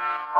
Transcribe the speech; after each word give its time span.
Welcome 0.00 0.38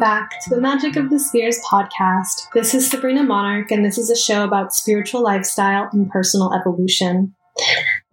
back 0.00 0.40
to 0.40 0.48
the 0.48 0.60
Magic 0.60 0.96
of 0.96 1.10
the 1.10 1.18
Spheres 1.18 1.60
podcast. 1.70 2.46
This 2.54 2.74
is 2.74 2.88
Sabrina 2.88 3.22
Monarch, 3.22 3.70
and 3.70 3.84
this 3.84 3.98
is 3.98 4.08
a 4.08 4.16
show 4.16 4.44
about 4.44 4.74
spiritual 4.74 5.22
lifestyle 5.22 5.90
and 5.92 6.08
personal 6.08 6.54
evolution. 6.54 7.34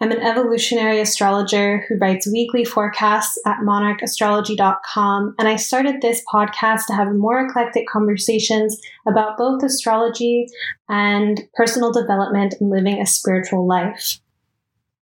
I'm 0.01 0.11
an 0.11 0.19
evolutionary 0.19 0.99
astrologer 0.99 1.85
who 1.87 1.95
writes 1.95 2.29
weekly 2.29 2.65
forecasts 2.65 3.39
at 3.45 3.59
monarchastrology.com, 3.59 5.35
and 5.39 5.47
I 5.47 5.55
started 5.55 6.01
this 6.01 6.21
podcast 6.29 6.87
to 6.87 6.93
have 6.93 7.15
more 7.15 7.39
eclectic 7.39 7.87
conversations 7.87 8.77
about 9.07 9.37
both 9.37 9.63
astrology 9.63 10.47
and 10.89 11.41
personal 11.53 11.93
development 11.93 12.55
and 12.59 12.69
living 12.69 13.01
a 13.01 13.05
spiritual 13.05 13.65
life. 13.65 14.19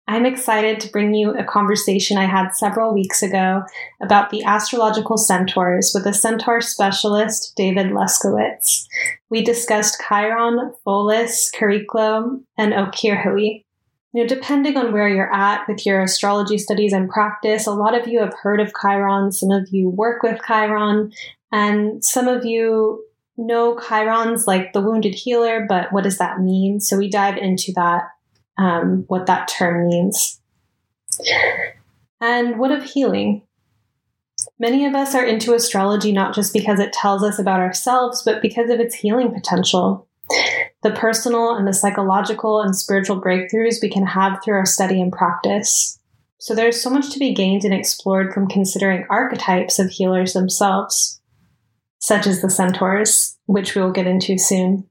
I'm 0.06 0.26
excited 0.26 0.82
to 0.82 0.92
bring 0.92 1.14
you 1.14 1.32
a 1.32 1.46
conversation 1.46 2.18
I 2.18 2.26
had 2.26 2.52
several 2.52 2.94
weeks 2.94 3.24
ago 3.24 3.64
about 4.02 4.32
the 4.32 4.44
astrological 4.44 5.18
centaurs 5.18 5.94
with 5.96 6.06
a 6.06 6.14
centaur 6.14 6.60
specialist, 6.60 7.54
David 7.56 7.88
Leskowitz. 7.88 8.86
We 9.30 9.44
discussed 9.44 10.02
Chiron, 10.06 10.74
Pholus, 10.86 11.50
Chariklo, 11.56 12.42
and 12.58 12.74
Okyrhoe. 12.74 13.64
Know, 14.14 14.28
depending 14.28 14.78
on 14.78 14.92
where 14.92 15.08
you're 15.08 15.34
at 15.34 15.68
with 15.68 15.86
your 15.86 16.02
astrology 16.02 16.58
studies 16.58 16.94
and 16.94 17.10
practice, 17.10 17.66
a 17.66 17.72
lot 17.72 18.00
of 18.00 18.08
you 18.08 18.20
have 18.20 18.36
heard 18.44 18.60
of 18.60 18.74
Chiron, 18.80 19.32
some 19.32 19.52
of 19.52 19.70
you 19.72 19.90
work 19.90 20.22
with 20.22 20.40
Chiron, 20.46 21.12
and 21.52 22.04
some 22.04 22.28
of 22.28 22.46
you 22.46 23.04
know 23.38 23.80
Chiron's 23.80 24.46
like 24.46 24.74
the 24.74 24.82
wounded 24.82 25.16
healer, 25.16 25.66
but 25.68 25.92
what 25.92 26.04
does 26.04 26.20
that 26.20 26.42
mean? 26.42 26.80
So 26.80 26.98
we 26.98 27.10
dive 27.10 27.38
into 27.38 27.72
that 27.76 28.04
um, 28.58 29.06
what 29.08 29.26
that 29.28 29.48
term 29.48 29.88
means. 29.88 30.42
And 32.22 32.58
what 32.58 32.72
of 32.72 32.84
healing? 32.84 33.44
Many 34.60 34.86
of 34.86 34.96
us 34.96 35.16
are 35.16 35.26
into 35.26 35.54
astrology 35.54 36.12
not 36.12 36.34
just 36.34 36.54
because 36.54 36.80
it 36.80 36.94
tells 36.94 37.24
us 37.24 37.40
about 37.40 37.60
ourselves, 37.60 38.24
but 38.24 38.42
because 38.42 38.70
of 38.70 38.80
its 38.80 38.96
healing 38.96 39.34
potential. 39.34 40.08
The 40.84 40.92
personal 40.92 41.56
and 41.56 41.68
the 41.68 41.74
psychological 41.74 42.62
and 42.62 42.76
spiritual 42.76 43.22
breakthroughs 43.22 43.82
we 43.82 43.90
can 43.90 44.06
have 44.06 44.40
through 44.44 44.56
our 44.56 44.66
study 44.66 45.02
and 45.02 45.12
practice. 45.12 46.00
So 46.40 46.54
there's 46.54 46.82
so 46.82 46.90
much 46.90 47.12
to 47.12 47.20
be 47.20 47.34
gained 47.34 47.64
and 47.64 47.74
explored 47.74 48.34
from 48.34 48.50
considering 48.50 49.06
archetypes 49.10 49.80
of 49.80 49.90
healers 49.90 50.34
themselves, 50.34 51.22
such 52.00 52.28
as 52.28 52.42
the 52.42 52.50
centaurs, 52.50 53.38
which 53.46 53.76
we 53.76 53.82
will 53.82 53.92
get 53.92 54.08
into 54.08 54.38
soon. 54.38 54.90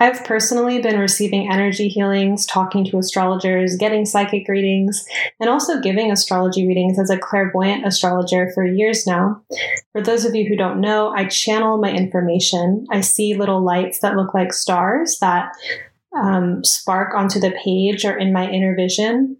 I've 0.00 0.24
personally 0.24 0.80
been 0.80 0.98
receiving 0.98 1.50
energy 1.50 1.88
healings, 1.88 2.46
talking 2.46 2.84
to 2.86 2.98
astrologers, 2.98 3.76
getting 3.76 4.04
psychic 4.04 4.46
readings, 4.48 5.04
and 5.40 5.50
also 5.50 5.80
giving 5.80 6.12
astrology 6.12 6.66
readings 6.66 6.98
as 7.00 7.10
a 7.10 7.18
clairvoyant 7.18 7.84
astrologer 7.84 8.50
for 8.54 8.64
years 8.64 9.06
now. 9.06 9.42
For 9.92 10.00
those 10.00 10.24
of 10.24 10.36
you 10.36 10.48
who 10.48 10.56
don't 10.56 10.80
know, 10.80 11.10
I 11.10 11.24
channel 11.26 11.78
my 11.78 11.90
information. 11.90 12.86
I 12.92 13.00
see 13.00 13.34
little 13.34 13.64
lights 13.64 13.98
that 14.00 14.16
look 14.16 14.34
like 14.34 14.52
stars 14.52 15.18
that 15.20 15.52
um, 16.16 16.64
spark 16.64 17.14
onto 17.14 17.40
the 17.40 17.56
page 17.64 18.04
or 18.04 18.16
in 18.16 18.32
my 18.32 18.48
inner 18.48 18.76
vision. 18.76 19.38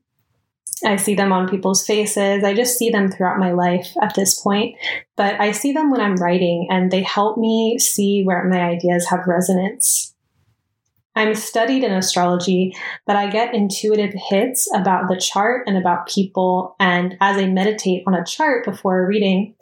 I 0.84 0.96
see 0.96 1.14
them 1.14 1.32
on 1.32 1.48
people's 1.48 1.84
faces. 1.84 2.44
I 2.44 2.54
just 2.54 2.78
see 2.78 2.90
them 2.90 3.10
throughout 3.10 3.38
my 3.38 3.52
life 3.52 3.92
at 4.00 4.14
this 4.14 4.40
point. 4.40 4.76
But 5.16 5.40
I 5.40 5.52
see 5.52 5.72
them 5.72 5.90
when 5.90 6.00
I'm 6.00 6.16
writing, 6.16 6.68
and 6.70 6.90
they 6.90 7.02
help 7.02 7.36
me 7.36 7.78
see 7.78 8.22
where 8.24 8.44
my 8.44 8.60
ideas 8.60 9.08
have 9.08 9.26
resonance. 9.26 10.14
I'm 11.18 11.34
studied 11.34 11.82
in 11.82 11.90
astrology, 11.90 12.76
but 13.04 13.16
I 13.16 13.28
get 13.28 13.52
intuitive 13.52 14.14
hits 14.14 14.72
about 14.72 15.08
the 15.08 15.16
chart 15.16 15.64
and 15.66 15.76
about 15.76 16.06
people. 16.06 16.76
And 16.78 17.16
as 17.20 17.36
I 17.36 17.46
meditate 17.46 18.04
on 18.06 18.14
a 18.14 18.24
chart 18.24 18.64
before 18.64 19.02
a 19.02 19.06
reading, 19.06 19.56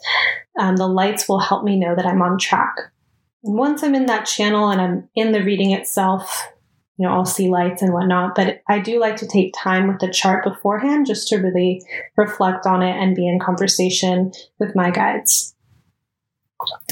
um, 0.60 0.76
the 0.76 0.86
lights 0.86 1.26
will 1.26 1.40
help 1.40 1.64
me 1.64 1.78
know 1.78 1.96
that 1.96 2.04
I'm 2.04 2.20
on 2.20 2.36
track. 2.36 2.74
And 3.42 3.56
once 3.56 3.82
I'm 3.82 3.94
in 3.94 4.04
that 4.04 4.26
channel 4.26 4.68
and 4.68 4.82
I'm 4.82 5.08
in 5.14 5.32
the 5.32 5.42
reading 5.42 5.70
itself, 5.70 6.46
you 6.98 7.08
know, 7.08 7.14
I'll 7.14 7.24
see 7.24 7.48
lights 7.48 7.80
and 7.80 7.94
whatnot. 7.94 8.34
But 8.34 8.60
I 8.68 8.78
do 8.78 9.00
like 9.00 9.16
to 9.16 9.26
take 9.26 9.54
time 9.56 9.88
with 9.88 9.98
the 9.98 10.12
chart 10.12 10.44
beforehand 10.44 11.06
just 11.06 11.26
to 11.28 11.38
really 11.38 11.82
reflect 12.18 12.66
on 12.66 12.82
it 12.82 13.02
and 13.02 13.16
be 13.16 13.26
in 13.26 13.40
conversation 13.40 14.30
with 14.58 14.76
my 14.76 14.90
guides. 14.90 15.54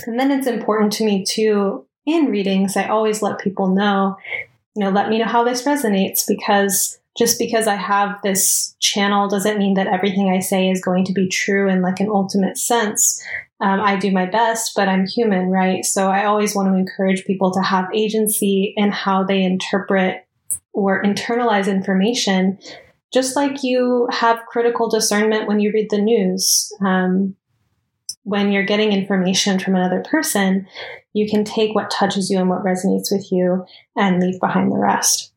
And 0.07 0.19
then 0.19 0.31
it's 0.31 0.47
important 0.47 0.93
to 0.95 1.05
me 1.05 1.23
too 1.23 1.85
in 2.07 2.27
readings, 2.27 2.77
I 2.77 2.89
always 2.89 3.23
let 3.23 3.39
people 3.39 3.69
know 3.69 4.17
you 4.75 4.85
know, 4.85 4.91
let 4.91 5.09
me 5.09 5.19
know 5.19 5.27
how 5.27 5.45
this 5.45 5.65
resonates 5.65 6.25
because 6.27 6.99
just 7.17 7.39
because 7.39 7.69
I 7.69 7.77
have 7.77 8.17
this 8.23 8.75
channel 8.81 9.29
doesn't 9.29 9.59
mean 9.59 9.75
that 9.75 9.87
everything 9.87 10.31
I 10.31 10.41
say 10.41 10.69
is 10.69 10.83
going 10.83 11.05
to 11.05 11.12
be 11.12 11.29
true 11.29 11.69
in 11.69 11.81
like 11.81 12.01
an 12.01 12.09
ultimate 12.09 12.59
sense. 12.59 13.23
Um, 13.61 13.81
I 13.81 13.97
do 13.97 14.11
my 14.11 14.27
best, 14.27 14.73
but 14.75 14.89
I'm 14.89 15.07
human, 15.07 15.49
right? 15.49 15.85
So 15.85 16.09
I 16.09 16.25
always 16.25 16.57
want 16.57 16.69
to 16.69 16.77
encourage 16.77 17.25
people 17.25 17.53
to 17.53 17.61
have 17.61 17.87
agency 17.95 18.75
in 18.77 18.91
how 18.91 19.23
they 19.23 19.45
interpret 19.45 20.27
or 20.73 21.03
internalize 21.05 21.69
information, 21.69 22.59
just 23.12 23.37
like 23.37 23.62
you 23.62 24.09
have 24.11 24.45
critical 24.49 24.91
discernment 24.91 25.47
when 25.47 25.61
you 25.61 25.71
read 25.73 25.89
the 25.91 26.03
news. 26.03 26.73
Um, 26.85 27.37
when 28.25 28.51
you're 28.51 28.65
getting 28.65 28.93
information 28.93 29.59
from 29.59 29.77
another 29.77 30.03
person, 30.03 30.67
you 31.12 31.29
can 31.29 31.45
take 31.45 31.75
what 31.75 31.91
touches 31.91 32.31
you 32.31 32.39
and 32.39 32.49
what 32.49 32.65
resonates 32.65 33.12
with 33.12 33.31
you 33.31 33.65
and 33.97 34.21
leave 34.21 34.41
behind 34.41 34.73
the 34.73 34.79
rest. 34.79 35.33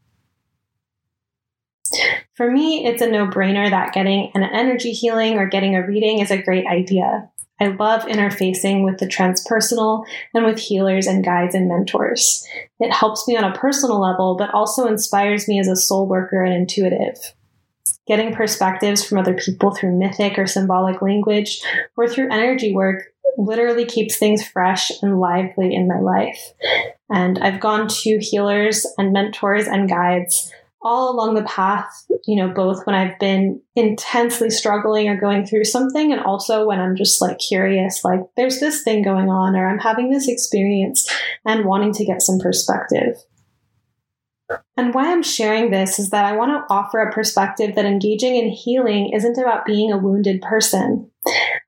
For 2.35 2.51
me, 2.51 2.85
it's 2.85 3.01
a 3.01 3.09
no 3.09 3.27
brainer 3.27 3.69
that 3.69 3.93
getting 3.93 4.31
an 4.33 4.43
energy 4.43 4.91
healing 4.91 5.37
or 5.37 5.47
getting 5.47 5.75
a 5.75 5.85
reading 5.85 6.19
is 6.19 6.31
a 6.31 6.41
great 6.41 6.65
idea. 6.65 7.29
I 7.59 7.67
love 7.67 8.03
interfacing 8.03 8.83
with 8.83 8.99
the 8.99 9.07
transpersonal 9.07 10.05
and 10.33 10.45
with 10.45 10.59
healers 10.59 11.07
and 11.07 11.25
guides 11.25 11.55
and 11.55 11.67
mentors. 11.67 12.45
It 12.79 12.93
helps 12.93 13.27
me 13.27 13.35
on 13.35 13.43
a 13.43 13.57
personal 13.57 13.99
level, 13.99 14.35
but 14.37 14.53
also 14.53 14.85
inspires 14.85 15.47
me 15.47 15.59
as 15.59 15.67
a 15.67 15.75
soul 15.75 16.07
worker 16.07 16.43
and 16.43 16.53
intuitive. 16.53 17.33
Getting 18.07 18.33
perspectives 18.33 19.03
from 19.03 19.17
other 19.17 19.33
people 19.33 19.71
through 19.71 19.97
mythic 19.97 20.37
or 20.37 20.47
symbolic 20.47 21.01
language 21.01 21.61
or 21.95 22.07
through 22.07 22.31
energy 22.31 22.73
work 22.73 23.03
literally 23.37 23.85
keeps 23.85 24.17
things 24.17 24.47
fresh 24.47 24.91
and 25.01 25.19
lively 25.19 25.75
in 25.75 25.87
my 25.87 25.99
life. 25.99 26.53
And 27.09 27.37
I've 27.39 27.59
gone 27.59 27.87
to 27.87 28.17
healers 28.19 28.85
and 28.97 29.13
mentors 29.13 29.67
and 29.67 29.89
guides 29.89 30.51
all 30.81 31.11
along 31.11 31.33
the 31.35 31.43
path, 31.43 32.05
you 32.25 32.35
know, 32.35 32.53
both 32.53 32.85
when 32.85 32.95
I've 32.95 33.19
been 33.19 33.61
intensely 33.75 34.49
struggling 34.49 35.09
or 35.09 35.19
going 35.19 35.45
through 35.45 35.65
something, 35.65 36.13
and 36.13 36.21
also 36.21 36.65
when 36.65 36.79
I'm 36.79 36.95
just 36.95 37.21
like 37.21 37.39
curious, 37.39 38.05
like 38.05 38.21
there's 38.37 38.59
this 38.59 38.83
thing 38.83 39.03
going 39.03 39.27
on, 39.29 39.55
or 39.55 39.67
I'm 39.67 39.79
having 39.79 40.11
this 40.11 40.27
experience 40.27 41.09
and 41.45 41.65
wanting 41.65 41.93
to 41.93 42.05
get 42.05 42.21
some 42.21 42.39
perspective. 42.39 43.17
And 44.77 44.93
why 44.93 45.11
I'm 45.11 45.23
sharing 45.23 45.71
this 45.71 45.99
is 45.99 46.11
that 46.11 46.23
I 46.23 46.37
want 46.37 46.51
to 46.51 46.73
offer 46.73 46.99
a 46.99 47.11
perspective 47.11 47.75
that 47.75 47.85
engaging 47.85 48.35
in 48.35 48.49
healing 48.49 49.11
isn't 49.13 49.37
about 49.37 49.65
being 49.65 49.91
a 49.91 49.97
wounded 49.97 50.41
person. 50.41 51.09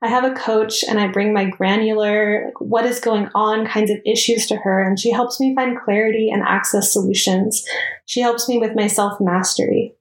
I 0.01 0.07
have 0.07 0.23
a 0.23 0.33
coach 0.33 0.83
and 0.83 0.99
I 0.99 1.07
bring 1.07 1.33
my 1.33 1.45
granular, 1.45 2.51
what 2.59 2.85
is 2.85 3.01
going 3.01 3.27
on 3.35 3.65
kinds 3.65 3.91
of 3.91 3.97
issues 4.05 4.45
to 4.47 4.55
her, 4.57 4.81
and 4.81 4.97
she 4.97 5.11
helps 5.11 5.39
me 5.39 5.53
find 5.55 5.77
clarity 5.77 6.29
and 6.29 6.41
access 6.43 6.93
solutions. 6.93 7.65
She 8.05 8.21
helps 8.21 8.47
me 8.47 8.59
with 8.59 8.75
my 8.75 8.87
self 8.87 9.19
mastery. 9.19 9.95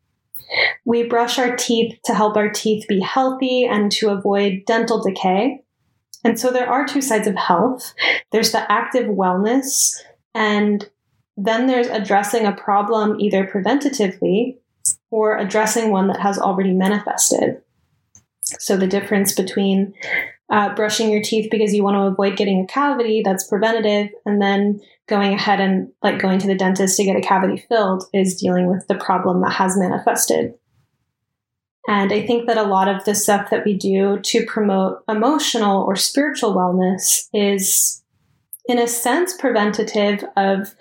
We 0.85 1.03
brush 1.03 1.39
our 1.39 1.57
teeth 1.57 1.99
to 2.05 2.15
help 2.15 2.37
our 2.37 2.49
teeth 2.49 2.87
be 2.89 3.01
healthy 3.01 3.65
and 3.65 3.91
to 3.93 4.11
avoid 4.11 4.63
dental 4.67 5.03
decay. 5.03 5.63
And 6.25 6.39
so 6.39 6.51
there 6.51 6.69
are 6.69 6.87
two 6.87 7.03
sides 7.03 7.27
of 7.27 7.37
health 7.37 7.95
there's 8.33 8.53
the 8.53 8.71
active 8.71 9.07
wellness, 9.07 9.95
and 10.35 10.89
then 11.39 11.67
there's 11.67 11.87
addressing 11.87 12.47
a 12.47 12.53
problem 12.53 13.21
either 13.21 13.47
preventatively 13.47 14.59
or 15.11 15.39
addressing 15.39 15.91
one 15.91 16.09
that 16.09 16.21
has 16.21 16.39
already 16.39 16.73
manifested. 16.73 17.63
So 18.43 18.77
the 18.77 18.87
difference 18.87 19.35
between 19.35 19.95
uh, 20.51 20.75
brushing 20.75 21.11
your 21.11 21.23
teeth 21.23 21.49
because 21.51 21.75
you 21.75 21.85
want 21.85 21.95
to 21.95 22.03
avoid 22.03 22.37
getting 22.37 22.61
a 22.61 22.67
cavity 22.67 23.23
that's 23.25 23.47
preventative 23.47 24.09
and 24.25 24.43
then 24.43 24.81
going 25.07 25.35
ahead 25.35 25.61
and 25.61 25.91
like 26.03 26.19
going 26.19 26.39
to 26.39 26.47
the 26.47 26.55
dentist 26.55 26.97
to 26.97 27.05
get 27.05 27.17
a 27.17 27.21
cavity 27.21 27.65
filled 27.69 28.05
is 28.13 28.41
dealing 28.41 28.67
with 28.67 28.87
the 28.89 28.95
problem 28.95 29.43
that 29.43 29.53
has 29.53 29.77
manifested 29.77 30.55
And 31.87 32.13
I 32.13 32.27
think 32.27 32.47
that 32.47 32.59
a 32.59 32.63
lot 32.63 32.89
of 32.89 33.05
the 33.05 33.15
stuff 33.15 33.51
that 33.51 33.65
we 33.65 33.75
do 33.75 34.19
to 34.21 34.45
promote 34.47 35.03
emotional 35.09 35.83
or 35.83 35.97
spiritual 35.97 36.55
wellness 36.55 37.29
is, 37.33 38.03
in 38.67 38.79
a 38.79 38.87
sense, 38.87 39.35
preventative 39.35 40.25
of 40.37 40.75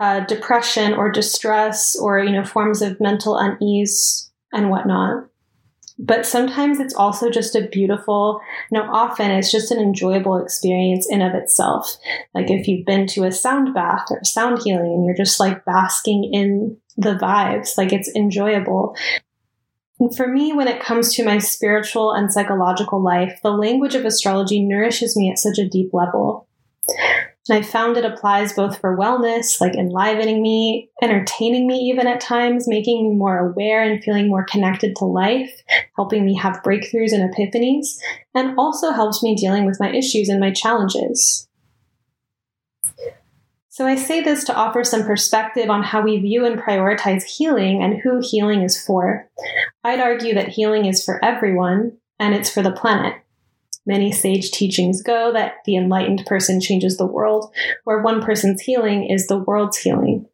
uh, 0.00 0.20
depression 0.20 0.92
or 0.94 1.10
distress 1.10 1.96
or 1.96 2.18
you 2.18 2.32
know 2.32 2.44
forms 2.44 2.82
of 2.82 3.00
mental 3.00 3.36
unease 3.36 4.30
and 4.52 4.70
whatnot. 4.70 5.26
But 5.96 6.26
sometimes 6.26 6.80
it's 6.80 6.94
also 6.94 7.30
just 7.30 7.54
a 7.54 7.68
beautiful 7.68 8.40
you 8.70 8.78
know 8.78 8.88
often 8.90 9.30
it's 9.30 9.52
just 9.52 9.70
an 9.70 9.78
enjoyable 9.78 10.36
experience 10.36 11.06
in 11.08 11.22
of 11.22 11.34
itself. 11.34 11.96
Like 12.34 12.50
if 12.50 12.66
you've 12.66 12.86
been 12.86 13.06
to 13.08 13.24
a 13.24 13.32
sound 13.32 13.74
bath 13.74 14.06
or 14.10 14.22
sound 14.24 14.62
healing 14.64 14.92
and 14.92 15.06
you're 15.06 15.16
just 15.16 15.38
like 15.38 15.64
basking 15.64 16.30
in 16.32 16.76
the 16.96 17.14
vibes 17.14 17.76
like 17.78 17.92
it's 17.92 18.10
enjoyable. 18.14 18.96
And 20.00 20.14
for 20.16 20.26
me 20.26 20.52
when 20.52 20.66
it 20.66 20.82
comes 20.82 21.14
to 21.14 21.24
my 21.24 21.38
spiritual 21.38 22.10
and 22.10 22.32
psychological 22.32 23.00
life 23.00 23.38
the 23.44 23.52
language 23.52 23.94
of 23.94 24.04
astrology 24.04 24.60
nourishes 24.60 25.16
me 25.16 25.30
at 25.30 25.38
such 25.38 25.58
a 25.58 25.68
deep 25.68 25.90
level 25.92 26.48
and 27.48 27.58
I 27.58 27.62
found 27.62 27.96
it 27.96 28.04
applies 28.04 28.54
both 28.54 28.80
for 28.80 28.96
wellness, 28.96 29.60
like 29.60 29.74
enlivening 29.74 30.40
me, 30.40 30.90
entertaining 31.02 31.66
me 31.66 31.76
even 31.90 32.06
at 32.06 32.20
times, 32.20 32.66
making 32.66 33.10
me 33.10 33.16
more 33.16 33.38
aware 33.38 33.82
and 33.82 34.02
feeling 34.02 34.28
more 34.28 34.44
connected 34.44 34.96
to 34.96 35.04
life, 35.04 35.50
helping 35.96 36.24
me 36.24 36.34
have 36.36 36.62
breakthroughs 36.62 37.12
and 37.12 37.34
epiphanies, 37.34 37.98
and 38.34 38.58
also 38.58 38.92
helps 38.92 39.22
me 39.22 39.34
dealing 39.34 39.66
with 39.66 39.78
my 39.78 39.90
issues 39.92 40.30
and 40.30 40.40
my 40.40 40.50
challenges. 40.50 41.46
So 43.68 43.86
I 43.86 43.96
say 43.96 44.22
this 44.22 44.44
to 44.44 44.54
offer 44.54 44.84
some 44.84 45.02
perspective 45.02 45.68
on 45.68 45.82
how 45.82 46.00
we 46.00 46.20
view 46.20 46.46
and 46.46 46.60
prioritize 46.60 47.24
healing 47.24 47.82
and 47.82 48.00
who 48.00 48.20
healing 48.22 48.62
is 48.62 48.80
for. 48.80 49.28
I'd 49.82 49.98
argue 49.98 50.32
that 50.34 50.48
healing 50.48 50.86
is 50.86 51.04
for 51.04 51.22
everyone 51.24 51.98
and 52.20 52.34
it's 52.36 52.48
for 52.48 52.62
the 52.62 52.70
planet. 52.70 53.14
Many 53.86 54.12
sage 54.12 54.50
teachings 54.50 55.02
go 55.02 55.32
that 55.32 55.56
the 55.66 55.76
enlightened 55.76 56.24
person 56.26 56.60
changes 56.60 56.96
the 56.96 57.06
world, 57.06 57.52
where 57.84 58.02
one 58.02 58.22
person's 58.22 58.62
healing 58.62 59.04
is 59.04 59.26
the 59.26 59.38
world's 59.38 59.76
healing. 59.76 60.26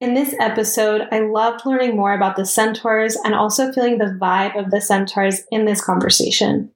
In 0.00 0.14
this 0.14 0.34
episode, 0.40 1.02
I 1.12 1.20
loved 1.20 1.64
learning 1.64 1.96
more 1.96 2.12
about 2.12 2.36
the 2.36 2.44
centaurs 2.44 3.16
and 3.24 3.34
also 3.34 3.72
feeling 3.72 3.98
the 3.98 4.18
vibe 4.20 4.58
of 4.58 4.70
the 4.70 4.80
centaurs 4.80 5.44
in 5.50 5.64
this 5.64 5.82
conversation. 5.82 6.72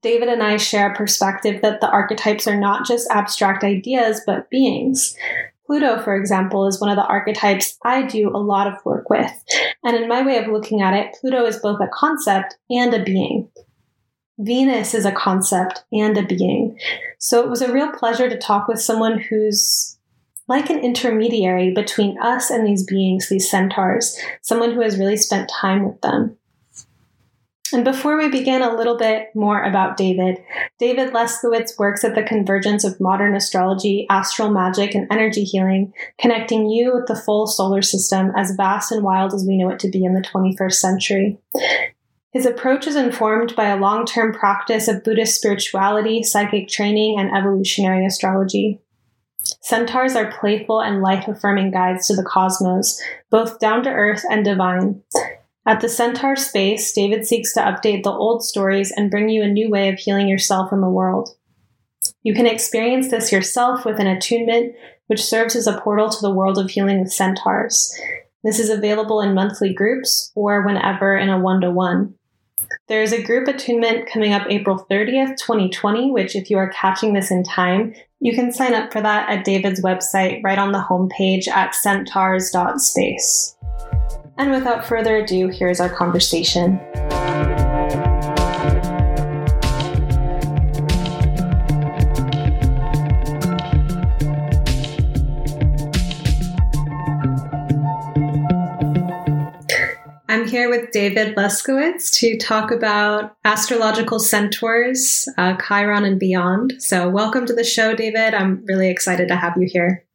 David 0.00 0.28
and 0.28 0.42
I 0.42 0.56
share 0.56 0.90
a 0.90 0.96
perspective 0.96 1.60
that 1.62 1.80
the 1.80 1.90
archetypes 1.90 2.46
are 2.46 2.58
not 2.58 2.86
just 2.86 3.10
abstract 3.10 3.62
ideas, 3.62 4.22
but 4.26 4.48
beings. 4.50 5.16
Pluto, 5.66 6.02
for 6.02 6.16
example, 6.16 6.66
is 6.66 6.80
one 6.80 6.90
of 6.90 6.96
the 6.96 7.06
archetypes 7.06 7.78
I 7.84 8.02
do 8.02 8.30
a 8.30 8.38
lot 8.38 8.66
of 8.66 8.84
work 8.84 9.10
with. 9.10 9.30
And 9.84 9.96
in 9.96 10.08
my 10.08 10.24
way 10.24 10.38
of 10.38 10.48
looking 10.50 10.82
at 10.82 10.94
it, 10.94 11.14
Pluto 11.20 11.44
is 11.44 11.58
both 11.58 11.80
a 11.80 11.88
concept 11.92 12.56
and 12.70 12.92
a 12.94 13.02
being. 13.02 13.48
Venus 14.42 14.92
is 14.92 15.04
a 15.04 15.12
concept 15.12 15.84
and 15.92 16.18
a 16.18 16.22
being. 16.22 16.78
So 17.18 17.42
it 17.42 17.48
was 17.48 17.62
a 17.62 17.72
real 17.72 17.92
pleasure 17.92 18.28
to 18.28 18.38
talk 18.38 18.66
with 18.66 18.80
someone 18.80 19.18
who's 19.18 19.96
like 20.48 20.68
an 20.68 20.80
intermediary 20.80 21.72
between 21.72 22.20
us 22.20 22.50
and 22.50 22.66
these 22.66 22.84
beings, 22.84 23.28
these 23.28 23.48
centaurs, 23.48 24.18
someone 24.42 24.72
who 24.72 24.80
has 24.80 24.98
really 24.98 25.16
spent 25.16 25.48
time 25.48 25.84
with 25.84 26.00
them. 26.00 26.36
And 27.72 27.84
before 27.84 28.18
we 28.18 28.28
begin, 28.28 28.60
a 28.60 28.76
little 28.76 28.98
bit 28.98 29.28
more 29.34 29.62
about 29.62 29.96
David. 29.96 30.36
David 30.78 31.14
Leskowitz 31.14 31.78
works 31.78 32.04
at 32.04 32.14
the 32.14 32.22
convergence 32.22 32.84
of 32.84 33.00
modern 33.00 33.34
astrology, 33.34 34.06
astral 34.10 34.50
magic, 34.50 34.94
and 34.94 35.06
energy 35.10 35.44
healing, 35.44 35.94
connecting 36.18 36.68
you 36.68 36.92
with 36.94 37.06
the 37.06 37.16
full 37.16 37.46
solar 37.46 37.80
system 37.80 38.30
as 38.36 38.54
vast 38.56 38.92
and 38.92 39.02
wild 39.02 39.32
as 39.32 39.46
we 39.46 39.56
know 39.56 39.70
it 39.70 39.78
to 39.78 39.88
be 39.88 40.04
in 40.04 40.12
the 40.12 40.20
21st 40.20 40.74
century. 40.74 41.38
His 42.32 42.46
approach 42.46 42.86
is 42.86 42.96
informed 42.96 43.54
by 43.54 43.66
a 43.66 43.76
long 43.76 44.06
term 44.06 44.32
practice 44.32 44.88
of 44.88 45.04
Buddhist 45.04 45.36
spirituality, 45.36 46.22
psychic 46.22 46.66
training, 46.66 47.18
and 47.18 47.30
evolutionary 47.30 48.06
astrology. 48.06 48.80
Centaurs 49.60 50.16
are 50.16 50.32
playful 50.32 50.80
and 50.80 51.02
life 51.02 51.28
affirming 51.28 51.72
guides 51.72 52.06
to 52.06 52.16
the 52.16 52.24
cosmos, 52.24 52.98
both 53.30 53.58
down 53.58 53.82
to 53.82 53.90
earth 53.90 54.24
and 54.30 54.44
divine. 54.44 55.02
At 55.66 55.80
the 55.80 55.90
Centaur 55.90 56.34
space, 56.36 56.92
David 56.92 57.26
seeks 57.26 57.52
to 57.52 57.60
update 57.60 58.02
the 58.02 58.10
old 58.10 58.42
stories 58.44 58.92
and 58.96 59.10
bring 59.10 59.28
you 59.28 59.42
a 59.42 59.48
new 59.48 59.68
way 59.68 59.90
of 59.90 59.98
healing 59.98 60.26
yourself 60.26 60.72
and 60.72 60.82
the 60.82 60.88
world. 60.88 61.36
You 62.22 62.34
can 62.34 62.46
experience 62.46 63.10
this 63.10 63.30
yourself 63.30 63.84
with 63.84 64.00
an 64.00 64.06
attunement, 64.06 64.74
which 65.06 65.22
serves 65.22 65.54
as 65.54 65.66
a 65.66 65.78
portal 65.80 66.08
to 66.08 66.20
the 66.20 66.32
world 66.32 66.58
of 66.58 66.70
healing 66.70 67.00
with 67.00 67.12
centaurs. 67.12 67.92
This 68.42 68.58
is 68.58 68.70
available 68.70 69.20
in 69.20 69.34
monthly 69.34 69.72
groups 69.72 70.32
or 70.34 70.64
whenever 70.64 71.16
in 71.16 71.28
a 71.28 71.38
one 71.38 71.60
to 71.60 71.70
one. 71.70 72.14
There 72.92 73.02
is 73.02 73.14
a 73.14 73.22
group 73.22 73.48
attunement 73.48 74.06
coming 74.06 74.34
up 74.34 74.46
April 74.50 74.86
30th, 74.90 75.38
2020, 75.38 76.10
which, 76.10 76.36
if 76.36 76.50
you 76.50 76.58
are 76.58 76.68
catching 76.68 77.14
this 77.14 77.30
in 77.30 77.42
time, 77.42 77.94
you 78.20 78.34
can 78.34 78.52
sign 78.52 78.74
up 78.74 78.92
for 78.92 79.00
that 79.00 79.30
at 79.30 79.46
David's 79.46 79.80
website 79.80 80.44
right 80.44 80.58
on 80.58 80.72
the 80.72 80.78
homepage 80.78 81.48
at 81.48 81.74
centaurs.space. 81.74 83.56
And 84.36 84.50
without 84.50 84.84
further 84.84 85.16
ado, 85.16 85.48
here's 85.48 85.80
our 85.80 85.88
conversation. 85.88 86.78
I'm 100.32 100.48
here 100.48 100.70
with 100.70 100.92
David 100.92 101.36
Leskowitz 101.36 102.10
to 102.20 102.38
talk 102.38 102.70
about 102.70 103.36
astrological 103.44 104.18
centaurs, 104.18 105.28
uh, 105.36 105.58
Chiron, 105.58 106.06
and 106.06 106.18
beyond. 106.18 106.72
So, 106.78 107.06
welcome 107.10 107.44
to 107.44 107.52
the 107.52 107.62
show, 107.62 107.94
David. 107.94 108.32
I'm 108.32 108.64
really 108.64 108.88
excited 108.88 109.28
to 109.28 109.36
have 109.36 109.58
you 109.58 109.68
here. 109.70 110.06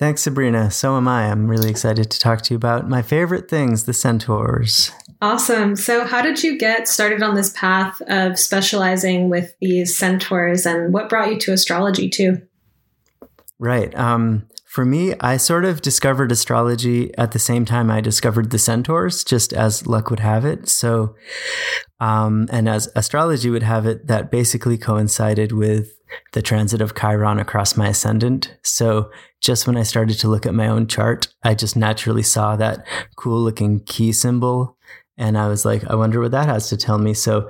Thanks, 0.00 0.22
Sabrina. 0.22 0.72
So 0.72 0.96
am 0.96 1.06
I. 1.06 1.30
I'm 1.30 1.46
really 1.46 1.70
excited 1.70 2.10
to 2.10 2.18
talk 2.18 2.42
to 2.42 2.54
you 2.54 2.56
about 2.56 2.88
my 2.88 3.00
favorite 3.00 3.48
things, 3.48 3.84
the 3.84 3.92
centaurs. 3.92 4.90
Awesome. 5.22 5.76
So, 5.76 6.04
how 6.04 6.20
did 6.20 6.42
you 6.42 6.58
get 6.58 6.88
started 6.88 7.22
on 7.22 7.36
this 7.36 7.50
path 7.50 8.02
of 8.08 8.40
specializing 8.40 9.30
with 9.30 9.54
these 9.60 9.96
centaurs, 9.96 10.66
and 10.66 10.92
what 10.92 11.08
brought 11.08 11.30
you 11.30 11.38
to 11.38 11.52
astrology, 11.52 12.10
too? 12.10 12.42
Right. 13.60 13.94
Um, 13.94 14.48
for 14.74 14.84
me, 14.84 15.14
I 15.20 15.36
sort 15.36 15.64
of 15.64 15.82
discovered 15.82 16.32
astrology 16.32 17.16
at 17.16 17.30
the 17.30 17.38
same 17.38 17.64
time 17.64 17.92
I 17.92 18.00
discovered 18.00 18.50
the 18.50 18.58
centaurs, 18.58 19.22
just 19.22 19.52
as 19.52 19.86
luck 19.86 20.10
would 20.10 20.18
have 20.18 20.44
it. 20.44 20.68
So, 20.68 21.14
um, 22.00 22.48
and 22.50 22.68
as 22.68 22.88
astrology 22.96 23.50
would 23.50 23.62
have 23.62 23.86
it, 23.86 24.08
that 24.08 24.32
basically 24.32 24.76
coincided 24.76 25.52
with 25.52 25.92
the 26.32 26.42
transit 26.42 26.80
of 26.80 26.96
Chiron 26.96 27.38
across 27.38 27.76
my 27.76 27.86
ascendant. 27.86 28.52
So, 28.64 29.12
just 29.40 29.68
when 29.68 29.76
I 29.76 29.84
started 29.84 30.18
to 30.18 30.28
look 30.28 30.44
at 30.44 30.54
my 30.54 30.66
own 30.66 30.88
chart, 30.88 31.28
I 31.44 31.54
just 31.54 31.76
naturally 31.76 32.24
saw 32.24 32.56
that 32.56 32.84
cool 33.14 33.40
looking 33.40 33.78
key 33.78 34.10
symbol. 34.10 34.76
And 35.16 35.38
I 35.38 35.46
was 35.46 35.64
like, 35.64 35.84
I 35.84 35.94
wonder 35.94 36.20
what 36.20 36.32
that 36.32 36.48
has 36.48 36.68
to 36.70 36.76
tell 36.76 36.98
me. 36.98 37.14
So, 37.14 37.48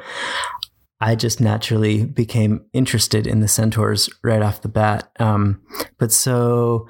I 1.00 1.14
just 1.14 1.40
naturally 1.40 2.04
became 2.04 2.64
interested 2.72 3.26
in 3.26 3.40
the 3.40 3.48
centaurs 3.48 4.08
right 4.22 4.42
off 4.42 4.62
the 4.62 4.68
bat. 4.68 5.10
Um, 5.18 5.60
but 5.98 6.12
so 6.12 6.88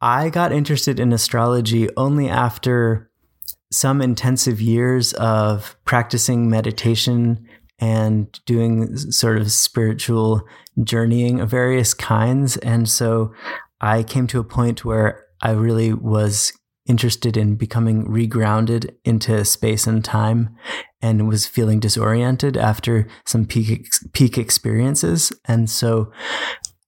I 0.00 0.28
got 0.28 0.52
interested 0.52 1.00
in 1.00 1.12
astrology 1.12 1.88
only 1.96 2.28
after 2.28 3.10
some 3.72 4.00
intensive 4.00 4.60
years 4.60 5.12
of 5.14 5.76
practicing 5.84 6.48
meditation 6.48 7.46
and 7.78 8.38
doing 8.46 8.96
sort 8.96 9.38
of 9.38 9.50
spiritual 9.52 10.42
journeying 10.82 11.40
of 11.40 11.50
various 11.50 11.94
kinds. 11.94 12.56
And 12.58 12.88
so 12.88 13.32
I 13.80 14.02
came 14.02 14.26
to 14.28 14.40
a 14.40 14.44
point 14.44 14.84
where 14.84 15.24
I 15.40 15.52
really 15.52 15.92
was 15.92 16.52
interested 16.88 17.36
in 17.36 17.54
becoming 17.54 18.06
regrounded 18.06 18.94
into 19.04 19.44
space 19.44 19.86
and 19.86 20.04
time 20.04 20.56
and 21.00 21.28
was 21.28 21.46
feeling 21.46 21.78
disoriented 21.78 22.56
after 22.56 23.06
some 23.24 23.44
peak 23.44 23.88
peak 24.12 24.38
experiences. 24.38 25.32
And 25.44 25.70
so 25.70 26.10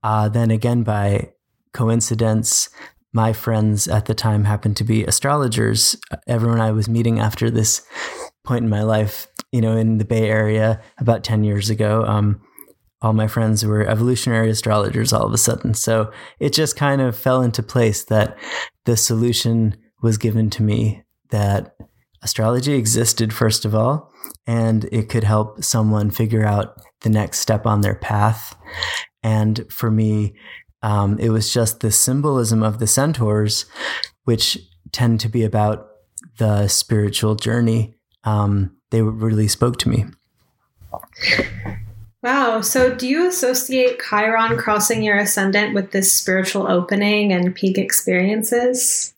uh, 0.02 0.28
then 0.28 0.50
again 0.50 0.82
by 0.82 1.32
coincidence 1.72 2.68
my 3.12 3.32
friends 3.32 3.88
at 3.88 4.06
the 4.06 4.14
time 4.14 4.44
happened 4.44 4.76
to 4.76 4.84
be 4.84 5.04
astrologers. 5.04 5.96
Everyone 6.26 6.60
i 6.60 6.72
was 6.72 6.88
meeting 6.88 7.20
after 7.20 7.50
this 7.50 7.86
point 8.44 8.64
in 8.64 8.70
my 8.70 8.82
life 8.82 9.28
you 9.52 9.60
know 9.60 9.76
in 9.76 9.98
the 9.98 10.04
bay 10.04 10.28
area 10.28 10.80
about 10.98 11.22
10 11.22 11.44
years 11.44 11.68
ago 11.68 12.04
um, 12.06 12.40
all 13.02 13.12
my 13.12 13.26
friends 13.26 13.64
were 13.64 13.86
evolutionary 13.86 14.50
astrologers 14.50 15.12
all 15.12 15.24
of 15.24 15.32
a 15.32 15.38
sudden. 15.38 15.74
So 15.74 16.12
it 16.38 16.52
just 16.52 16.76
kind 16.76 17.00
of 17.00 17.16
fell 17.16 17.42
into 17.42 17.62
place 17.62 18.04
that 18.04 18.36
the 18.84 18.96
solution 18.96 19.76
was 20.02 20.18
given 20.18 20.50
to 20.50 20.62
me 20.62 21.02
that 21.30 21.76
astrology 22.22 22.74
existed, 22.74 23.32
first 23.32 23.64
of 23.64 23.74
all, 23.74 24.12
and 24.46 24.84
it 24.92 25.08
could 25.08 25.24
help 25.24 25.62
someone 25.64 26.10
figure 26.10 26.44
out 26.44 26.80
the 27.00 27.10
next 27.10 27.40
step 27.40 27.66
on 27.66 27.80
their 27.80 27.94
path. 27.94 28.56
And 29.22 29.66
for 29.70 29.90
me, 29.90 30.34
um, 30.82 31.18
it 31.18 31.30
was 31.30 31.52
just 31.52 31.80
the 31.80 31.90
symbolism 31.90 32.62
of 32.62 32.78
the 32.78 32.86
centaurs, 32.86 33.66
which 34.24 34.58
tend 34.92 35.20
to 35.20 35.28
be 35.28 35.44
about 35.44 35.88
the 36.38 36.68
spiritual 36.68 37.34
journey, 37.34 37.94
um, 38.24 38.76
they 38.90 39.02
really 39.02 39.48
spoke 39.48 39.78
to 39.78 39.88
me. 39.88 40.06
Wow. 42.22 42.60
So, 42.60 42.94
do 42.94 43.06
you 43.06 43.26
associate 43.28 44.00
Chiron 44.00 44.58
crossing 44.58 45.02
your 45.02 45.16
ascendant 45.16 45.74
with 45.74 45.92
this 45.92 46.12
spiritual 46.12 46.70
opening 46.70 47.32
and 47.32 47.54
peak 47.54 47.78
experiences? 47.78 49.14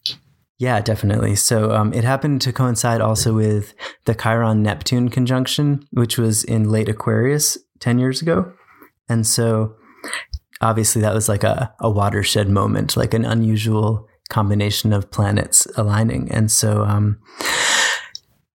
Yeah, 0.63 0.81
definitely. 0.81 1.35
So 1.35 1.73
um, 1.73 1.93
it 1.93 2.05
happened 2.05 2.41
to 2.43 2.53
coincide 2.53 3.01
also 3.01 3.35
with 3.35 3.75
the 4.05 4.15
Chiron 4.15 4.63
Neptune 4.63 5.09
conjunction, 5.09 5.89
which 5.91 6.17
was 6.19 6.45
in 6.45 6.71
late 6.71 6.89
Aquarius 6.89 7.59
10 7.81 7.99
years 7.99 8.23
ago. 8.23 8.53
And 9.09 9.27
so 9.27 9.75
obviously 10.61 11.03
that 11.03 11.15
was 11.15 11.29
like 11.29 11.43
a, 11.43 11.75
a 11.81 11.91
watershed 11.91 12.49
moment, 12.49 12.97
like 12.97 13.13
an 13.13 13.25
unusual 13.25 14.07
combination 14.31 14.93
of 14.93 15.11
planets 15.11 15.67
aligning. 15.77 16.31
And 16.31 16.49
so 16.49 16.85
um, 16.85 17.19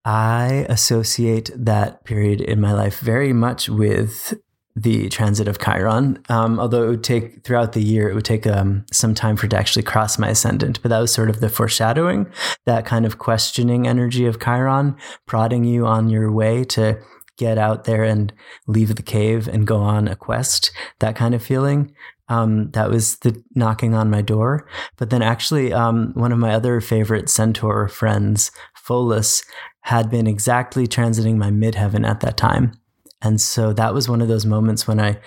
I 0.06 0.66
associate 0.70 1.52
that 1.58 2.06
period 2.06 2.40
in 2.40 2.62
my 2.62 2.72
life 2.72 3.02
very 3.02 3.34
much 3.34 3.68
with 3.68 4.34
the 4.78 5.10
transit 5.10 5.48
of 5.48 5.60
Chiron. 5.60 6.24
Um, 6.30 6.60
although 6.60 6.84
it 6.84 6.90
would 6.90 7.04
take 7.04 7.44
throughout 7.44 7.74
the 7.74 7.82
year, 7.82 8.10
it 8.10 8.14
would 8.14 8.26
take 8.26 8.46
um, 8.46 8.86
some 8.92 9.16
time 9.16 9.36
for 9.36 9.48
it 9.48 9.50
to 9.50 9.58
actually 9.58 9.82
cross 9.82 10.20
my 10.20 10.30
ascendant. 10.30 10.82
But 10.84 10.90
that 10.90 11.00
was 11.00 11.12
sort 11.12 11.32
of 11.32 11.40
the 11.40 11.50
foreshadowing, 11.50 12.32
that 12.66 12.86
kind 12.86 13.06
of 13.06 13.18
questioning 13.18 13.88
energy 13.88 14.28
of 14.28 14.40
Chiron, 14.40 14.96
prodding 15.26 15.64
you 15.64 15.88
on 15.88 16.10
your 16.10 16.32
way 16.32 16.64
to 16.66 17.02
get 17.38 17.58
out 17.58 17.86
there 17.86 18.04
and 18.04 18.32
leave 18.68 18.96
the 18.96 19.02
cave 19.02 19.48
and 19.48 19.66
go 19.66 19.78
on 19.78 20.08
a 20.08 20.16
quest. 20.16 20.72
That 21.00 21.16
kind 21.16 21.34
of 21.34 21.42
feeling. 21.42 21.96
Um, 22.30 22.70
that 22.72 22.90
was 22.90 23.18
the 23.20 23.42
knocking 23.56 23.96
on 23.96 24.12
my 24.12 24.22
door. 24.22 24.68
But 24.98 25.10
then 25.10 25.24
actually, 25.24 25.74
um, 25.74 26.12
one 26.14 26.32
of 26.32 26.38
my 26.38 26.54
other 26.54 26.82
favorite 26.82 27.30
centaur 27.30 27.88
friends, 27.88 28.52
Pholus, 28.76 29.44
had 29.82 30.12
been 30.12 30.28
exactly 30.28 30.86
transiting 30.86 31.38
my 31.38 31.50
midheaven 31.50 32.08
at 32.08 32.20
that 32.20 32.38
time. 32.38 32.74
And 33.22 33.42
so 33.42 33.74
that 33.74 33.94
was 33.94 34.08
one 34.08 34.22
of 34.22 34.28
those 34.28 34.46
moments 34.46 34.88
when 34.88 35.00
I 35.00 35.20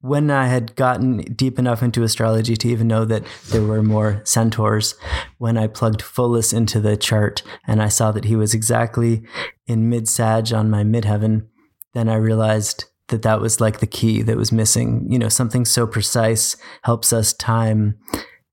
when 0.00 0.30
I 0.30 0.46
had 0.46 0.76
gotten 0.76 1.18
deep 1.34 1.58
enough 1.58 1.82
into 1.82 2.04
astrology 2.04 2.56
to 2.56 2.68
even 2.68 2.86
know 2.86 3.04
that 3.06 3.24
there 3.48 3.62
were 3.62 3.82
more 3.82 4.20
centaurs, 4.24 4.94
when 5.38 5.56
I 5.56 5.66
plugged 5.66 6.00
Pholus 6.00 6.52
into 6.52 6.80
the 6.80 6.96
chart 6.96 7.42
and 7.66 7.82
I 7.82 7.88
saw 7.88 8.12
that 8.12 8.26
he 8.26 8.36
was 8.36 8.54
exactly 8.54 9.24
in 9.66 9.88
mid 9.88 10.08
Sag 10.08 10.52
on 10.52 10.70
my 10.70 10.84
midheaven, 10.84 11.48
then 11.94 12.08
I 12.08 12.16
realized 12.16 12.84
that 13.08 13.22
that 13.22 13.40
was 13.40 13.60
like 13.60 13.80
the 13.80 13.86
key 13.86 14.22
that 14.22 14.36
was 14.36 14.52
missing. 14.52 15.10
You 15.10 15.18
know, 15.18 15.28
something 15.28 15.64
so 15.64 15.86
precise 15.86 16.56
helps 16.82 17.12
us 17.12 17.32
time 17.32 17.98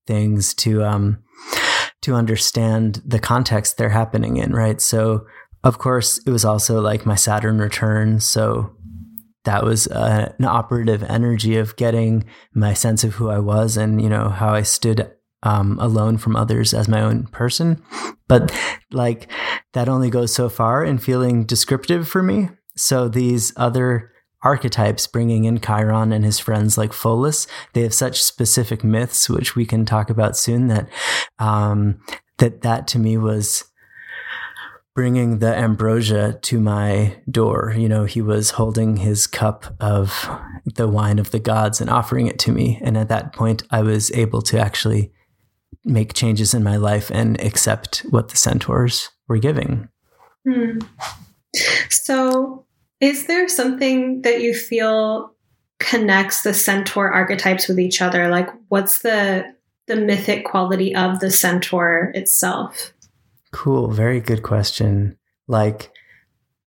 things 0.07 0.53
to 0.53 0.83
um 0.83 1.23
to 2.01 2.13
understand 2.15 3.01
the 3.05 3.19
context 3.19 3.77
they're 3.77 3.89
happening 3.89 4.37
in, 4.37 4.51
right? 4.53 4.81
So 4.81 5.25
of 5.63 5.77
course, 5.77 6.19
it 6.25 6.29
was 6.29 6.45
also 6.45 6.81
like 6.81 7.05
my 7.05 7.15
Saturn 7.15 7.59
return. 7.59 8.19
So 8.19 8.75
that 9.45 9.63
was 9.63 9.87
uh, 9.87 10.33
an 10.37 10.45
operative 10.45 11.03
energy 11.03 11.57
of 11.57 11.75
getting 11.75 12.25
my 12.53 12.73
sense 12.73 13.03
of 13.03 13.15
who 13.15 13.29
I 13.29 13.39
was 13.39 13.77
and, 13.77 14.01
you 14.01 14.09
know, 14.09 14.29
how 14.29 14.53
I 14.53 14.61
stood 14.61 15.11
um, 15.43 15.77
alone 15.79 16.17
from 16.17 16.35
others 16.35 16.73
as 16.73 16.87
my 16.87 17.01
own 17.01 17.27
person. 17.27 17.83
But 18.27 18.57
like 18.91 19.29
that 19.73 19.89
only 19.89 20.09
goes 20.09 20.33
so 20.33 20.47
far 20.49 20.83
in 20.83 20.97
feeling 20.97 21.45
descriptive 21.45 22.07
for 22.07 22.23
me. 22.23 22.49
So 22.75 23.07
these 23.07 23.53
other 23.57 24.11
archetypes 24.41 25.07
bringing 25.07 25.45
in 25.45 25.59
Chiron 25.59 26.11
and 26.11 26.25
his 26.25 26.39
friends 26.39 26.77
like 26.77 26.91
Pholus, 26.91 27.47
they 27.73 27.81
have 27.81 27.93
such 27.93 28.23
specific 28.23 28.83
myths, 28.83 29.29
which 29.29 29.55
we 29.55 29.65
can 29.65 29.85
talk 29.85 30.09
about 30.09 30.37
soon 30.37 30.67
that, 30.67 30.89
um, 31.39 31.99
that 32.39 32.61
that 32.61 32.87
to 32.87 32.99
me 32.99 33.17
was 33.17 33.65
bringing 34.95 35.39
the 35.39 35.55
ambrosia 35.55 36.37
to 36.43 36.59
my 36.59 37.15
door. 37.29 37.73
You 37.75 37.89
know, 37.89 38.05
he 38.05 38.21
was 38.21 38.51
holding 38.51 38.97
his 38.97 39.25
cup 39.25 39.75
of 39.79 40.29
the 40.65 40.87
wine 40.87 41.19
of 41.19 41.31
the 41.31 41.39
gods 41.39 41.81
and 41.81 41.89
offering 41.89 42.27
it 42.27 42.37
to 42.39 42.51
me. 42.51 42.79
And 42.83 42.97
at 42.97 43.09
that 43.09 43.33
point, 43.33 43.63
I 43.71 43.81
was 43.81 44.11
able 44.11 44.41
to 44.43 44.59
actually 44.59 45.11
make 45.83 46.13
changes 46.13 46.53
in 46.53 46.63
my 46.63 46.77
life 46.77 47.09
and 47.11 47.41
accept 47.41 47.99
what 48.09 48.29
the 48.29 48.37
centaurs 48.37 49.09
were 49.27 49.37
giving. 49.37 49.89
Hmm. 50.47 50.79
So, 51.89 52.65
is 52.99 53.27
there 53.27 53.47
something 53.47 54.21
that 54.21 54.41
you 54.41 54.53
feel 54.53 55.33
connects 55.79 56.43
the 56.43 56.53
centaur 56.53 57.11
archetypes 57.11 57.67
with 57.67 57.79
each 57.79 58.01
other? 58.01 58.29
Like, 58.29 58.49
what's 58.69 58.99
the 58.99 59.53
the 59.87 59.95
mythic 59.97 60.45
quality 60.45 60.95
of 60.95 61.19
the 61.19 61.29
centaur 61.29 62.11
itself? 62.15 62.92
Cool. 63.53 63.91
Very 63.91 64.19
good 64.19 64.43
question. 64.43 65.17
Like, 65.47 65.91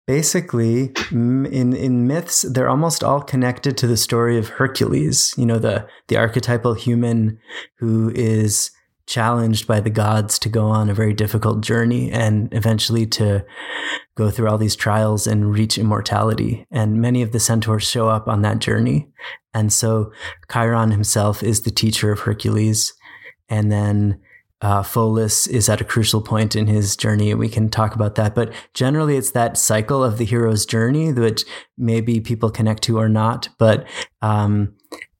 basically, 0.07 0.93
in 1.11 1.75
in 1.75 2.07
myths, 2.07 2.43
they're 2.43 2.69
almost 2.69 3.03
all 3.03 3.21
connected 3.21 3.75
to 3.77 3.87
the 3.87 3.97
story 3.97 4.37
of 4.37 4.49
Hercules. 4.49 5.33
You 5.35 5.45
know, 5.45 5.59
the 5.59 5.87
the 6.07 6.17
archetypal 6.17 6.75
human 6.75 7.39
who 7.79 8.11
is 8.15 8.71
challenged 9.07 9.67
by 9.67 9.79
the 9.79 9.89
gods 9.89 10.39
to 10.39 10.49
go 10.49 10.67
on 10.67 10.89
a 10.89 10.93
very 10.93 11.13
difficult 11.13 11.61
journey 11.61 12.11
and 12.11 12.49
eventually 12.53 13.05
to 13.05 13.45
go 14.15 14.31
through 14.31 14.47
all 14.47 14.57
these 14.57 14.75
trials 14.75 15.27
and 15.27 15.53
reach 15.53 15.77
immortality. 15.77 16.65
And 16.71 17.01
many 17.01 17.21
of 17.21 17.31
the 17.31 17.39
centaurs 17.39 17.87
show 17.87 18.09
up 18.09 18.27
on 18.27 18.41
that 18.41 18.59
journey. 18.59 19.09
And 19.53 19.71
so 19.71 20.11
Chiron 20.51 20.91
himself 20.91 21.43
is 21.43 21.61
the 21.61 21.71
teacher 21.71 22.11
of 22.11 22.21
Hercules. 22.21 22.93
And 23.47 23.71
then 23.71 24.21
uh, 24.61 24.81
Pholus 24.81 25.47
is 25.47 25.69
at 25.69 25.81
a 25.81 25.85
crucial 25.85 26.21
point 26.21 26.55
in 26.55 26.67
his 26.67 26.95
journey, 26.95 27.33
we 27.33 27.49
can 27.49 27.69
talk 27.69 27.93
about 27.93 28.15
that. 28.15 28.33
But 28.33 28.53
generally, 28.73 29.17
it's 29.17 29.31
that 29.31 29.57
cycle 29.57 30.03
of 30.03 30.17
the 30.17 30.25
hero's 30.25 30.65
journey, 30.65 31.11
which 31.11 31.43
maybe 31.77 32.21
people 32.21 32.49
connect 32.49 32.83
to 32.83 32.97
or 32.97 33.09
not. 33.09 33.49
But 33.57 33.85
um, 34.21 34.73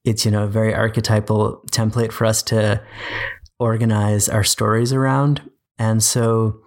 it's 0.04 0.26
you 0.26 0.32
know 0.32 0.44
a 0.44 0.48
very 0.48 0.74
archetypal 0.74 1.62
template 1.72 2.12
for 2.12 2.26
us 2.26 2.42
to 2.44 2.82
organize 3.60 4.30
our 4.30 4.44
stories 4.44 4.94
around, 4.94 5.50
and 5.78 6.02
so 6.02 6.62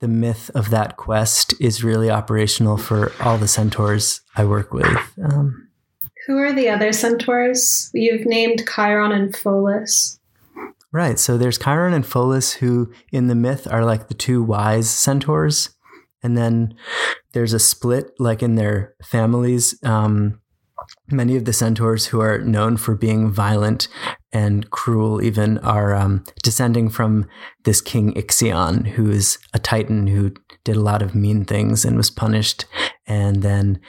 the 0.00 0.08
myth 0.08 0.50
of 0.54 0.70
that 0.70 0.96
quest 0.96 1.54
is 1.60 1.84
really 1.84 2.10
operational 2.10 2.76
for 2.76 3.12
all 3.20 3.38
the 3.38 3.48
centaurs 3.48 4.22
I 4.36 4.44
work 4.44 4.72
with. 4.72 4.86
Um, 5.22 5.68
Who 6.26 6.38
are 6.38 6.52
the 6.52 6.70
other 6.70 6.92
centaurs? 6.92 7.90
You've 7.92 8.26
named 8.26 8.64
Chiron 8.74 9.12
and 9.12 9.34
Pholus. 9.34 10.19
Right. 10.92 11.18
So 11.18 11.38
there's 11.38 11.58
Chiron 11.58 11.94
and 11.94 12.04
Pholus, 12.04 12.54
who 12.54 12.92
in 13.12 13.28
the 13.28 13.34
myth 13.34 13.68
are 13.70 13.84
like 13.84 14.08
the 14.08 14.14
two 14.14 14.42
wise 14.42 14.90
centaurs. 14.90 15.70
And 16.22 16.36
then 16.36 16.74
there's 17.32 17.52
a 17.52 17.58
split, 17.58 18.10
like 18.18 18.42
in 18.42 18.56
their 18.56 18.94
families. 19.02 19.78
Um, 19.84 20.39
many 21.10 21.36
of 21.36 21.44
the 21.44 21.52
centaurs 21.52 22.06
who 22.06 22.20
are 22.20 22.38
known 22.38 22.76
for 22.76 22.94
being 22.94 23.30
violent 23.30 23.88
and 24.32 24.70
cruel, 24.70 25.22
even, 25.22 25.58
are 25.58 25.94
um, 25.94 26.24
descending 26.42 26.88
from 26.88 27.26
this 27.64 27.80
king 27.80 28.14
Ixion, 28.14 28.86
who 28.86 29.10
is 29.10 29.38
a 29.52 29.58
titan 29.58 30.06
who 30.06 30.32
did 30.64 30.76
a 30.76 30.80
lot 30.80 31.02
of 31.02 31.14
mean 31.14 31.44
things 31.44 31.84
and 31.84 31.96
was 31.96 32.10
punished. 32.10 32.64
And 33.06 33.42
then 33.42 33.80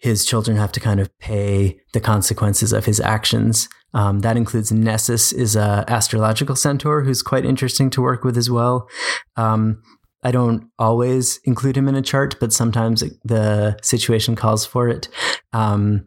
his 0.00 0.24
children 0.24 0.56
have 0.56 0.72
to 0.72 0.80
kind 0.80 1.00
of 1.00 1.16
pay 1.18 1.80
the 1.92 2.00
consequences 2.00 2.72
of 2.72 2.86
his 2.86 3.00
actions. 3.00 3.68
Um, 3.94 4.20
that 4.20 4.36
includes 4.36 4.70
Nessus, 4.72 5.32
is 5.32 5.56
a 5.56 5.84
astrological 5.88 6.56
centaur 6.56 7.04
who's 7.04 7.22
quite 7.22 7.44
interesting 7.44 7.88
to 7.90 8.02
work 8.02 8.24
with 8.24 8.36
as 8.36 8.50
well. 8.50 8.88
Um, 9.36 9.82
I 10.22 10.32
don't 10.32 10.68
always 10.78 11.38
include 11.44 11.76
him 11.76 11.88
in 11.88 11.94
a 11.94 12.02
chart, 12.02 12.36
but 12.40 12.52
sometimes 12.52 13.04
the 13.24 13.78
situation 13.82 14.34
calls 14.34 14.66
for 14.66 14.88
it. 14.88 15.08
Um, 15.52 16.06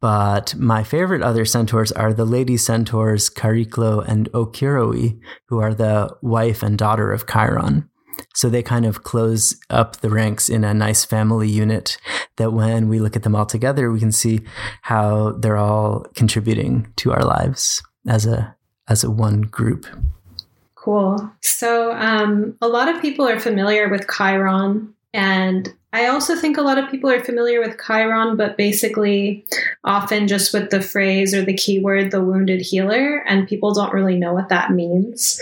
but 0.00 0.54
my 0.56 0.82
favorite 0.82 1.22
other 1.22 1.44
centaurs 1.44 1.92
are 1.92 2.12
the 2.12 2.24
lady 2.24 2.56
centaurs 2.56 3.30
Chariklo 3.30 4.06
and 4.06 4.30
Okyrhoe, 4.32 5.18
who 5.48 5.60
are 5.60 5.72
the 5.72 6.14
wife 6.20 6.62
and 6.62 6.76
daughter 6.76 7.12
of 7.12 7.26
Chiron. 7.26 7.88
So 8.34 8.48
they 8.48 8.62
kind 8.62 8.84
of 8.84 9.04
close 9.04 9.56
up 9.70 9.96
the 9.96 10.10
ranks 10.10 10.48
in 10.48 10.64
a 10.64 10.74
nice 10.74 11.04
family 11.04 11.48
unit 11.48 11.96
that 12.36 12.52
when 12.52 12.88
we 12.88 13.00
look 13.00 13.16
at 13.16 13.22
them 13.22 13.34
all 13.34 13.46
together, 13.46 13.90
we 13.90 14.00
can 14.00 14.12
see 14.12 14.42
how 14.82 15.32
they're 15.32 15.56
all 15.56 16.04
contributing 16.14 16.92
to 16.96 17.12
our 17.12 17.24
lives 17.24 17.82
as 18.08 18.26
a 18.26 18.56
as 18.88 19.04
a 19.04 19.10
one 19.10 19.42
group. 19.42 19.86
Cool. 20.84 21.32
So 21.40 21.94
um, 21.94 22.58
a 22.60 22.68
lot 22.68 22.94
of 22.94 23.00
people 23.00 23.26
are 23.26 23.40
familiar 23.40 23.88
with 23.88 24.06
Chiron, 24.14 24.92
and 25.14 25.72
I 25.94 26.08
also 26.08 26.36
think 26.36 26.58
a 26.58 26.62
lot 26.62 26.76
of 26.76 26.90
people 26.90 27.08
are 27.08 27.24
familiar 27.24 27.58
with 27.58 27.80
Chiron, 27.82 28.36
but 28.36 28.58
basically 28.58 29.46
often 29.82 30.28
just 30.28 30.52
with 30.52 30.68
the 30.68 30.82
phrase 30.82 31.32
or 31.32 31.42
the 31.42 31.54
keyword 31.54 32.10
"the 32.10 32.22
wounded 32.22 32.60
healer," 32.60 33.24
and 33.26 33.48
people 33.48 33.72
don't 33.72 33.94
really 33.94 34.18
know 34.18 34.34
what 34.34 34.50
that 34.50 34.72
means. 34.72 35.40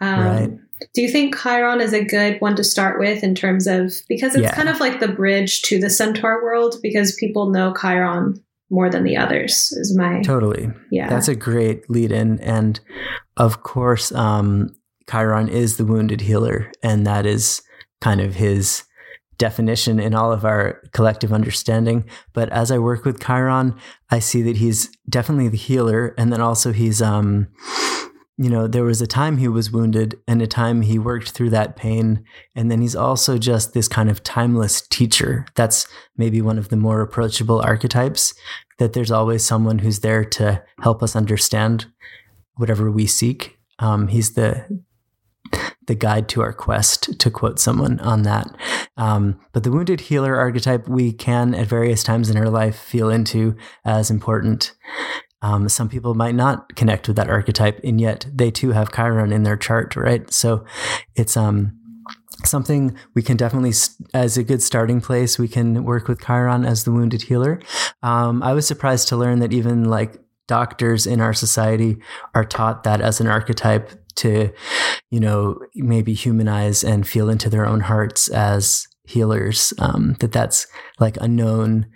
Um, 0.00 0.20
right. 0.20 0.58
Do 0.94 1.02
you 1.02 1.08
think 1.08 1.36
Chiron 1.36 1.80
is 1.80 1.92
a 1.92 2.04
good 2.04 2.40
one 2.40 2.54
to 2.54 2.62
start 2.62 3.00
with 3.00 3.24
in 3.24 3.34
terms 3.34 3.66
of 3.66 3.92
because 4.08 4.36
it's 4.36 4.44
yeah. 4.44 4.54
kind 4.54 4.68
of 4.68 4.78
like 4.78 5.00
the 5.00 5.08
bridge 5.08 5.62
to 5.62 5.80
the 5.80 5.90
centaur 5.90 6.40
world 6.40 6.76
because 6.84 7.16
people 7.16 7.50
know 7.50 7.74
Chiron 7.74 8.40
more 8.70 8.90
than 8.90 9.04
the 9.04 9.16
others 9.16 9.72
is 9.72 9.96
my 9.96 10.20
totally 10.22 10.70
yeah 10.90 11.08
that's 11.08 11.28
a 11.28 11.34
great 11.34 11.88
lead 11.88 12.12
in 12.12 12.38
and 12.40 12.80
of 13.36 13.62
course 13.62 14.12
um, 14.12 14.74
Chiron 15.10 15.48
is 15.48 15.76
the 15.76 15.84
wounded 15.84 16.20
healer 16.20 16.70
and 16.82 17.06
that 17.06 17.24
is 17.24 17.62
kind 18.00 18.20
of 18.20 18.34
his 18.34 18.84
definition 19.38 20.00
in 20.00 20.14
all 20.14 20.32
of 20.32 20.44
our 20.44 20.82
collective 20.92 21.32
understanding. 21.32 22.04
But 22.32 22.50
as 22.50 22.70
I 22.70 22.78
work 22.78 23.04
with 23.04 23.24
Chiron, 23.24 23.74
I 24.10 24.18
see 24.18 24.42
that 24.42 24.56
he's 24.56 24.90
definitely 25.08 25.48
the 25.48 25.56
healer. 25.56 26.14
And 26.18 26.32
then 26.32 26.40
also 26.40 26.72
he's, 26.72 27.00
um, 27.00 27.46
you 28.38 28.48
know, 28.48 28.68
there 28.68 28.84
was 28.84 29.02
a 29.02 29.06
time 29.06 29.38
he 29.38 29.48
was 29.48 29.72
wounded 29.72 30.16
and 30.28 30.40
a 30.40 30.46
time 30.46 30.82
he 30.82 30.96
worked 30.96 31.30
through 31.30 31.50
that 31.50 31.74
pain. 31.74 32.24
And 32.54 32.70
then 32.70 32.80
he's 32.80 32.94
also 32.94 33.36
just 33.36 33.74
this 33.74 33.88
kind 33.88 34.08
of 34.08 34.22
timeless 34.22 34.80
teacher. 34.80 35.44
That's 35.56 35.88
maybe 36.16 36.40
one 36.40 36.56
of 36.56 36.68
the 36.68 36.76
more 36.76 37.00
approachable 37.00 37.60
archetypes 37.60 38.32
that 38.78 38.92
there's 38.92 39.10
always 39.10 39.44
someone 39.44 39.80
who's 39.80 40.00
there 40.00 40.24
to 40.24 40.62
help 40.80 41.02
us 41.02 41.16
understand 41.16 41.86
whatever 42.54 42.92
we 42.92 43.08
seek. 43.08 43.58
Um, 43.80 44.06
he's 44.06 44.34
the 44.34 44.82
the 45.86 45.94
guide 45.94 46.28
to 46.28 46.42
our 46.42 46.52
quest, 46.52 47.18
to 47.18 47.30
quote 47.30 47.58
someone 47.58 47.98
on 48.00 48.22
that. 48.22 48.54
Um, 48.98 49.40
but 49.52 49.64
the 49.64 49.72
wounded 49.72 50.02
healer 50.02 50.36
archetype 50.36 50.86
we 50.86 51.12
can 51.12 51.54
at 51.54 51.66
various 51.66 52.02
times 52.02 52.28
in 52.28 52.36
our 52.36 52.50
life 52.50 52.78
feel 52.78 53.08
into 53.08 53.56
as 53.86 54.10
important. 54.10 54.74
Um, 55.40 55.68
some 55.68 55.88
people 55.88 56.14
might 56.14 56.34
not 56.34 56.74
connect 56.74 57.06
with 57.06 57.16
that 57.16 57.30
archetype, 57.30 57.80
and 57.84 58.00
yet 58.00 58.26
they 58.34 58.50
too 58.50 58.72
have 58.72 58.92
Chiron 58.92 59.32
in 59.32 59.44
their 59.44 59.56
chart, 59.56 59.94
right? 59.94 60.30
So 60.32 60.64
it's 61.14 61.36
um, 61.36 61.78
something 62.44 62.96
we 63.14 63.22
can 63.22 63.36
definitely, 63.36 63.72
as 64.14 64.36
a 64.36 64.42
good 64.42 64.62
starting 64.62 65.00
place, 65.00 65.38
we 65.38 65.48
can 65.48 65.84
work 65.84 66.08
with 66.08 66.24
Chiron 66.24 66.64
as 66.64 66.84
the 66.84 66.92
wounded 66.92 67.22
healer. 67.22 67.60
Um, 68.02 68.42
I 68.42 68.52
was 68.52 68.66
surprised 68.66 69.08
to 69.08 69.16
learn 69.16 69.38
that 69.40 69.52
even 69.52 69.84
like 69.84 70.18
doctors 70.46 71.06
in 71.06 71.20
our 71.20 71.34
society 71.34 71.98
are 72.34 72.44
taught 72.44 72.82
that 72.84 73.00
as 73.00 73.20
an 73.20 73.26
archetype 73.26 73.90
to, 74.16 74.50
you 75.10 75.20
know, 75.20 75.58
maybe 75.76 76.14
humanize 76.14 76.82
and 76.82 77.06
feel 77.06 77.28
into 77.28 77.48
their 77.48 77.66
own 77.66 77.80
hearts 77.80 78.28
as 78.28 78.88
healers. 79.04 79.72
Um, 79.78 80.16
that 80.20 80.32
that's 80.32 80.66
like 80.98 81.16
a 81.18 81.28
known 81.28 81.86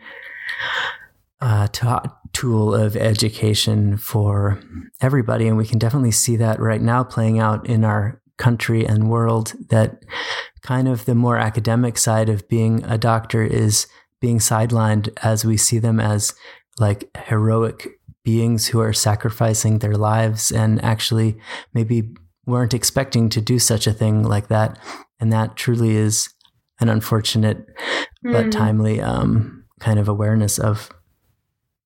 uh, 1.41 1.67
t- 1.69 1.89
tool 2.33 2.75
of 2.75 2.97
education 2.97 3.97
for 3.97 4.61
everybody, 5.01 5.47
and 5.47 5.57
we 5.57 5.67
can 5.67 5.79
definitely 5.79 6.13
see 6.13 6.37
that 6.37 6.61
right 6.61 6.81
now 6.81 7.05
playing 7.05 7.39
out 7.39 7.67
in 7.67 7.85
our 7.85 8.21
country 8.39 8.85
and 8.85 9.11
world. 9.11 9.55
That 9.69 10.03
kind 10.63 10.89
of 10.89 11.05
the 11.05 11.15
more 11.15 11.37
academic 11.37 11.99
side 11.99 12.29
of 12.29 12.49
being 12.49 12.85
a 12.85 12.99
doctor 12.99 13.43
is 13.43 13.87
being 14.21 14.39
sidelined 14.39 15.11
as 15.23 15.45
we 15.45 15.57
see 15.57 15.79
them 15.79 15.99
as 15.99 16.35
like 16.79 17.11
heroic 17.27 17.89
beings 18.25 18.69
who 18.69 18.81
are 18.81 18.93
sacrificing 18.93 19.79
their 19.79 19.97
lives 19.97 20.53
and 20.53 20.83
actually 20.85 21.37
maybe 21.75 22.15
weren't 22.47 22.75
expecting 22.75 23.29
to 23.29 23.41
do 23.41 23.59
such 23.59 23.87
a 23.87 23.93
thing 23.93 24.23
like 24.23 24.49
that. 24.49 24.79
And 25.21 25.33
that 25.33 25.57
truly 25.57 25.97
is 25.97 26.33
an 26.81 26.89
unfortunate 26.89 27.67
mm. 28.25 28.33
but 28.33 28.53
timely 28.53 29.01
um, 29.01 29.65
kind 29.81 29.99
of 29.99 30.09
awareness 30.09 30.59
of 30.59 30.91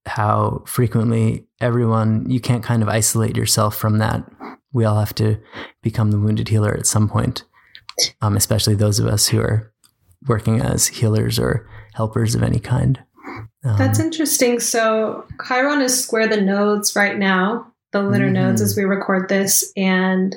how 0.07 0.63
frequently 0.67 1.47
everyone, 1.61 2.29
you 2.31 2.41
can't 2.41 2.63
kind 2.63 2.83
of 2.83 2.89
isolate 2.89 3.37
yourself 3.37 3.77
from 3.77 3.99
that. 3.99 4.25
We 4.73 4.85
all 4.85 4.99
have 4.99 5.15
to 5.17 5.39
become 5.83 6.11
the 6.11 6.19
wounded 6.19 6.49
healer 6.49 6.75
at 6.75 6.87
some 6.87 7.09
point, 7.09 7.45
um, 8.21 8.37
especially 8.37 8.75
those 8.75 8.99
of 8.99 9.07
us 9.07 9.29
who 9.29 9.41
are 9.41 9.73
working 10.27 10.61
as 10.61 10.87
healers 10.87 11.39
or 11.39 11.69
helpers 11.95 12.35
of 12.35 12.43
any 12.43 12.59
kind. 12.59 13.03
Um, 13.65 13.79
That's 13.79 13.99
interesting. 13.99 14.61
So 14.61 15.25
Chiron 15.47 15.81
is 15.81 16.03
square 16.03 16.29
the 16.29 16.41
nodes 16.41 16.95
right 16.95 17.19
now, 17.19 17.73
the 17.93 18.03
lunar 18.03 18.27
mm-hmm. 18.27 18.35
nodes 18.35 18.61
as 18.61 18.77
we 18.77 18.85
record 18.85 19.29
this. 19.29 19.73
And 19.77 20.37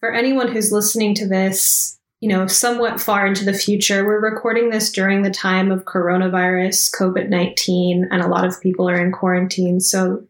for 0.00 0.12
anyone 0.12 0.48
who's 0.48 0.72
listening 0.72 1.14
to 1.16 1.26
this, 1.26 1.98
you 2.22 2.28
know, 2.28 2.46
somewhat 2.46 3.00
far 3.00 3.26
into 3.26 3.44
the 3.44 3.52
future, 3.52 4.06
we're 4.06 4.20
recording 4.20 4.70
this 4.70 4.92
during 4.92 5.22
the 5.22 5.30
time 5.30 5.72
of 5.72 5.84
coronavirus, 5.84 6.94
COVID 6.96 7.28
19, 7.28 8.08
and 8.12 8.22
a 8.22 8.28
lot 8.28 8.44
of 8.44 8.60
people 8.60 8.88
are 8.88 9.04
in 9.04 9.10
quarantine. 9.10 9.80
So 9.80 10.22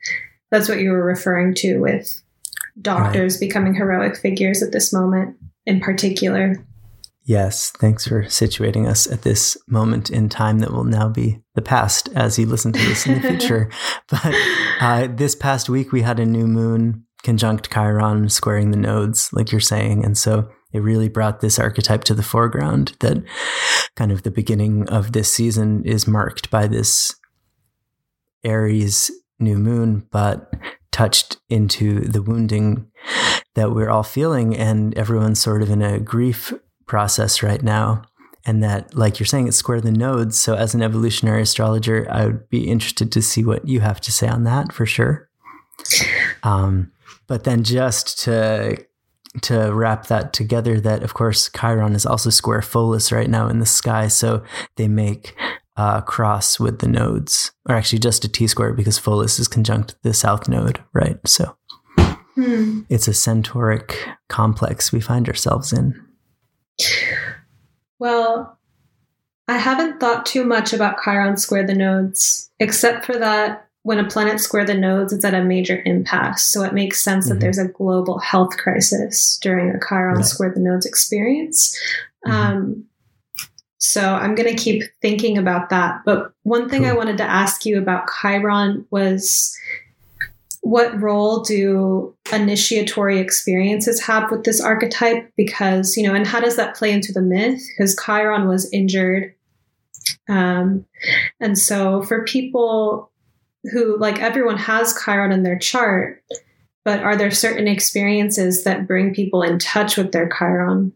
that's 0.51 0.71
what 0.71 0.79
you 0.79 0.91
were 0.91 1.05
referring 1.05 1.53
to 1.57 1.77
with 1.81 2.23
doctors 2.81 3.35
right. 3.35 3.41
becoming 3.41 3.75
heroic 3.75 4.17
figures 4.17 4.63
at 4.63 4.73
this 4.73 4.91
moment 4.91 5.37
in 5.67 5.81
particular. 5.81 6.65
Yes, 7.25 7.71
thanks 7.73 8.09
for 8.09 8.23
situating 8.23 8.89
us 8.89 9.07
at 9.07 9.21
this 9.21 9.59
moment 9.69 10.09
in 10.09 10.31
time 10.31 10.61
that 10.61 10.73
will 10.73 10.85
now 10.85 11.11
be 11.11 11.43
the 11.55 11.63
past 11.63 12.09
as 12.15 12.39
you 12.39 12.47
listen 12.47 12.73
to 12.73 12.83
this 12.87 13.07
in 13.07 13.21
the 13.21 13.29
future. 13.29 13.71
but 14.09 14.35
uh, 14.81 15.09
this 15.15 15.35
past 15.35 15.69
week, 15.69 15.93
we 15.93 16.01
had 16.01 16.19
a 16.19 16.25
new 16.25 16.47
moon 16.47 17.05
conjunct 17.23 17.71
Chiron 17.71 18.31
squaring 18.31 18.71
the 18.71 18.79
nodes, 18.79 19.31
like 19.35 19.53
you're 19.53 19.61
saying. 19.61 20.07
And 20.07 20.17
so 20.17 20.49
it 20.73 20.81
really 20.81 21.09
brought 21.09 21.41
this 21.41 21.59
archetype 21.59 22.05
to 22.05 22.15
the 22.15 22.23
foreground 22.23 22.95
that 23.01 23.23
kind 23.97 24.11
of 24.11 24.23
the 24.23 24.31
beginning 24.31 24.89
of 24.89 25.13
this 25.13 25.33
season 25.33 25.85
is 25.85 26.07
marked 26.07 26.51
by 26.51 26.67
this 26.67 27.15
Aries 28.45 29.11
new 29.39 29.59
moon, 29.59 30.07
but 30.11 30.53
touched 30.91 31.39
into 31.49 32.01
the 32.01 32.23
wounding 32.23 32.91
that 33.55 33.73
we're 33.73 33.91
all 33.91 34.03
feeling. 34.03 34.57
And 34.57 34.97
everyone's 34.97 35.41
sort 35.41 35.63
of 35.63 35.71
in 35.71 35.83
a 35.83 35.99
grief 35.99 36.53
process 36.87 37.43
right 37.43 37.63
now. 37.63 38.03
And 38.45 38.63
that, 38.63 38.97
like 38.97 39.21
you're 39.21 39.27
saying, 39.27 39.47
it's 39.47 39.57
square 39.57 39.81
the 39.81 39.93
nodes. 39.93 40.37
So, 40.37 40.57
as 40.57 40.75
an 40.75 40.83
evolutionary 40.83 41.43
astrologer, 41.43 42.09
I 42.11 42.27
would 42.27 42.49
be 42.49 42.69
interested 42.69 43.13
to 43.13 43.23
see 43.23 43.45
what 43.45 43.69
you 43.69 43.79
have 43.79 44.01
to 44.01 44.11
say 44.11 44.27
on 44.27 44.43
that 44.45 44.73
for 44.73 44.85
sure. 44.85 45.29
Um, 46.43 46.91
but 47.29 47.45
then, 47.45 47.63
just 47.63 48.19
to 48.25 48.85
to 49.41 49.73
wrap 49.73 50.07
that 50.07 50.33
together, 50.33 50.81
that 50.81 51.03
of 51.03 51.15
course 51.15 51.51
Chiron 51.59 51.95
is 51.95 52.05
also 52.05 52.31
square 52.31 52.61
Pholus 52.61 53.11
right 53.11 53.31
now 53.31 53.49
in 53.49 53.59
the 53.59 53.67
sky, 53.67 54.09
so 54.09 54.43
they 54.77 54.89
make 54.89 55.35
a 55.77 56.03
cross 56.03 56.61
with 56.61 56.81
the 56.81 56.89
nodes, 56.89 57.53
or 57.69 57.75
actually 57.75 57.99
just 57.99 58.25
a 58.25 58.29
T 58.29 58.47
square 58.47 58.75
because 58.75 58.99
Pholus 58.99 59.41
is 59.41 59.49
conjunct 59.49 59.95
the 60.03 60.13
south 60.13 60.49
node, 60.49 60.83
right? 60.93 61.17
So 61.27 61.57
hmm. 62.35 62.81
it's 62.91 63.09
a 63.09 63.15
centauric 63.15 64.07
complex 64.29 64.93
we 64.93 65.01
find 65.01 65.29
ourselves 65.29 65.73
in. 65.73 65.95
Well, 67.99 68.59
I 69.49 69.59
haven't 69.59 70.01
thought 70.01 70.27
too 70.27 70.45
much 70.45 70.73
about 70.73 71.03
Chiron 71.03 71.37
square 71.37 71.67
the 71.67 71.75
nodes, 71.75 72.51
except 72.59 73.05
for 73.05 73.17
that 73.19 73.69
when 73.83 73.99
a 73.99 74.09
planet 74.09 74.39
square 74.39 74.65
the 74.65 74.75
nodes, 74.75 75.13
it's 75.13 75.25
at 75.25 75.35
a 75.35 75.43
major 75.43 75.83
impasse. 75.85 76.45
So 76.45 76.63
it 76.63 76.73
makes 76.73 77.03
sense 77.03 77.27
mm-hmm. 77.27 77.35
that 77.35 77.41
there's 77.41 77.59
a 77.59 77.69
global 77.69 78.19
health 78.19 78.57
crisis 78.57 79.39
during 79.43 79.71
a 79.71 79.81
Chiron 79.87 80.17
right. 80.17 80.25
square 80.25 80.53
the 80.55 80.61
nodes 80.61 80.87
experience. 80.87 81.79
Mm-hmm. 82.25 82.33
Um, 82.33 82.85
so 83.79 84.15
I'm 84.15 84.37
going 84.37 84.55
to 84.55 84.63
keep 84.63 84.85
thinking 85.01 85.37
about 85.37 85.71
that. 85.71 86.03
But 86.05 86.33
one 86.45 86.69
thing 86.69 86.83
cool. 86.83 86.91
I 86.91 86.95
wanted 86.95 87.19
to 87.19 87.25
ask 87.25 87.67
you 87.67 87.79
about 87.79 88.09
Chiron 88.21 88.87
was 88.91 89.53
what 90.61 91.01
role 91.01 91.41
do 91.41 92.15
initiatory 92.33 93.19
experiences 93.19 94.01
have 94.03 94.31
with 94.31 94.45
this 94.45 94.61
archetype? 94.61 95.33
Because, 95.37 95.97
you 95.97 96.07
know, 96.07 96.15
and 96.15 96.25
how 96.25 96.39
does 96.39 96.55
that 96.55 96.77
play 96.77 96.93
into 96.93 97.13
the 97.13 97.21
myth? 97.21 97.61
Because 97.77 97.99
Chiron 98.07 98.47
was 98.47 98.73
injured. 98.73 99.35
Um, 100.29 100.87
and 101.41 101.59
so 101.59 102.03
for 102.03 102.25
people 102.25 103.11
who, 103.71 103.97
like 103.99 104.21
everyone 104.21 104.59
has 104.59 104.99
Chiron 105.05 105.33
in 105.33 105.43
their 105.43 105.59
chart, 105.59 106.23
but 106.85 107.01
are 107.01 107.17
there 107.17 107.31
certain 107.31 107.69
experiences 107.69 108.65
that 108.65 108.87
bring 108.87 109.15
people 109.15 109.43
in 109.43 109.59
touch 109.59 109.97
with 109.97 110.13
their 110.13 110.29
Chiron? 110.29 110.93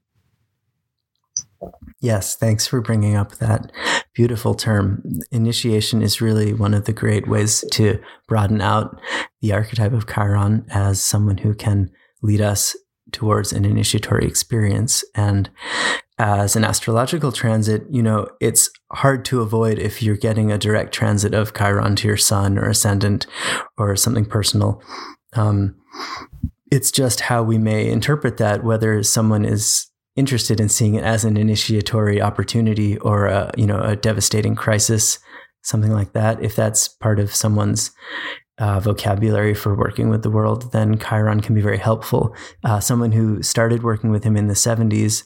Yes, 2.01 2.37
thanks 2.37 2.67
for 2.67 2.81
bringing 2.81 3.17
up 3.17 3.37
that 3.37 3.73
beautiful 4.15 4.55
term. 4.55 5.03
Initiation 5.31 6.03
is 6.03 6.21
really 6.21 6.53
one 6.53 6.75
of 6.75 6.85
the 6.85 6.93
great 6.93 7.27
ways 7.27 7.65
to 7.73 7.99
broaden 8.29 8.61
out 8.61 9.01
the 9.41 9.53
archetype 9.53 9.93
of 9.93 10.07
Chiron 10.07 10.67
as 10.71 11.01
someone 11.01 11.39
who 11.39 11.55
can 11.55 11.91
lead 12.23 12.41
us 12.41 12.77
towards 13.13 13.53
an 13.53 13.65
initiatory 13.65 14.27
experience. 14.27 15.05
And 15.15 15.49
as 16.19 16.57
an 16.57 16.65
astrological 16.65 17.33
transit, 17.33 17.85
you 17.91 18.03
know, 18.03 18.29
it's 18.41 18.71
hard 18.93 19.25
to 19.27 19.41
avoid 19.41 19.79
if 19.79 20.03
you're 20.03 20.17
getting 20.17 20.53
a 20.53 20.59
direct 20.59 20.93
transit 20.95 21.35
of 21.35 21.55
Chiron 21.55 21.97
to 21.97 22.09
your 22.09 22.17
sun 22.17 22.59
or 22.59 22.69
ascendant 22.69 23.27
or 23.77 23.97
something 23.97 24.25
personal. 24.25 24.83
Um, 25.35 25.77
it's 26.71 26.91
just 26.91 27.21
how 27.21 27.43
we 27.43 27.59
may 27.59 27.89
interpret 27.89 28.37
that, 28.39 28.65
whether 28.65 29.03
someone 29.03 29.45
is 29.45 29.87
interested 30.17 30.61
in 30.61 30.69
seeing 30.69 30.95
it 30.95 31.05
as 31.05 31.25
an 31.25 31.37
initiatory 31.37 32.21
opportunity 32.21 32.97
or 32.99 33.27
a, 33.27 33.51
you 33.57 33.67
know, 33.67 33.81
a 33.81 33.97
devastating 33.97 34.55
crisis, 34.55 35.19
something 35.63 35.93
like 35.93 36.13
that. 36.13 36.43
If 36.43 36.57
that's 36.57 36.89
part 36.89 37.21
of 37.21 37.35
someone's 37.35 37.91
uh, 38.59 38.81
vocabulary 38.81 39.55
for 39.55 39.75
working 39.75 40.09
with 40.09 40.23
the 40.23 40.31
world, 40.31 40.73
then 40.73 40.99
Chiron 40.99 41.41
can 41.41 41.55
be 41.55 41.61
very 41.61 41.79
helpful. 41.79 42.35
Uh, 42.65 42.81
someone 42.81 43.13
who 43.13 43.43
started 43.43 43.83
working 43.83 44.11
with 44.11 44.25
him 44.25 44.37
in 44.37 44.47
the 44.47 44.55
70s 44.55 45.25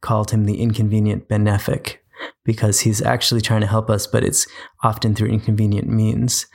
called 0.00 0.32
him 0.32 0.44
the 0.44 0.60
inconvenient 0.60 1.28
benefic 1.28 1.98
because 2.44 2.80
he's 2.80 3.02
actually 3.02 3.40
trying 3.40 3.60
to 3.60 3.66
help 3.66 3.90
us, 3.90 4.06
but 4.06 4.24
it's 4.24 4.46
often 4.82 5.14
through 5.14 5.28
inconvenient 5.28 5.88
means. 5.88 6.46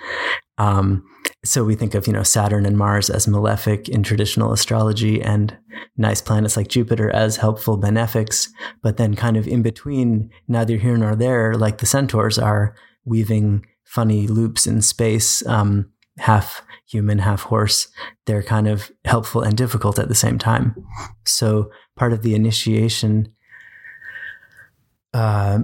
Um, 0.58 1.04
so 1.46 1.64
we 1.64 1.76
think 1.76 1.94
of 1.94 2.08
you 2.08 2.14
know 2.14 2.24
Saturn 2.24 2.66
and 2.66 2.78
Mars 2.78 3.10
as 3.10 3.28
malefic 3.28 3.88
in 3.90 4.04
traditional 4.04 4.54
astrology, 4.54 5.22
and 5.22 5.58
nice 5.98 6.22
planets 6.22 6.58
like 6.58 6.68
Jupiter 6.68 7.10
as 7.10 7.38
helpful 7.38 7.78
benefics. 7.78 8.50
But 8.82 8.98
then, 8.98 9.16
kind 9.16 9.38
of 9.38 9.48
in 9.48 9.62
between, 9.62 10.30
neither 10.48 10.78
here 10.78 10.98
nor 10.98 11.16
there, 11.16 11.56
like 11.56 11.78
the 11.78 11.86
centaurs 11.86 12.38
are 12.38 12.76
weaving 13.06 13.66
funny 13.86 14.28
loops 14.28 14.68
in 14.68 14.82
space, 14.82 15.46
um, 15.48 15.92
half 16.18 16.62
human, 16.88 17.20
half 17.20 17.44
horse. 17.44 17.88
They're 18.26 18.44
kind 18.44 18.68
of 18.68 18.92
helpful 19.06 19.42
and 19.42 19.58
difficult 19.58 20.00
at 20.00 20.10
the 20.10 20.16
same 20.16 20.38
time. 20.38 20.76
So 21.26 21.70
part 21.96 22.14
of 22.14 22.22
the 22.22 22.36
initiation. 22.36 23.34
Uh, 25.18 25.62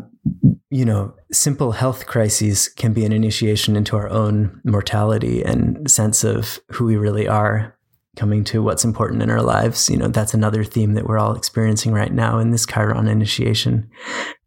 you 0.72 0.84
know, 0.84 1.14
simple 1.32 1.74
health 1.74 2.08
crises 2.08 2.68
can 2.70 2.92
be 2.92 3.06
an 3.06 3.12
initiation 3.12 3.76
into 3.76 3.96
our 3.96 4.10
own 4.10 4.60
mortality 4.64 5.44
and 5.44 5.90
sense 5.92 6.24
of 6.24 6.60
who 6.72 6.86
we 6.86 6.96
really 6.96 7.28
are, 7.28 7.78
coming 8.16 8.44
to 8.46 8.64
what's 8.64 8.84
important 8.84 9.22
in 9.22 9.30
our 9.30 9.44
lives. 9.44 9.92
You 9.92 9.98
know, 9.98 10.08
that's 10.08 10.34
another 10.34 10.64
theme 10.64 10.96
that 10.96 11.06
we're 11.06 11.20
all 11.20 11.36
experiencing 11.36 11.94
right 11.94 12.12
now 12.12 12.40
in 12.40 12.50
this 12.50 12.66
Chiron 12.66 13.08
initiation. 13.08 13.92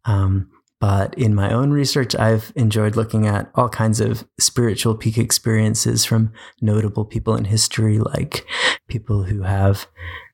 Um, 0.03 0.49
but 0.81 1.13
in 1.17 1.33
my 1.33 1.53
own 1.53 1.71
research, 1.71 2.13
I've 2.13 2.51
enjoyed 2.57 2.97
looking 2.97 3.27
at 3.27 3.49
all 3.55 3.69
kinds 3.69 4.01
of 4.01 4.27
spiritual 4.41 4.93
peak 4.93 5.17
experiences 5.17 6.03
from 6.03 6.33
notable 6.59 7.05
people 7.05 7.37
in 7.37 7.45
history, 7.45 7.99
like 7.99 8.45
people 8.89 9.23
who 9.23 9.43
have 9.43 9.87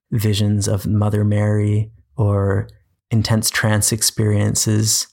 visions 0.10 0.68
of 0.68 0.88
Mother 0.88 1.24
Mary 1.24 1.92
or 2.18 2.70
intense 3.14 3.50
trance 3.50 3.92
experiences 3.94 5.08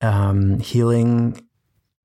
um, 0.00 0.60
healing 0.60 1.40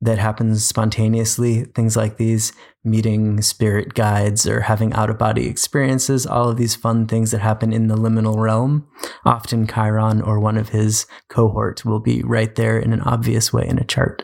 that 0.01 0.17
happens 0.17 0.65
spontaneously, 0.65 1.65
things 1.75 1.97
like 1.97 2.15
these, 2.15 2.53
meeting 2.85 3.41
spirit 3.41 3.93
guides 3.93 4.47
or 4.47 4.61
having 4.61 4.93
out 4.93 5.09
of 5.09 5.17
body 5.17 5.47
experiences, 5.47 6.25
all 6.25 6.49
of 6.49 6.55
these 6.55 6.73
fun 6.73 7.05
things 7.05 7.31
that 7.31 7.41
happen 7.41 7.73
in 7.73 7.87
the 7.87 7.97
liminal 7.97 8.37
realm. 8.37 8.87
Often 9.25 9.67
Chiron 9.67 10.21
or 10.21 10.39
one 10.39 10.55
of 10.55 10.69
his 10.69 11.05
cohort 11.27 11.83
will 11.83 11.99
be 11.99 12.21
right 12.23 12.55
there 12.55 12.79
in 12.79 12.93
an 12.93 13.01
obvious 13.01 13.51
way 13.51 13.67
in 13.67 13.77
a 13.77 13.83
chart. 13.83 14.23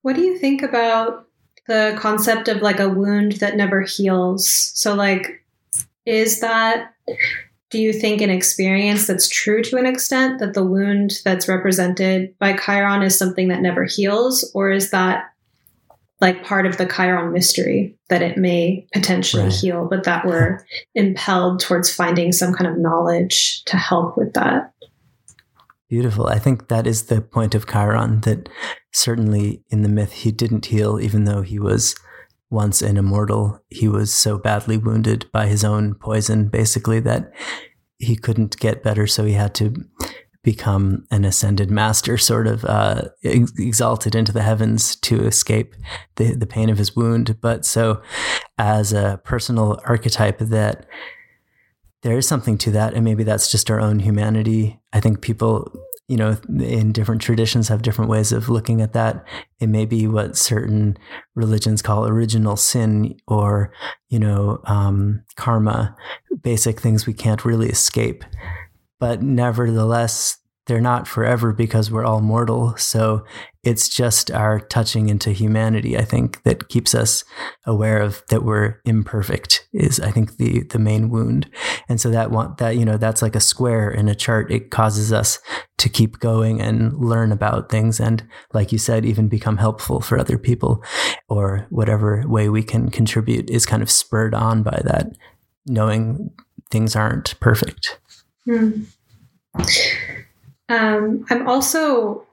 What 0.00 0.16
do 0.16 0.22
you 0.22 0.38
think 0.38 0.62
about 0.62 1.26
the 1.68 1.94
concept 1.98 2.48
of 2.48 2.62
like 2.62 2.80
a 2.80 2.88
wound 2.88 3.32
that 3.32 3.56
never 3.56 3.82
heals? 3.82 4.48
So, 4.74 4.94
like, 4.94 5.44
is 6.06 6.40
that 6.40 6.94
do 7.70 7.78
you 7.78 7.92
think 7.92 8.20
an 8.20 8.30
experience 8.30 9.06
that's 9.06 9.28
true 9.28 9.62
to 9.62 9.76
an 9.76 9.86
extent 9.86 10.38
that 10.38 10.54
the 10.54 10.64
wound 10.64 11.14
that's 11.24 11.48
represented 11.48 12.36
by 12.38 12.56
Chiron 12.56 13.02
is 13.02 13.18
something 13.18 13.48
that 13.48 13.62
never 13.62 13.84
heals, 13.84 14.50
or 14.54 14.70
is 14.70 14.90
that 14.90 15.24
like 16.20 16.44
part 16.44 16.66
of 16.66 16.76
the 16.76 16.86
Chiron 16.86 17.32
mystery 17.32 17.96
that 18.08 18.22
it 18.22 18.38
may 18.38 18.86
potentially 18.92 19.44
right. 19.44 19.52
heal, 19.52 19.86
but 19.88 20.04
that 20.04 20.24
we're 20.24 20.64
impelled 20.94 21.60
towards 21.60 21.92
finding 21.92 22.32
some 22.32 22.54
kind 22.54 22.70
of 22.70 22.78
knowledge 22.78 23.64
to 23.64 23.76
help 23.76 24.16
with 24.16 24.32
that? 24.34 24.72
Beautiful. 25.88 26.26
I 26.26 26.38
think 26.38 26.68
that 26.68 26.86
is 26.86 27.04
the 27.04 27.20
point 27.20 27.54
of 27.54 27.66
Chiron 27.66 28.20
that 28.22 28.48
certainly 28.92 29.62
in 29.68 29.82
the 29.82 29.88
myth 29.88 30.12
he 30.12 30.32
didn't 30.32 30.66
heal, 30.66 30.98
even 31.00 31.24
though 31.24 31.42
he 31.42 31.58
was 31.58 31.94
once 32.54 32.80
an 32.80 32.96
immortal, 32.96 33.60
he 33.68 33.88
was 33.88 34.14
so 34.14 34.38
badly 34.38 34.78
wounded 34.78 35.30
by 35.32 35.46
his 35.46 35.64
own 35.64 35.94
poison, 35.94 36.48
basically, 36.48 37.00
that 37.00 37.32
he 37.98 38.16
couldn't 38.16 38.58
get 38.58 38.82
better. 38.82 39.06
So 39.06 39.24
he 39.24 39.32
had 39.32 39.54
to 39.56 39.74
become 40.42 41.06
an 41.10 41.24
ascended 41.24 41.70
master, 41.70 42.16
sort 42.16 42.46
of 42.46 42.64
uh, 42.66 43.08
ex- 43.24 43.52
exalted 43.58 44.14
into 44.14 44.30
the 44.30 44.42
heavens 44.42 44.94
to 44.96 45.24
escape 45.26 45.74
the, 46.16 46.34
the 46.34 46.46
pain 46.46 46.70
of 46.70 46.78
his 46.78 46.94
wound. 46.94 47.40
But 47.40 47.64
so, 47.64 48.00
as 48.56 48.92
a 48.92 49.20
personal 49.24 49.80
archetype, 49.84 50.38
that 50.38 50.86
there 52.02 52.18
is 52.18 52.28
something 52.28 52.58
to 52.58 52.70
that. 52.70 52.94
And 52.94 53.04
maybe 53.04 53.24
that's 53.24 53.50
just 53.50 53.70
our 53.70 53.80
own 53.80 53.98
humanity. 53.98 54.78
I 54.92 55.00
think 55.00 55.22
people 55.22 55.72
you 56.08 56.16
know, 56.16 56.36
in 56.58 56.92
different 56.92 57.22
traditions 57.22 57.68
have 57.68 57.82
different 57.82 58.10
ways 58.10 58.30
of 58.30 58.48
looking 58.48 58.82
at 58.82 58.92
that. 58.92 59.24
It 59.58 59.68
may 59.68 59.86
be 59.86 60.06
what 60.06 60.36
certain 60.36 60.98
religions 61.34 61.80
call 61.80 62.06
original 62.06 62.56
sin 62.56 63.16
or, 63.26 63.72
you 64.10 64.18
know, 64.18 64.60
um, 64.64 65.22
karma, 65.36 65.96
basic 66.42 66.80
things 66.80 67.06
we 67.06 67.14
can't 67.14 67.44
really 67.44 67.68
escape. 67.68 68.22
But 69.00 69.22
nevertheless, 69.22 70.38
they're 70.66 70.80
not 70.80 71.06
forever 71.06 71.52
because 71.52 71.90
we're 71.90 72.04
all 72.04 72.20
mortal. 72.20 72.74
So 72.76 73.24
it's 73.62 73.88
just 73.88 74.30
our 74.30 74.60
touching 74.60 75.08
into 75.08 75.30
humanity, 75.30 75.96
I 75.96 76.04
think, 76.04 76.42
that 76.44 76.68
keeps 76.68 76.94
us 76.94 77.24
aware 77.66 78.00
of 78.00 78.22
that 78.28 78.44
we're 78.44 78.80
imperfect 78.84 79.66
is 79.72 80.00
I 80.00 80.10
think 80.10 80.36
the 80.36 80.62
the 80.64 80.78
main 80.78 81.10
wound. 81.10 81.50
And 81.88 82.00
so 82.00 82.10
that 82.10 82.30
want 82.30 82.58
that, 82.58 82.76
you 82.76 82.84
know, 82.84 82.96
that's 82.96 83.22
like 83.22 83.36
a 83.36 83.40
square 83.40 83.90
in 83.90 84.08
a 84.08 84.14
chart. 84.14 84.50
It 84.50 84.70
causes 84.70 85.12
us 85.12 85.38
to 85.78 85.88
keep 85.88 86.18
going 86.18 86.60
and 86.60 86.94
learn 86.98 87.32
about 87.32 87.70
things 87.70 88.00
and 88.00 88.26
like 88.52 88.72
you 88.72 88.78
said, 88.78 89.04
even 89.04 89.28
become 89.28 89.58
helpful 89.58 90.00
for 90.00 90.18
other 90.18 90.38
people 90.38 90.82
or 91.28 91.66
whatever 91.70 92.22
way 92.26 92.48
we 92.48 92.62
can 92.62 92.90
contribute 92.90 93.50
is 93.50 93.66
kind 93.66 93.82
of 93.82 93.90
spurred 93.90 94.34
on 94.34 94.62
by 94.62 94.80
that, 94.84 95.08
knowing 95.66 96.30
things 96.70 96.96
aren't 96.96 97.38
perfect. 97.40 97.98
Hmm. 98.44 98.84
Um, 100.68 101.24
I'm 101.30 101.46
also 101.46 102.26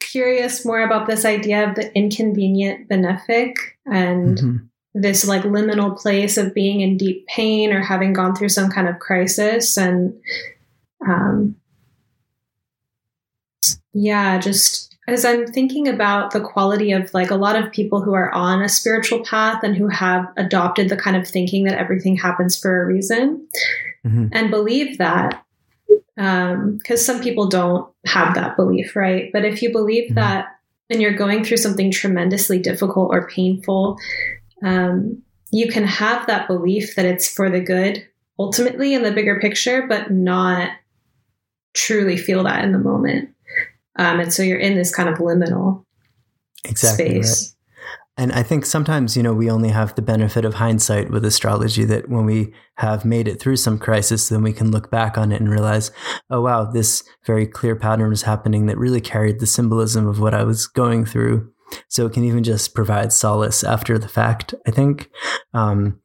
curious 0.00 0.64
more 0.64 0.82
about 0.82 1.06
this 1.06 1.24
idea 1.24 1.68
of 1.68 1.74
the 1.74 1.94
inconvenient 1.96 2.88
benefic 2.88 3.54
and 3.86 4.38
mm-hmm. 4.38 4.56
this 4.94 5.26
like 5.26 5.42
liminal 5.42 5.96
place 5.96 6.36
of 6.36 6.54
being 6.54 6.80
in 6.80 6.96
deep 6.96 7.26
pain 7.26 7.72
or 7.72 7.80
having 7.80 8.12
gone 8.12 8.34
through 8.34 8.48
some 8.48 8.70
kind 8.70 8.88
of 8.88 8.98
crisis 8.98 9.76
and 9.76 10.14
um, 11.06 11.56
yeah 13.94 14.38
just 14.38 14.94
as 15.08 15.24
i'm 15.24 15.46
thinking 15.46 15.88
about 15.88 16.30
the 16.30 16.40
quality 16.40 16.92
of 16.92 17.12
like 17.14 17.30
a 17.30 17.36
lot 17.36 17.56
of 17.56 17.72
people 17.72 18.00
who 18.02 18.12
are 18.14 18.32
on 18.32 18.62
a 18.62 18.68
spiritual 18.68 19.24
path 19.24 19.62
and 19.62 19.76
who 19.76 19.88
have 19.88 20.26
adopted 20.36 20.88
the 20.88 20.96
kind 20.96 21.16
of 21.16 21.26
thinking 21.26 21.64
that 21.64 21.78
everything 21.78 22.16
happens 22.16 22.58
for 22.58 22.82
a 22.82 22.86
reason 22.86 23.46
mm-hmm. 24.04 24.26
and 24.32 24.50
believe 24.50 24.98
that 24.98 25.44
because 26.16 26.50
um, 26.90 26.96
some 26.96 27.20
people 27.20 27.48
don't 27.48 27.90
have 28.06 28.34
that 28.34 28.56
belief, 28.56 28.94
right? 28.94 29.30
But 29.32 29.44
if 29.44 29.62
you 29.62 29.72
believe 29.72 30.06
mm-hmm. 30.06 30.14
that 30.16 30.58
and 30.90 31.00
you're 31.00 31.16
going 31.16 31.44
through 31.44 31.56
something 31.56 31.90
tremendously 31.90 32.58
difficult 32.58 33.10
or 33.12 33.28
painful, 33.28 33.98
um, 34.62 35.22
you 35.50 35.68
can 35.68 35.84
have 35.84 36.26
that 36.26 36.46
belief 36.46 36.96
that 36.96 37.04
it's 37.04 37.28
for 37.28 37.50
the 37.50 37.60
good 37.60 38.06
ultimately 38.38 38.94
in 38.94 39.02
the 39.02 39.12
bigger 39.12 39.38
picture, 39.40 39.86
but 39.86 40.10
not 40.10 40.70
truly 41.74 42.16
feel 42.16 42.44
that 42.44 42.64
in 42.64 42.72
the 42.72 42.78
moment. 42.78 43.30
Um, 43.96 44.20
and 44.20 44.32
so 44.32 44.42
you're 44.42 44.58
in 44.58 44.74
this 44.74 44.94
kind 44.94 45.08
of 45.08 45.18
liminal 45.18 45.84
exactly 46.64 47.22
space. 47.22 47.48
Right. 47.48 47.61
And 48.18 48.30
I 48.32 48.42
think 48.42 48.66
sometimes, 48.66 49.16
you 49.16 49.22
know, 49.22 49.32
we 49.32 49.50
only 49.50 49.70
have 49.70 49.94
the 49.94 50.02
benefit 50.02 50.44
of 50.44 50.54
hindsight 50.54 51.10
with 51.10 51.24
astrology 51.24 51.84
that 51.86 52.10
when 52.10 52.26
we 52.26 52.52
have 52.76 53.06
made 53.06 53.26
it 53.26 53.40
through 53.40 53.56
some 53.56 53.78
crisis, 53.78 54.28
then 54.28 54.42
we 54.42 54.52
can 54.52 54.70
look 54.70 54.90
back 54.90 55.16
on 55.16 55.32
it 55.32 55.40
and 55.40 55.50
realize, 55.50 55.90
oh, 56.28 56.42
wow, 56.42 56.64
this 56.64 57.02
very 57.24 57.46
clear 57.46 57.74
pattern 57.74 58.10
was 58.10 58.22
happening 58.22 58.66
that 58.66 58.76
really 58.76 59.00
carried 59.00 59.40
the 59.40 59.46
symbolism 59.46 60.06
of 60.06 60.20
what 60.20 60.34
I 60.34 60.44
was 60.44 60.66
going 60.66 61.06
through. 61.06 61.50
So 61.88 62.04
it 62.04 62.12
can 62.12 62.24
even 62.24 62.44
just 62.44 62.74
provide 62.74 63.14
solace 63.14 63.64
after 63.64 63.98
the 63.98 64.08
fact, 64.08 64.54
I 64.66 64.70
think. 64.70 65.08
Um, 65.54 66.00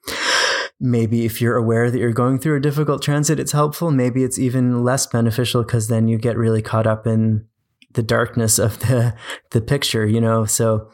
maybe 0.79 1.25
if 1.25 1.41
you're 1.41 1.57
aware 1.57 1.91
that 1.91 1.97
you're 1.97 2.13
going 2.13 2.39
through 2.39 2.55
a 2.55 2.61
difficult 2.61 3.01
transit, 3.01 3.39
it's 3.39 3.51
helpful. 3.51 3.91
Maybe 3.91 4.23
it's 4.23 4.39
even 4.39 4.83
less 4.83 5.07
beneficial 5.07 5.63
because 5.63 5.89
then 5.89 6.07
you 6.07 6.17
get 6.17 6.37
really 6.37 6.61
caught 6.61 6.87
up 6.87 7.05
in 7.05 7.45
the 7.93 8.03
darkness 8.03 8.59
of 8.59 8.79
the 8.79 9.15
the 9.51 9.61
picture, 9.61 10.05
you 10.05 10.21
know. 10.21 10.45
So 10.45 10.89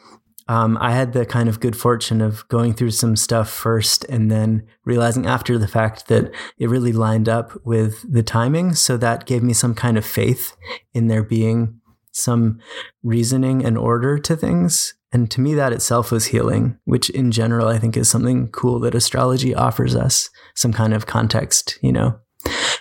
um, 0.46 0.76
I 0.80 0.92
had 0.92 1.12
the 1.12 1.24
kind 1.24 1.48
of 1.48 1.60
good 1.60 1.76
fortune 1.76 2.20
of 2.20 2.46
going 2.48 2.74
through 2.74 2.90
some 2.90 3.16
stuff 3.16 3.48
first 3.48 4.04
and 4.04 4.30
then 4.30 4.66
realizing 4.84 5.26
after 5.26 5.56
the 5.58 5.68
fact 5.68 6.08
that 6.08 6.32
it 6.58 6.68
really 6.68 6.92
lined 6.92 7.28
up 7.28 7.52
with 7.64 8.04
the 8.10 8.22
timing. 8.22 8.74
So 8.74 8.96
that 8.98 9.26
gave 9.26 9.42
me 9.42 9.54
some 9.54 9.74
kind 9.74 9.96
of 9.96 10.04
faith 10.04 10.54
in 10.92 11.08
there 11.08 11.22
being 11.22 11.80
some 12.12 12.60
reasoning 13.02 13.64
and 13.64 13.78
order 13.78 14.18
to 14.18 14.36
things. 14.36 14.94
And 15.12 15.30
to 15.30 15.40
me, 15.40 15.54
that 15.54 15.72
itself 15.72 16.10
was 16.10 16.26
healing, 16.26 16.78
which 16.84 17.08
in 17.10 17.30
general, 17.30 17.68
I 17.68 17.78
think 17.78 17.96
is 17.96 18.08
something 18.08 18.48
cool 18.48 18.80
that 18.80 18.94
astrology 18.94 19.54
offers 19.54 19.94
us 19.94 20.28
some 20.54 20.72
kind 20.72 20.92
of 20.92 21.06
context, 21.06 21.78
you 21.82 21.92
know, 21.92 22.18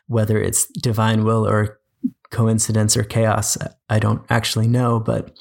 whether 0.08 0.42
it's 0.42 0.66
divine 0.82 1.24
will 1.24 1.48
or 1.48 1.80
coincidence 2.32 2.98
or 2.98 3.04
chaos. 3.04 3.58
I 3.88 4.00
don't 4.00 4.26
actually 4.30 4.68
know, 4.68 5.00
but 5.00 5.32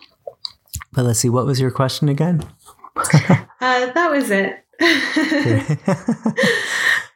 but 0.93 1.05
let's 1.05 1.19
see, 1.19 1.29
what 1.29 1.47
was 1.47 1.61
your 1.61 1.71
question 1.71 2.09
again? 2.09 2.43
uh, 2.97 3.45
that 3.61 4.11
was 4.11 4.31
it. 4.31 4.59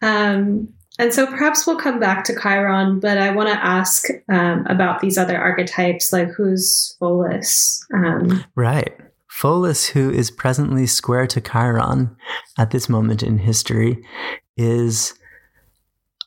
um, 0.02 0.68
and 0.98 1.12
so 1.12 1.26
perhaps 1.26 1.66
we'll 1.66 1.78
come 1.78 2.00
back 2.00 2.24
to 2.24 2.40
Chiron, 2.40 3.00
but 3.00 3.18
I 3.18 3.30
want 3.30 3.50
to 3.50 3.64
ask 3.64 4.06
um, 4.30 4.66
about 4.66 5.00
these 5.00 5.18
other 5.18 5.36
archetypes, 5.36 6.12
like 6.12 6.30
who's 6.30 6.96
Pholus? 7.00 7.80
Um, 7.92 8.44
right. 8.54 8.96
Pholus, 9.30 9.90
who 9.90 10.10
is 10.10 10.30
presently 10.30 10.86
square 10.86 11.26
to 11.26 11.40
Chiron 11.42 12.16
at 12.58 12.70
this 12.70 12.88
moment 12.88 13.22
in 13.22 13.38
history, 13.38 14.02
is 14.56 15.12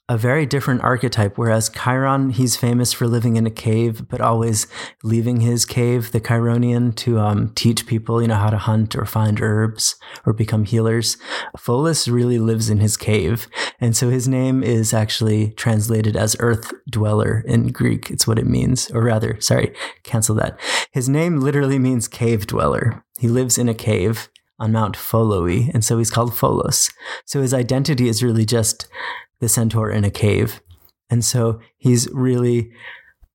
a 0.09 0.17
very 0.17 0.47
different 0.47 0.83
archetype. 0.83 1.37
Whereas 1.37 1.69
Chiron, 1.69 2.31
he's 2.31 2.57
famous 2.57 2.91
for 2.91 3.07
living 3.07 3.37
in 3.37 3.45
a 3.45 3.51
cave, 3.51 4.09
but 4.09 4.19
always 4.19 4.65
leaving 5.03 5.41
his 5.41 5.65
cave, 5.65 6.11
the 6.11 6.19
Chironian, 6.19 6.95
to 6.95 7.19
um, 7.19 7.53
teach 7.53 7.85
people, 7.85 8.19
you 8.19 8.27
know, 8.27 8.35
how 8.35 8.49
to 8.49 8.57
hunt 8.57 8.95
or 8.95 9.05
find 9.05 9.39
herbs 9.39 9.95
or 10.25 10.33
become 10.33 10.65
healers. 10.65 11.15
Pholus 11.55 12.11
really 12.11 12.39
lives 12.39 12.71
in 12.71 12.79
his 12.79 12.97
cave. 12.97 13.47
And 13.79 13.95
so 13.95 14.09
his 14.09 14.27
name 14.27 14.63
is 14.63 14.95
actually 14.95 15.51
translated 15.51 16.17
as 16.17 16.35
earth 16.39 16.73
dweller 16.89 17.43
in 17.45 17.67
Greek. 17.67 18.09
It's 18.09 18.25
what 18.25 18.39
it 18.39 18.47
means. 18.47 18.89
Or 18.89 19.03
rather, 19.03 19.39
sorry, 19.39 19.75
cancel 20.03 20.33
that. 20.35 20.59
His 20.91 21.07
name 21.07 21.39
literally 21.39 21.77
means 21.77 22.07
cave 22.07 22.47
dweller. 22.47 23.05
He 23.19 23.27
lives 23.27 23.59
in 23.59 23.69
a 23.69 23.75
cave 23.75 24.27
on 24.59 24.71
Mount 24.73 24.97
Pholoi, 24.97 25.73
and 25.73 25.85
so 25.85 25.97
he's 25.97 26.11
called 26.11 26.31
Pholus. 26.31 26.91
So 27.25 27.41
his 27.41 27.53
identity 27.53 28.09
is 28.09 28.23
really 28.23 28.45
just 28.45 28.89
the 29.39 29.49
centaur 29.49 29.89
in 29.89 30.03
a 30.03 30.11
cave. 30.11 30.61
And 31.09 31.23
so 31.25 31.59
he's 31.77 32.07
really 32.11 32.71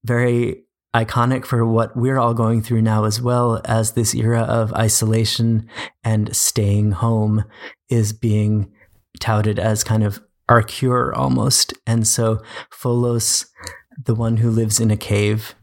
very 0.04 0.64
iconic 0.94 1.44
for 1.44 1.66
what 1.66 1.96
we're 1.96 2.18
all 2.18 2.34
going 2.34 2.62
through 2.62 2.82
now, 2.82 3.04
as 3.04 3.20
well 3.20 3.60
as 3.64 3.92
this 3.92 4.14
era 4.14 4.42
of 4.42 4.72
isolation 4.74 5.68
and 6.04 6.34
staying 6.36 6.92
home 6.92 7.44
is 7.88 8.12
being 8.12 8.70
touted 9.18 9.58
as 9.58 9.82
kind 9.82 10.04
of 10.04 10.22
our 10.48 10.62
cure 10.62 11.12
almost. 11.14 11.74
And 11.86 12.06
so 12.06 12.42
Pholus, 12.70 13.46
the 14.02 14.14
one 14.14 14.36
who 14.36 14.50
lives 14.50 14.78
in 14.78 14.90
a 14.90 14.96
cave, 14.96 15.54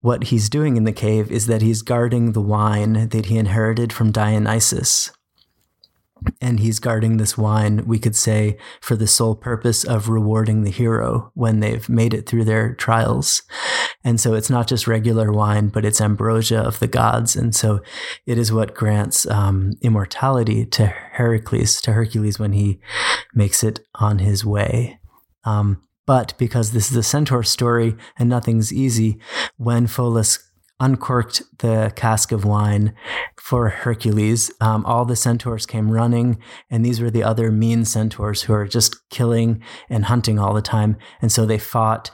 what 0.00 0.24
he's 0.24 0.48
doing 0.48 0.76
in 0.76 0.84
the 0.84 0.92
cave 0.92 1.30
is 1.30 1.46
that 1.46 1.62
he's 1.62 1.82
guarding 1.82 2.32
the 2.32 2.40
wine 2.40 3.08
that 3.08 3.26
he 3.26 3.36
inherited 3.36 3.92
from 3.92 4.12
Dionysus 4.12 5.12
and 6.40 6.60
he's 6.60 6.78
guarding 6.78 7.16
this 7.16 7.38
wine, 7.38 7.84
we 7.86 7.98
could 7.98 8.16
say, 8.16 8.58
for 8.80 8.96
the 8.96 9.06
sole 9.06 9.34
purpose 9.34 9.84
of 9.84 10.08
rewarding 10.08 10.62
the 10.62 10.70
hero 10.70 11.30
when 11.34 11.60
they've 11.60 11.88
made 11.88 12.14
it 12.14 12.28
through 12.28 12.44
their 12.44 12.74
trials. 12.74 13.42
And 14.04 14.20
so 14.20 14.34
it's 14.34 14.50
not 14.50 14.66
just 14.66 14.86
regular 14.86 15.32
wine, 15.32 15.68
but 15.68 15.84
it's 15.84 16.00
ambrosia 16.00 16.60
of 16.60 16.78
the 16.78 16.86
gods. 16.88 17.36
And 17.36 17.54
so 17.54 17.80
it 18.26 18.38
is 18.38 18.52
what 18.52 18.74
grants 18.74 19.26
um, 19.26 19.72
immortality 19.82 20.66
to 20.66 20.86
Heracles, 20.86 21.80
to 21.82 21.92
Hercules 21.92 22.38
when 22.38 22.52
he 22.52 22.80
makes 23.34 23.62
it 23.62 23.80
on 23.94 24.18
his 24.18 24.44
way. 24.44 24.98
Um, 25.44 25.82
but 26.06 26.34
because 26.36 26.72
this 26.72 26.90
is 26.90 26.96
a 26.96 27.02
centaur 27.02 27.42
story 27.42 27.96
and 28.18 28.28
nothing's 28.28 28.72
easy, 28.72 29.18
when 29.56 29.86
Pholus 29.86 30.40
uncorked 30.82 31.42
the 31.60 31.92
cask 31.94 32.32
of 32.32 32.44
wine 32.44 32.92
for 33.40 33.68
Hercules. 33.68 34.50
Um, 34.60 34.84
all 34.84 35.04
the 35.04 35.16
centaurs 35.16 35.64
came 35.64 35.90
running, 35.90 36.38
and 36.68 36.84
these 36.84 37.00
were 37.00 37.10
the 37.10 37.22
other 37.22 37.50
mean 37.52 37.84
centaurs 37.84 38.42
who 38.42 38.52
are 38.52 38.66
just 38.66 39.08
killing 39.08 39.62
and 39.88 40.06
hunting 40.06 40.38
all 40.38 40.52
the 40.52 40.60
time. 40.60 40.96
And 41.22 41.30
so 41.30 41.46
they 41.46 41.58
fought, 41.58 42.10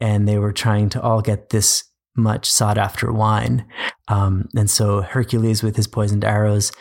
and 0.00 0.28
they 0.28 0.38
were 0.38 0.52
trying 0.52 0.90
to 0.90 1.02
all 1.02 1.22
get 1.22 1.48
this 1.48 1.84
much 2.14 2.50
sought 2.50 2.76
after 2.76 3.10
wine. 3.10 3.64
Um, 4.08 4.48
and 4.54 4.70
so 4.70 5.00
Hercules, 5.00 5.62
with 5.62 5.76
his 5.76 5.86
poisoned 5.86 6.24
arrows, 6.24 6.72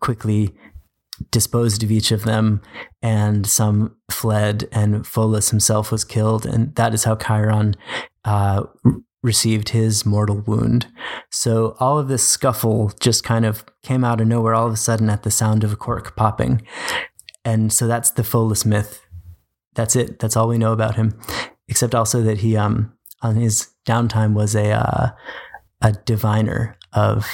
quickly 0.00 0.50
disposed 1.30 1.84
of 1.84 1.92
each 1.92 2.10
of 2.10 2.24
them, 2.24 2.60
and 3.00 3.46
some 3.46 3.96
fled, 4.10 4.68
and 4.72 5.06
Pholus 5.06 5.50
himself 5.50 5.92
was 5.92 6.04
killed. 6.04 6.44
And 6.44 6.74
that 6.74 6.94
is 6.94 7.04
how 7.04 7.16
Chiron 7.16 7.76
uh, 8.24 8.64
received 9.22 9.70
his 9.70 10.04
mortal 10.04 10.40
wound. 10.40 10.86
So 11.30 11.76
all 11.78 11.98
of 11.98 12.08
this 12.08 12.28
scuffle 12.28 12.92
just 13.00 13.24
kind 13.24 13.44
of 13.44 13.64
came 13.82 14.04
out 14.04 14.20
of 14.20 14.26
nowhere 14.26 14.54
all 14.54 14.66
of 14.66 14.72
a 14.72 14.76
sudden 14.76 15.08
at 15.08 15.22
the 15.22 15.30
sound 15.30 15.64
of 15.64 15.72
a 15.72 15.76
cork 15.76 16.16
popping. 16.16 16.62
And 17.44 17.72
so 17.72 17.86
that's 17.86 18.10
the 18.10 18.22
Pholus 18.22 18.64
myth. 18.64 19.00
That's 19.74 19.96
it. 19.96 20.18
That's 20.18 20.36
all 20.36 20.48
we 20.48 20.58
know 20.58 20.72
about 20.72 20.96
him, 20.96 21.18
except 21.68 21.94
also 21.94 22.22
that 22.22 22.38
he, 22.38 22.56
um, 22.56 22.92
on 23.22 23.36
his 23.36 23.68
downtime, 23.86 24.34
was 24.34 24.54
a 24.54 24.70
uh, 24.70 25.10
a 25.80 25.92
diviner 25.92 26.76
of 26.92 27.26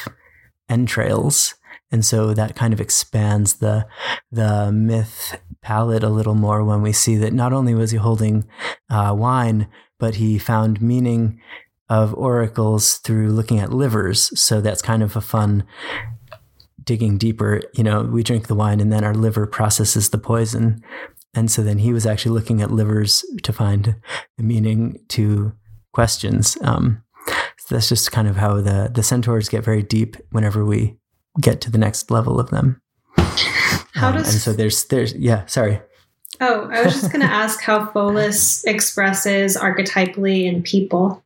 entrails, 0.69 1.55
and 1.91 2.05
so 2.05 2.33
that 2.35 2.55
kind 2.55 2.73
of 2.73 2.81
expands 2.81 3.55
the 3.55 3.87
the 4.31 4.71
myth 4.71 5.41
palette 5.63 6.05
a 6.05 6.09
little 6.09 6.37
more 6.37 6.63
when 6.65 6.81
we 6.81 6.93
see 6.93 7.17
that 7.17 7.33
not 7.33 7.53
only 7.53 7.75
was 7.75 7.91
he 7.91 7.99
holding 7.99 8.47
uh, 8.89 9.15
wine, 9.19 9.67
but 9.99 10.15
he 10.15 10.39
found 10.39 10.81
meaning 10.81 11.41
of 11.89 12.15
oracles 12.15 12.99
through 12.99 13.31
looking 13.31 13.59
at 13.59 13.73
livers. 13.73 14.39
So 14.39 14.61
that's 14.61 14.83
kind 14.83 15.03
of 15.03 15.17
a 15.17 15.21
fun 15.21 15.65
digging 16.85 17.19
deeper. 17.19 17.63
You 17.75 17.85
know, 17.85 18.03
we 18.03 18.23
drink 18.23 18.47
the 18.47 18.55
wine 18.55 18.81
and 18.81 18.93
then 18.93 19.05
our 19.05 19.15
liver 19.15 19.47
processes 19.47 20.11
the 20.11 20.19
poison. 20.19 20.83
And 21.35 21.51
so 21.51 21.63
then 21.63 21.79
he 21.79 21.93
was 21.93 22.07
actually 22.07 22.33
looking 22.33 22.63
at 22.63 22.71
livers 22.71 23.25
to 23.43 23.53
find 23.53 23.97
the 24.37 24.43
meaning 24.43 24.99
to 25.09 25.53
questions. 25.93 26.57
Um, 26.63 27.03
so 27.59 27.75
that's 27.75 27.89
just 27.89 28.13
kind 28.13 28.29
of 28.29 28.37
how 28.37 28.61
the, 28.61 28.91
the 28.93 29.03
centaurs 29.03 29.49
get 29.49 29.65
very 29.65 29.83
deep 29.83 30.17
whenever 30.31 30.65
we 30.65 30.97
get 31.41 31.61
to 31.63 31.71
the 31.71 31.79
next 31.79 32.11
level 32.11 32.41
of 32.41 32.51
them. 32.51 32.81
How 33.95 34.09
um, 34.09 34.15
does 34.15 34.33
and 34.33 34.41
so 34.41 34.53
there's 34.53 34.85
there's 34.85 35.13
yeah 35.15 35.45
sorry 35.47 35.81
oh 36.41 36.69
I 36.73 36.83
was 36.83 36.95
just 36.95 37.13
going 37.13 37.21
to 37.27 37.33
ask 37.33 37.61
how 37.61 37.87
Pholus 37.87 38.65
expresses 38.65 39.57
archetypally 39.57 40.45
in 40.45 40.63
people. 40.63 41.25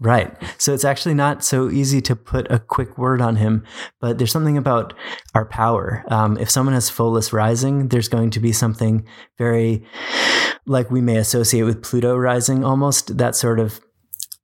Right. 0.00 0.34
So 0.58 0.74
it's 0.74 0.84
actually 0.84 1.14
not 1.14 1.44
so 1.44 1.70
easy 1.70 2.00
to 2.02 2.16
put 2.16 2.50
a 2.50 2.58
quick 2.58 2.98
word 2.98 3.20
on 3.20 3.36
him, 3.36 3.64
but 4.00 4.18
there's 4.18 4.32
something 4.32 4.56
about 4.56 4.94
our 5.34 5.44
power. 5.44 6.04
Um, 6.08 6.36
if 6.38 6.50
someone 6.50 6.74
has 6.74 6.90
Pholus 6.90 7.32
rising, 7.32 7.88
there's 7.88 8.08
going 8.08 8.30
to 8.30 8.40
be 8.40 8.52
something 8.52 9.06
very 9.38 9.86
like 10.66 10.90
we 10.90 11.00
may 11.00 11.16
associate 11.16 11.62
with 11.62 11.82
Pluto 11.82 12.16
rising 12.16 12.64
almost, 12.64 13.18
that 13.18 13.36
sort 13.36 13.60
of 13.60 13.80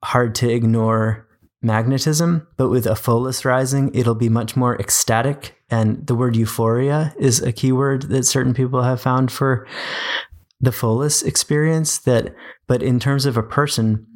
hard 0.05 0.35
to 0.37 0.49
ignore 0.49 1.29
magnetism. 1.61 2.47
But 2.57 2.69
with 2.69 2.87
a 2.87 2.91
Pholus 2.91 3.45
rising, 3.45 3.95
it'll 3.95 4.15
be 4.15 4.29
much 4.29 4.57
more 4.57 4.79
ecstatic. 4.79 5.57
And 5.71 6.07
the 6.07 6.15
word 6.15 6.37
euphoria 6.37 7.15
is 7.19 7.41
a 7.41 7.53
keyword 7.53 8.03
that 8.11 8.25
certain 8.25 8.55
people 8.55 8.83
have 8.83 9.01
found 9.01 9.31
for 9.33 9.67
the 10.61 10.71
Pholus 10.71 11.25
experience. 11.25 11.99
That, 11.99 12.35
but 12.67 12.83
in 12.83 13.01
terms 13.01 13.27
of 13.27 13.37
a 13.37 13.43
person, 13.43 14.07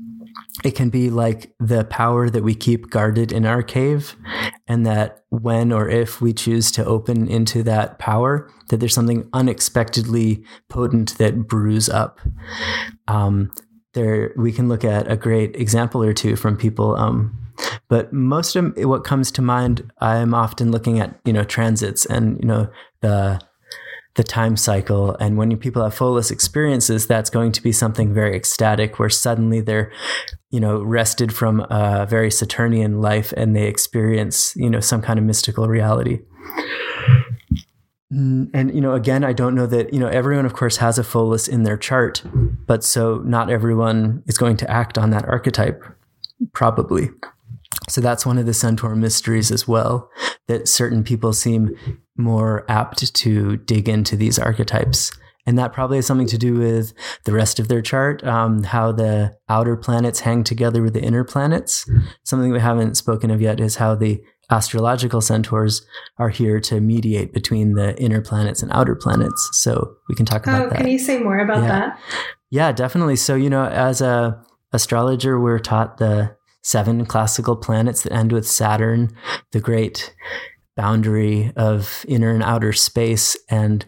it 0.65 0.73
can 0.73 0.89
be 0.89 1.11
like 1.11 1.53
the 1.61 1.85
power 1.85 2.31
that 2.31 2.43
we 2.43 2.55
keep 2.55 2.91
guarded 2.91 3.31
in 3.33 3.45
our 3.45 3.63
cave 3.63 4.17
and 4.67 4.87
that 4.87 5.25
when 5.29 5.73
or 5.73 5.89
if 5.89 6.21
we 6.21 6.33
choose 6.33 6.71
to 6.73 6.85
open 6.85 7.29
into 7.29 7.63
that 7.63 7.99
power 7.99 8.51
that 8.69 8.79
there's 8.79 8.95
something 8.95 9.29
unexpectedly 9.33 10.43
potent 10.69 11.17
that 11.19 11.47
brews 11.47 11.89
up. 11.89 12.21
Um, 13.07 13.53
there 13.97 14.33
we 14.37 14.53
can 14.53 14.69
look 14.69 14.85
at 14.85 15.11
a 15.11 15.17
great 15.17 15.57
example 15.57 16.03
or 16.03 16.13
two 16.13 16.37
from 16.37 16.57
people 16.57 16.95
um, 16.95 17.37
but 17.89 18.13
most 18.13 18.55
of 18.55 18.77
what 18.77 19.05
comes 19.05 19.33
to 19.33 19.43
mind 19.43 19.91
i'm 20.01 20.35
often 20.35 20.71
looking 20.71 21.01
at 21.01 21.19
you 21.25 21.33
know 21.33 21.43
transits 21.43 22.05
and 22.07 22.39
you 22.41 22.47
know 22.47 22.69
the 23.01 23.41
the 24.17 24.25
time 24.25 24.57
cycle. 24.57 25.15
And 25.21 25.37
when 25.37 25.57
people 25.59 25.83
have 25.83 25.95
Pholus 25.95 26.31
experiences, 26.31 27.07
that's 27.07 27.31
going 27.31 27.53
to 27.53 27.63
be 27.63 27.73
something 27.73 28.13
very 28.13 28.35
ecstatic 28.35 28.99
where 28.99 29.11
suddenly 29.11 29.61
they're, 29.61 29.93
you 30.51 30.59
know, 30.59 30.83
rested 30.83 31.33
from 31.33 31.61
a 31.71 32.07
very 32.09 32.31
Saturnian 32.31 33.01
life 33.01 33.33
and 33.37 33.55
they 33.55 33.67
experience, 33.67 34.55
you 34.57 34.71
know, 34.71 34.81
some 34.81 35.03
kind 35.03 35.19
of 35.19 35.25
mystical 35.25 35.69
reality. 35.69 36.21
Mm, 38.13 38.51
and, 38.55 38.75
you 38.75 38.81
know, 38.81 38.95
again, 38.95 39.25
I 39.25 39.33
don't 39.33 39.55
know 39.55 39.67
that, 39.67 39.93
you 39.93 39.99
know, 39.99 40.09
everyone, 40.09 40.47
of 40.47 40.55
course, 40.55 40.77
has 40.79 40.99
a 40.99 41.03
Pholus 41.03 41.49
in 41.49 41.65
their 41.65 41.77
chart, 41.77 42.23
but 42.67 42.85
so 42.85 43.17
not 43.25 43.51
everyone 43.51 44.23
is 44.27 44.39
going 44.39 44.57
to 44.59 44.71
act 44.71 44.97
on 44.97 45.11
that 45.11 45.25
archetype, 45.27 45.83
probably. 46.53 47.11
So 47.89 48.01
that's 48.01 48.27
one 48.27 48.39
of 48.39 48.47
the 48.47 48.55
centaur 48.55 48.95
mysteries 48.95 49.51
as 49.51 49.69
well, 49.69 50.11
that 50.49 50.69
certain 50.69 51.05
people 51.05 51.33
seem 51.33 51.77
more 52.17 52.65
apt 52.69 53.15
to 53.15 53.57
dig 53.59 53.89
into 53.89 54.17
these 54.17 54.39
archetypes. 54.39 55.13
And 55.49 55.57
that 55.59 55.73
probably 55.73 55.99
has 55.99 56.07
something 56.07 56.27
to 56.27 56.39
do 56.39 56.55
with 56.55 56.93
the 57.25 57.33
rest 57.33 57.61
of 57.61 57.69
their 57.69 57.81
chart, 57.81 58.25
um, 58.25 58.65
how 58.65 58.91
the 58.91 59.37
outer 59.49 59.77
planets 59.77 60.21
hang 60.21 60.43
together 60.43 60.83
with 60.83 60.93
the 60.93 61.03
inner 61.03 61.23
planets. 61.23 61.89
Something 62.25 62.51
we 62.51 62.59
haven't 62.59 62.97
spoken 62.97 63.31
of 63.31 63.41
yet 63.41 63.61
is 63.61 63.77
how 63.77 63.95
the 63.95 64.21
astrological 64.51 65.21
centaurs 65.21 65.87
are 66.19 66.31
here 66.31 66.61
to 66.61 66.81
mediate 66.81 67.33
between 67.33 67.75
the 67.75 67.97
inner 68.01 68.21
planets 68.21 68.63
and 68.63 68.73
outer 68.73 68.97
planets. 68.97 69.49
So 69.53 69.95
we 70.09 70.17
can 70.17 70.27
talk 70.27 70.47
about 70.47 70.67
oh, 70.67 70.71
that. 70.71 70.79
Can 70.79 70.89
you 70.89 70.99
say 70.99 71.21
more 71.21 71.39
about 71.39 71.63
yeah. 71.63 71.69
that? 71.69 72.01
Yeah, 72.51 72.73
definitely. 72.73 73.17
So, 73.17 73.37
you 73.37 73.51
know, 73.51 73.67
as 73.67 74.01
a 74.01 74.43
astrologer, 74.73 75.41
we're 75.41 75.59
taught 75.59 75.99
the 75.99 76.36
seven 76.67 77.07
classical 77.07 77.57
planets 77.57 78.03
that 78.03 78.13
end 78.13 78.33
with 78.33 78.47
Saturn, 78.47 79.15
the 79.53 79.61
great 79.61 80.15
boundary 80.77 81.53
of 81.57 82.05
inner 82.09 82.31
and 82.31 82.43
outer 82.43 82.73
space 82.73 83.37
and 83.49 83.87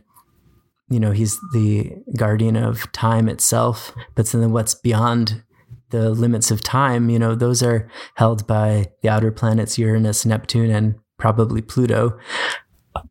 you 0.89 0.99
know 0.99 1.11
he's 1.11 1.39
the 1.53 1.93
guardian 2.17 2.57
of 2.57 2.91
time 2.93 3.29
itself 3.29 3.93
but 4.15 4.25
then 4.29 4.53
what's 4.53 4.75
beyond 4.75 5.43
the 5.91 6.11
limits 6.11 6.51
of 6.51 6.63
time, 6.63 7.09
you 7.11 7.19
know, 7.19 7.35
those 7.35 7.63
are 7.63 7.89
held 8.15 8.47
by 8.47 8.87
the 9.03 9.09
outer 9.09 9.31
planets 9.31 9.79
Uranus, 9.79 10.27
Neptune, 10.27 10.71
and 10.71 10.97
probably 11.19 11.63
Pluto. 11.63 12.19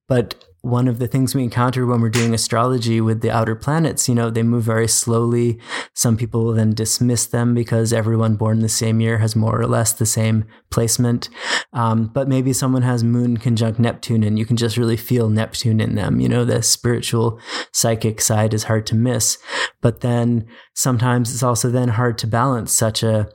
But 0.07 0.45
one 0.67 0.87
of 0.87 0.99
the 0.99 1.07
things 1.07 1.33
we 1.33 1.43
encounter 1.43 1.85
when 1.85 2.01
we're 2.01 2.09
doing 2.09 2.33
astrology 2.33 3.01
with 3.01 3.21
the 3.21 3.31
outer 3.31 3.55
planets, 3.55 4.07
you 4.07 4.15
know, 4.15 4.29
they 4.29 4.43
move 4.43 4.63
very 4.63 4.87
slowly. 4.87 5.59
Some 5.93 6.17
people 6.17 6.43
will 6.43 6.53
then 6.53 6.73
dismiss 6.73 7.25
them 7.25 7.53
because 7.53 7.93
everyone 7.93 8.35
born 8.35 8.59
the 8.59 8.69
same 8.69 8.99
year 8.99 9.17
has 9.19 9.35
more 9.35 9.59
or 9.59 9.67
less 9.67 9.93
the 9.93 10.05
same 10.05 10.45
placement. 10.69 11.29
Um, 11.73 12.07
but 12.13 12.27
maybe 12.27 12.53
someone 12.53 12.81
has 12.81 13.03
moon 13.03 13.37
conjunct 13.37 13.79
Neptune 13.79 14.23
and 14.23 14.37
you 14.37 14.45
can 14.45 14.57
just 14.57 14.77
really 14.77 14.97
feel 14.97 15.29
Neptune 15.29 15.79
in 15.79 15.95
them. 15.95 16.19
You 16.19 16.29
know, 16.29 16.45
the 16.45 16.61
spiritual 16.61 17.39
psychic 17.71 18.21
side 18.21 18.53
is 18.53 18.65
hard 18.65 18.85
to 18.87 18.95
miss. 18.95 19.37
But 19.81 20.01
then 20.01 20.47
sometimes 20.73 21.33
it's 21.33 21.43
also 21.43 21.69
then 21.69 21.89
hard 21.89 22.17
to 22.19 22.27
balance 22.27 22.71
such 22.71 23.03
a 23.03 23.29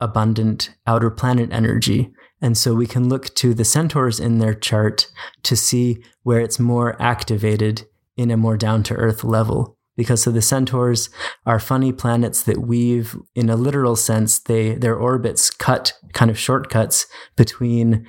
abundant 0.00 0.70
outer 0.86 1.10
planet 1.10 1.52
energy. 1.52 2.12
And 2.40 2.56
so 2.56 2.74
we 2.74 2.86
can 2.86 3.08
look 3.08 3.34
to 3.36 3.54
the 3.54 3.64
centaurs 3.64 4.20
in 4.20 4.38
their 4.38 4.54
chart 4.54 5.08
to 5.42 5.56
see 5.56 6.02
where 6.22 6.40
it's 6.40 6.58
more 6.58 7.00
activated 7.00 7.86
in 8.16 8.30
a 8.30 8.36
more 8.36 8.56
down 8.56 8.82
to 8.84 8.94
earth 8.94 9.24
level. 9.24 9.76
Because 9.96 10.22
so 10.22 10.30
the 10.30 10.42
centaurs 10.42 11.10
are 11.44 11.58
funny 11.58 11.92
planets 11.92 12.42
that 12.42 12.58
weave, 12.58 13.16
in 13.34 13.50
a 13.50 13.56
literal 13.56 13.96
sense, 13.96 14.38
they 14.38 14.74
their 14.74 14.94
orbits 14.94 15.50
cut 15.50 15.94
kind 16.12 16.30
of 16.30 16.38
shortcuts 16.38 17.06
between 17.34 18.06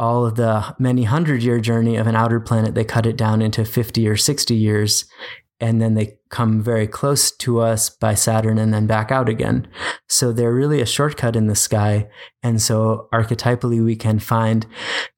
all 0.00 0.26
of 0.26 0.34
the 0.34 0.74
many 0.80 1.04
hundred 1.04 1.44
year 1.44 1.60
journey 1.60 1.96
of 1.96 2.08
an 2.08 2.16
outer 2.16 2.40
planet. 2.40 2.74
They 2.74 2.84
cut 2.84 3.06
it 3.06 3.16
down 3.16 3.40
into 3.40 3.64
50 3.64 4.08
or 4.08 4.16
60 4.16 4.54
years 4.54 5.04
and 5.60 5.80
then 5.80 5.94
they 5.94 6.18
come 6.28 6.60
very 6.62 6.86
close 6.86 7.30
to 7.30 7.60
us 7.60 7.88
by 7.88 8.14
Saturn 8.14 8.58
and 8.58 8.74
then 8.74 8.86
back 8.86 9.10
out 9.10 9.28
again. 9.28 9.66
So 10.08 10.32
they're 10.32 10.52
really 10.52 10.80
a 10.80 10.86
shortcut 10.86 11.36
in 11.36 11.46
the 11.46 11.54
sky. 11.54 12.08
And 12.42 12.60
so 12.60 13.08
archetypally, 13.12 13.82
we 13.82 13.96
can 13.96 14.18
find 14.18 14.66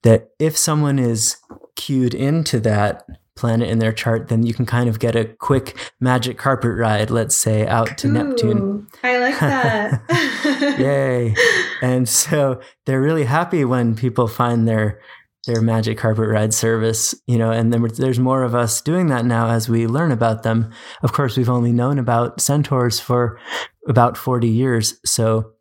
that 0.03 0.31
if 0.39 0.57
someone 0.57 0.99
is 0.99 1.37
cued 1.75 2.15
into 2.15 2.61
that 2.61 3.05
planet 3.39 3.69
in 3.69 3.79
their 3.79 3.93
chart, 3.93 4.29
then 4.29 4.45
you 4.45 4.53
can 4.53 4.67
kind 4.67 4.89
of 4.89 4.99
get 4.99 5.15
a 5.15 5.25
quick 5.25 5.77
magic 6.01 6.37
carpet 6.37 6.77
ride, 6.77 7.11
let's 7.11 7.37
say, 7.37 7.67
out 7.67 7.97
to 7.99 8.09
Ooh, 8.09 8.13
Neptune. 8.13 8.89
I 9.03 9.19
like 9.19 9.39
that. 9.39 10.77
Yay. 10.79 11.35
And 11.81 12.09
so 12.09 12.61
they're 12.85 13.01
really 13.01 13.25
happy 13.25 13.65
when 13.65 13.95
people 13.95 14.27
find 14.27 14.67
their 14.67 15.01
their 15.49 15.63
magic 15.63 15.97
carpet 15.97 16.29
ride 16.29 16.53
service, 16.53 17.15
you 17.27 17.39
know, 17.39 17.51
and 17.51 17.73
then 17.73 17.83
there's 17.97 18.19
more 18.19 18.43
of 18.43 18.55
us 18.55 18.83
doing 18.83 19.07
that 19.07 19.25
now 19.25 19.49
as 19.49 19.67
we 19.67 19.87
learn 19.87 20.13
about 20.13 20.43
them. 20.43 20.71
Of 21.03 21.13
course, 21.13 21.37
we've 21.39 21.49
only 21.49 21.73
known 21.73 21.99
about 21.99 22.41
centaurs 22.41 23.01
for 23.01 23.41
about 23.89 24.19
40 24.19 24.47
years, 24.47 25.01
so 25.07 25.53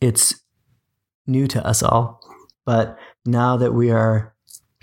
it's 0.00 0.34
new 1.28 1.46
to 1.46 1.64
us 1.64 1.82
all. 1.82 2.20
But 2.66 2.98
now 3.24 3.56
that 3.56 3.72
we 3.72 3.92
are 3.92 4.34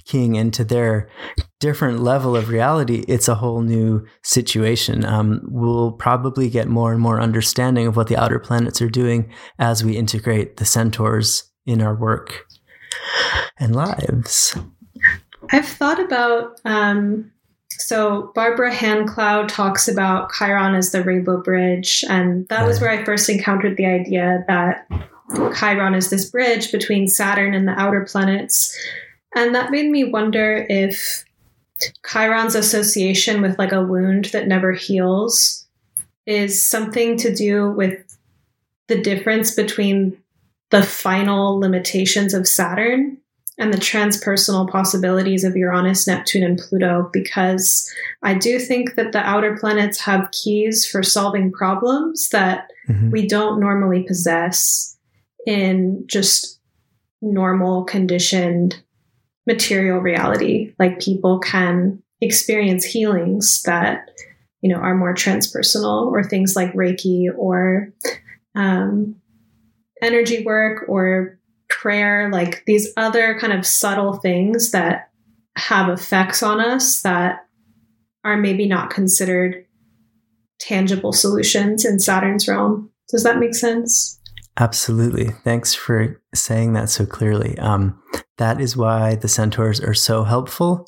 keying 0.05 0.35
into 0.35 0.63
their 0.63 1.09
different 1.59 1.99
level 1.99 2.38
of 2.38 2.47
reality, 2.47 3.03
it's 3.09 3.27
a 3.27 3.35
whole 3.35 3.62
new 3.62 4.05
situation. 4.23 5.03
Um, 5.03 5.41
we'll 5.43 5.91
probably 5.91 6.49
get 6.49 6.69
more 6.69 6.93
and 6.93 7.01
more 7.01 7.19
understanding 7.19 7.85
of 7.85 7.97
what 7.97 8.07
the 8.07 8.17
outer 8.17 8.39
planets 8.39 8.81
are 8.81 8.89
doing 8.89 9.29
as 9.59 9.83
we 9.83 9.97
integrate 9.97 10.55
the 10.55 10.65
centaurs 10.65 11.51
in 11.65 11.81
our 11.81 11.93
work 11.93 12.45
and 13.59 13.75
lives. 13.75 14.57
I've 15.51 15.67
thought 15.67 15.99
about 15.99 16.59
um, 16.65 17.31
so 17.69 18.31
Barbara 18.35 18.73
Hand 18.73 19.07
Clow 19.07 19.47
talks 19.47 19.88
about 19.88 20.31
Chiron 20.31 20.75
as 20.75 20.91
the 20.91 21.03
rainbow 21.03 21.41
bridge, 21.41 22.03
and 22.09 22.47
that 22.49 22.67
was 22.67 22.81
where 22.81 22.89
I 22.89 23.03
first 23.03 23.29
encountered 23.29 23.77
the 23.77 23.85
idea 23.85 24.43
that 24.47 24.88
Chiron 25.57 25.95
is 25.95 26.09
this 26.09 26.29
bridge 26.29 26.71
between 26.71 27.07
Saturn 27.07 27.53
and 27.53 27.67
the 27.67 27.79
outer 27.79 28.05
planets. 28.05 28.77
And 29.35 29.53
that 29.55 29.71
made 29.71 29.89
me 29.89 30.03
wonder 30.03 30.65
if 30.69 31.23
Chiron's 32.05 32.55
association 32.55 33.41
with 33.41 33.57
like 33.57 33.71
a 33.71 33.83
wound 33.83 34.25
that 34.25 34.47
never 34.47 34.73
heals 34.73 35.65
is 36.25 36.65
something 36.65 37.17
to 37.17 37.33
do 37.33 37.69
with 37.71 38.17
the 38.88 39.01
difference 39.01 39.55
between 39.55 40.17
the 40.71 40.84
final 40.84 41.60
limitations 41.60 42.34
of 42.34 42.47
Saturn 42.47 43.17
and 43.58 43.73
the 43.73 43.77
transpersonal 43.77 44.69
possibilities 44.69 45.43
of 45.43 45.55
Uranus, 45.55 46.08
Neptune, 46.08 46.43
and 46.43 46.58
Pluto, 46.58 47.10
because 47.12 47.91
I 48.23 48.34
do 48.34 48.58
think 48.58 48.95
that 48.95 49.12
the 49.12 49.19
outer 49.19 49.58
planets 49.58 49.99
have 49.99 50.32
keys 50.32 50.88
for 50.88 51.03
solving 51.03 51.51
problems 51.51 52.29
that 52.29 52.71
mm-hmm. 52.88 53.10
we 53.10 53.27
don't 53.27 53.60
normally 53.60 54.03
possess 54.03 54.97
in 55.45 56.05
just 56.08 56.60
normal 57.21 57.84
conditioned 57.84 58.82
material 59.45 59.99
reality. 59.99 60.73
Like 60.79 61.01
people 61.01 61.39
can 61.39 62.01
experience 62.21 62.86
healings 62.86 63.62
that, 63.63 64.10
you 64.62 64.69
know, 64.69 64.79
are 64.79 64.95
more 64.95 65.13
transpersonal 65.13 66.08
or 66.08 66.23
things 66.23 66.55
like 66.55 66.71
Reiki 66.73 67.25
or 67.36 67.91
um, 68.55 69.15
energy 70.01 70.43
work 70.43 70.85
or 70.88 71.39
prayer, 71.69 72.29
like 72.31 72.63
these 72.65 72.91
other 72.97 73.38
kind 73.39 73.53
of 73.53 73.65
subtle 73.65 74.13
things 74.13 74.71
that 74.71 75.09
have 75.55 75.89
effects 75.89 76.41
on 76.41 76.59
us 76.59 77.01
that 77.01 77.45
are 78.23 78.38
maybe 78.38 78.67
not 78.67 78.89
considered 78.89 79.65
tangible 80.59 81.13
solutions 81.13 81.85
in 81.85 81.99
Saturn's 81.99 82.47
realm. 82.47 82.91
Does 83.09 83.23
that 83.23 83.39
make 83.39 83.55
sense? 83.55 84.19
Absolutely. 84.59 85.29
Thanks 85.43 85.73
for 85.73 86.21
saying 86.35 86.73
that 86.73 86.89
so 86.89 87.05
clearly. 87.05 87.57
Um, 87.59 88.01
that 88.38 88.59
is 88.59 88.75
why 88.75 89.15
the 89.15 89.29
centaurs 89.29 89.79
are 89.79 89.93
so 89.93 90.23
helpful 90.23 90.88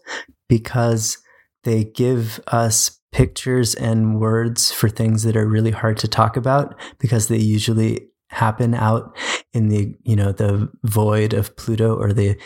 because 0.50 1.18
they 1.64 1.86
give 1.86 2.42
us 2.48 3.00
pictures 3.12 3.74
and 3.76 4.20
words 4.20 4.72
for 4.72 4.90
things 4.90 5.24
that 5.24 5.36
are 5.36 5.48
really 5.48 5.72
hard 5.72 5.98
to 5.98 6.08
talk 6.08 6.36
about 6.38 6.76
because 7.00 7.28
they 7.28 7.38
usually 7.38 8.08
happen 8.32 8.74
out 8.74 9.16
in 9.54 9.68
the 9.70 9.94
you 10.04 10.16
know 10.16 10.32
the 10.32 10.70
void 10.84 11.34
of 11.34 11.56
Pluto 11.56 11.96
or 11.96 12.14
the 12.14 12.38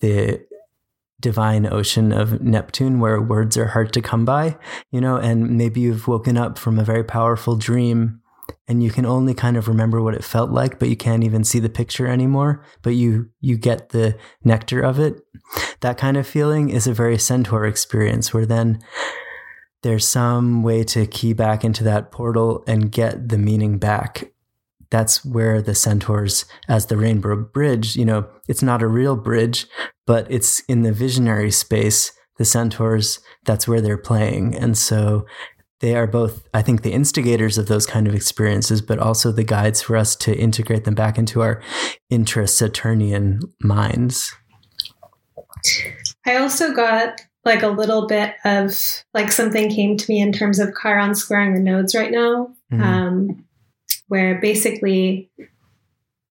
the 0.00 0.44
divine 1.20 1.72
ocean 1.72 2.12
of 2.12 2.42
Neptune 2.42 2.98
where 2.98 3.20
words 3.22 3.56
are 3.56 3.68
hard 3.68 3.92
to 3.92 4.02
come 4.02 4.24
by, 4.24 4.56
you 4.90 5.00
know, 5.00 5.16
and 5.16 5.56
maybe 5.56 5.80
you've 5.80 6.08
woken 6.08 6.36
up 6.36 6.58
from 6.58 6.78
a 6.78 6.84
very 6.84 7.04
powerful 7.04 7.54
dream 7.56 8.20
and 8.66 8.82
you 8.82 8.90
can 8.90 9.06
only 9.06 9.32
kind 9.32 9.56
of 9.56 9.68
remember 9.68 10.02
what 10.02 10.14
it 10.14 10.24
felt 10.24 10.50
like, 10.50 10.78
but 10.78 10.88
you 10.88 10.96
can't 10.96 11.24
even 11.24 11.44
see 11.44 11.60
the 11.60 11.68
picture 11.68 12.06
anymore, 12.06 12.64
but 12.82 12.90
you 12.90 13.30
you 13.40 13.56
get 13.56 13.90
the 13.90 14.16
nectar 14.44 14.80
of 14.80 14.98
it. 14.98 15.20
That 15.80 15.96
kind 15.96 16.16
of 16.16 16.26
feeling 16.26 16.70
is 16.70 16.86
a 16.86 16.92
very 16.92 17.18
centaur 17.18 17.66
experience 17.66 18.34
where 18.34 18.46
then 18.46 18.80
there's 19.82 20.06
some 20.06 20.62
way 20.62 20.84
to 20.84 21.06
key 21.06 21.32
back 21.32 21.64
into 21.64 21.84
that 21.84 22.10
portal 22.10 22.64
and 22.66 22.90
get 22.90 23.28
the 23.28 23.38
meaning 23.38 23.78
back 23.78 24.31
that's 24.92 25.24
where 25.24 25.60
the 25.60 25.74
centaurs 25.74 26.44
as 26.68 26.86
the 26.86 26.96
rainbow 26.96 27.34
bridge 27.34 27.96
you 27.96 28.04
know 28.04 28.28
it's 28.46 28.62
not 28.62 28.82
a 28.82 28.86
real 28.86 29.16
bridge 29.16 29.66
but 30.06 30.30
it's 30.30 30.60
in 30.68 30.82
the 30.82 30.92
visionary 30.92 31.50
space 31.50 32.12
the 32.38 32.44
centaurs 32.44 33.20
that's 33.44 33.68
where 33.68 33.80
they're 33.80 33.98
playing. 33.98 34.56
And 34.56 34.76
so 34.76 35.26
they 35.80 35.94
are 35.94 36.06
both 36.06 36.44
i 36.54 36.62
think 36.62 36.82
the 36.82 36.92
instigators 36.92 37.58
of 37.58 37.66
those 37.66 37.86
kind 37.86 38.06
of 38.06 38.14
experiences 38.14 38.80
but 38.80 39.00
also 39.00 39.32
the 39.32 39.42
guides 39.42 39.82
for 39.82 39.96
us 39.96 40.14
to 40.14 40.36
integrate 40.36 40.84
them 40.84 40.94
back 40.94 41.18
into 41.18 41.40
our 41.40 41.60
intra-saturnian 42.10 43.40
minds. 43.62 44.32
I 46.26 46.36
also 46.36 46.72
got 46.72 47.20
like 47.44 47.62
a 47.62 47.68
little 47.68 48.06
bit 48.06 48.34
of 48.44 48.76
like 49.14 49.32
something 49.32 49.70
came 49.70 49.96
to 49.96 50.10
me 50.10 50.20
in 50.20 50.32
terms 50.32 50.58
of 50.58 50.72
chiron 50.80 51.14
squaring 51.14 51.54
the 51.54 51.60
nodes 51.60 51.94
right 51.94 52.12
now. 52.12 52.54
Mm-hmm. 52.72 52.82
um, 52.82 53.44
where 54.12 54.38
basically 54.42 55.30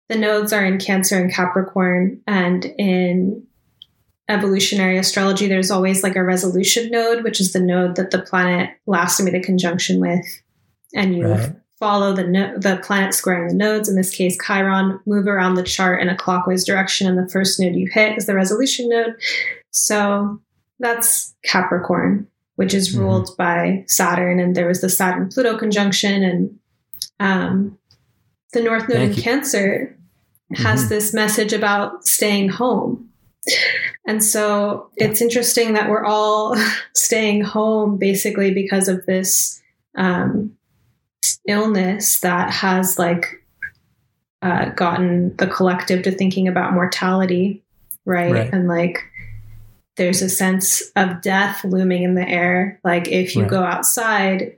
the 0.07 0.15
nodes 0.15 0.53
are 0.53 0.63
in 0.63 0.77
Cancer 0.77 1.17
and 1.17 1.33
Capricorn, 1.33 2.21
and 2.27 2.63
in 2.77 3.47
evolutionary 4.29 4.99
astrology, 4.99 5.47
there's 5.47 5.71
always 5.71 6.03
like 6.03 6.15
a 6.15 6.23
resolution 6.23 6.91
node, 6.91 7.23
which 7.23 7.41
is 7.41 7.53
the 7.53 7.59
node 7.59 7.95
that 7.95 8.11
the 8.11 8.21
planet 8.21 8.69
last 8.85 9.19
made 9.19 9.33
a 9.33 9.41
conjunction 9.41 9.99
with, 9.99 10.23
and 10.93 11.15
you 11.15 11.25
right. 11.25 11.55
follow 11.79 12.13
the 12.13 12.27
no- 12.27 12.55
the 12.55 12.79
planet 12.83 13.15
squaring 13.15 13.47
the 13.47 13.55
nodes. 13.55 13.89
In 13.89 13.95
this 13.95 14.13
case, 14.13 14.37
Chiron, 14.45 14.99
move 15.07 15.25
around 15.25 15.55
the 15.55 15.63
chart 15.63 16.03
in 16.03 16.07
a 16.07 16.15
clockwise 16.15 16.63
direction, 16.63 17.07
and 17.07 17.17
the 17.17 17.31
first 17.31 17.59
node 17.59 17.73
you 17.73 17.89
hit 17.91 18.15
is 18.15 18.27
the 18.27 18.35
resolution 18.35 18.89
node. 18.89 19.15
So 19.71 20.39
that's 20.77 21.33
Capricorn, 21.43 22.27
which 22.57 22.75
is 22.75 22.89
mm-hmm. 22.93 23.01
ruled 23.01 23.35
by 23.37 23.85
Saturn, 23.87 24.39
and 24.39 24.55
there 24.55 24.67
was 24.67 24.81
the 24.81 24.89
Saturn 24.89 25.29
Pluto 25.29 25.57
conjunction, 25.57 26.21
and 26.21 26.59
um, 27.19 27.79
the 28.53 28.61
North 28.61 28.87
Node 28.89 28.97
Thank 28.97 29.11
in 29.11 29.17
you. 29.17 29.23
Cancer 29.23 29.97
has 30.53 30.81
mm-hmm. 30.81 30.89
this 30.89 31.13
message 31.13 31.53
about 31.53 32.05
staying 32.05 32.49
home. 32.49 33.09
And 34.05 34.23
so 34.23 34.89
it's 34.97 35.21
interesting 35.21 35.73
that 35.73 35.89
we're 35.89 36.05
all 36.05 36.55
staying 36.95 37.43
home 37.43 37.97
basically 37.97 38.53
because 38.53 38.87
of 38.87 39.05
this 39.05 39.61
um, 39.95 40.55
illness 41.47 42.19
that 42.19 42.51
has 42.51 42.99
like 42.99 43.43
uh, 44.41 44.69
gotten 44.69 45.35
the 45.37 45.47
collective 45.47 46.03
to 46.03 46.11
thinking 46.11 46.47
about 46.47 46.73
mortality, 46.73 47.63
right? 48.05 48.31
right? 48.31 48.53
And 48.53 48.67
like 48.67 48.99
there's 49.97 50.21
a 50.21 50.29
sense 50.29 50.81
of 50.95 51.21
death 51.21 51.63
looming 51.63 52.03
in 52.03 52.15
the 52.15 52.27
air. 52.27 52.79
Like 52.83 53.07
if 53.07 53.35
you 53.35 53.43
right. 53.43 53.51
go 53.51 53.63
outside 53.63 54.57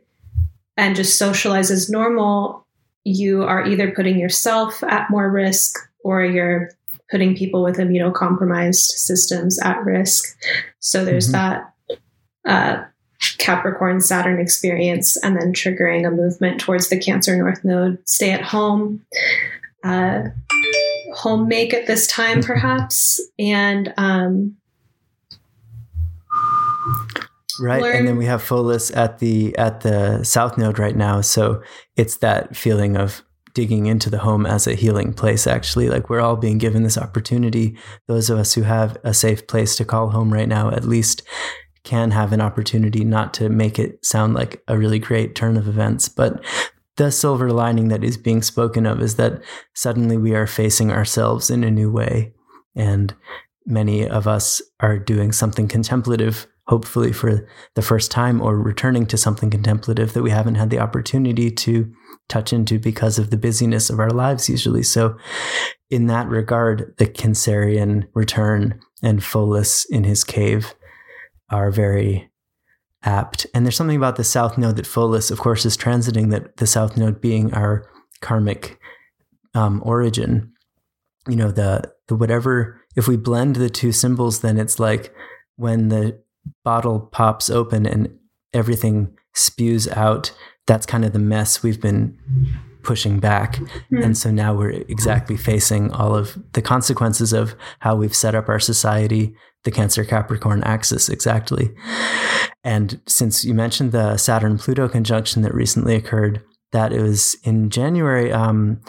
and 0.77 0.95
just 0.95 1.17
socialize 1.17 1.69
as 1.69 1.89
normal, 1.89 2.62
you 3.03 3.43
are 3.43 3.65
either 3.65 3.91
putting 3.91 4.17
yourself 4.17 4.83
at 4.83 5.09
more 5.09 5.29
risk 5.29 5.77
or 6.03 6.23
you're 6.23 6.69
putting 7.11 7.35
people 7.35 7.63
with 7.63 7.77
immunocompromised 7.77 8.75
systems 8.75 9.59
at 9.61 9.83
risk. 9.83 10.37
So 10.79 11.05
there's 11.05 11.31
mm-hmm. 11.31 11.33
that 11.33 11.73
uh, 12.45 12.83
Capricorn 13.37 14.01
Saturn 14.01 14.39
experience, 14.39 15.17
and 15.17 15.39
then 15.39 15.53
triggering 15.53 16.07
a 16.07 16.11
movement 16.11 16.59
towards 16.59 16.89
the 16.89 16.99
Cancer 16.99 17.35
North 17.35 17.63
Node. 17.63 17.97
Stay 18.07 18.31
at 18.31 18.41
home, 18.41 19.05
uh, 19.83 20.23
home 21.13 21.47
make 21.47 21.73
at 21.73 21.87
this 21.87 22.07
time, 22.07 22.41
perhaps, 22.41 23.21
and 23.39 23.93
um, 23.97 24.57
right. 27.59 27.81
Learn. 27.81 27.95
And 27.97 28.07
then 28.07 28.17
we 28.17 28.25
have 28.25 28.41
Pholus 28.41 28.95
at 28.95 29.19
the 29.19 29.57
at 29.57 29.81
the 29.81 30.23
South 30.23 30.57
Node 30.57 30.79
right 30.79 30.95
now, 30.95 31.21
so 31.21 31.61
it's 31.95 32.17
that 32.17 32.55
feeling 32.55 32.97
of 32.97 33.23
digging 33.53 33.85
into 33.85 34.09
the 34.09 34.19
home 34.19 34.45
as 34.45 34.65
a 34.67 34.73
healing 34.73 35.13
place 35.13 35.45
actually 35.45 35.87
like 35.87 36.09
we're 36.09 36.19
all 36.19 36.35
being 36.35 36.57
given 36.57 36.83
this 36.83 36.97
opportunity 36.97 37.77
those 38.07 38.29
of 38.29 38.39
us 38.39 38.53
who 38.53 38.63
have 38.63 38.97
a 39.03 39.13
safe 39.13 39.45
place 39.47 39.75
to 39.75 39.85
call 39.85 40.09
home 40.09 40.33
right 40.33 40.47
now 40.47 40.71
at 40.71 40.85
least 40.85 41.21
can 41.83 42.11
have 42.11 42.33
an 42.33 42.41
opportunity 42.41 43.03
not 43.03 43.33
to 43.33 43.49
make 43.49 43.77
it 43.77 44.03
sound 44.03 44.33
like 44.33 44.63
a 44.67 44.77
really 44.77 44.99
great 44.99 45.35
turn 45.35 45.55
of 45.55 45.67
events 45.67 46.09
but 46.09 46.43
the 46.97 47.11
silver 47.11 47.51
lining 47.51 47.89
that 47.89 48.03
is 48.03 48.17
being 48.17 48.41
spoken 48.41 48.85
of 48.85 49.01
is 49.01 49.15
that 49.15 49.41
suddenly 49.73 50.17
we 50.17 50.33
are 50.33 50.47
facing 50.47 50.91
ourselves 50.91 51.49
in 51.49 51.63
a 51.63 51.71
new 51.71 51.91
way 51.91 52.33
and 52.75 53.13
many 53.65 54.07
of 54.07 54.27
us 54.27 54.61
are 54.79 54.97
doing 54.97 55.31
something 55.31 55.67
contemplative 55.67 56.47
hopefully 56.67 57.11
for 57.11 57.47
the 57.75 57.81
first 57.81 58.09
time 58.09 58.41
or 58.41 58.57
returning 58.57 59.05
to 59.05 59.17
something 59.17 59.49
contemplative 59.49 60.13
that 60.13 60.23
we 60.23 60.31
haven't 60.31 60.55
had 60.55 60.69
the 60.69 60.79
opportunity 60.79 61.51
to 61.51 61.91
touch 62.29 62.53
into 62.53 62.79
because 62.79 63.19
of 63.19 63.29
the 63.29 63.37
busyness 63.37 63.89
of 63.89 63.99
our 63.99 64.09
lives 64.09 64.47
usually. 64.49 64.83
So 64.83 65.17
in 65.89 66.07
that 66.07 66.27
regard, 66.29 66.93
the 66.97 67.05
Cancerian 67.05 68.05
return 68.13 68.79
and 69.01 69.19
Pholus 69.19 69.85
in 69.89 70.05
his 70.05 70.23
cave 70.23 70.73
are 71.49 71.69
very 71.69 72.31
apt. 73.03 73.45
And 73.53 73.65
there's 73.65 73.75
something 73.75 73.97
about 73.97 74.15
the 74.15 74.23
South 74.23 74.57
Node 74.57 74.77
that 74.77 74.85
Pholus, 74.85 75.31
of 75.31 75.39
course, 75.39 75.65
is 75.65 75.75
transiting, 75.75 76.31
that 76.31 76.57
the 76.57 76.67
South 76.67 76.95
Node 76.95 77.19
being 77.19 77.53
our 77.53 77.85
karmic 78.21 78.79
um, 79.53 79.81
origin. 79.85 80.53
You 81.27 81.35
know, 81.35 81.51
the 81.51 81.91
the 82.07 82.15
whatever 82.15 82.81
if 82.95 83.07
we 83.07 83.17
blend 83.17 83.55
the 83.55 83.69
two 83.69 83.91
symbols, 83.91 84.41
then 84.41 84.57
it's 84.57 84.79
like 84.79 85.13
when 85.55 85.89
the 85.89 86.22
bottle 86.63 86.99
pops 87.11 87.49
open 87.49 87.85
and 87.85 88.17
everything 88.53 89.15
spews 89.33 89.87
out. 89.87 90.31
That's 90.67 90.85
kind 90.85 91.03
of 91.03 91.13
the 91.13 91.19
mess 91.19 91.63
we've 91.63 91.81
been 91.81 92.17
pushing 92.83 93.19
back. 93.19 93.55
Mm-hmm. 93.55 94.03
And 94.03 94.17
so 94.17 94.29
now 94.29 94.53
we're 94.53 94.71
exactly 94.71 95.37
facing 95.37 95.91
all 95.91 96.15
of 96.15 96.37
the 96.53 96.61
consequences 96.61 97.33
of 97.33 97.55
how 97.79 97.95
we've 97.95 98.15
set 98.15 98.35
up 98.35 98.49
our 98.49 98.59
society, 98.59 99.35
the 99.63 99.71
Cancer 99.71 100.03
Capricorn 100.03 100.63
axis, 100.63 101.09
exactly. 101.09 101.71
And 102.63 103.01
since 103.07 103.43
you 103.43 103.53
mentioned 103.53 103.91
the 103.91 104.17
Saturn 104.17 104.57
Pluto 104.57 104.87
conjunction 104.87 105.41
that 105.41 105.53
recently 105.53 105.95
occurred, 105.95 106.43
that 106.71 106.91
it 106.91 107.01
was 107.01 107.35
in 107.43 107.69
January, 107.69 108.31
um, 108.31 108.81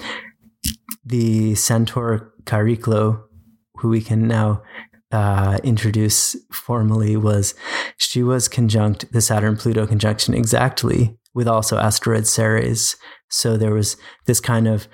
the 1.05 1.55
centaur 1.55 2.33
Chariklo, 2.45 3.23
who 3.77 3.89
we 3.89 4.01
can 4.01 4.27
now 4.27 4.63
uh, 5.15 5.59
introduce 5.63 6.35
formally 6.51 7.17
was 7.17 7.55
she 7.99 8.21
was 8.21 8.49
conjunct 8.49 9.13
the 9.13 9.21
Saturn 9.21 9.57
Pluto 9.57 9.87
conjunction 9.87 10.35
exactly 10.35 11.17
with 11.35 11.47
also 11.47 11.79
asteroid 11.79 12.27
Ceres. 12.27 12.97
So 13.31 13.57
there 13.57 13.73
was 13.73 13.97
this 14.27 14.41
kind 14.41 14.67
of 14.67 14.89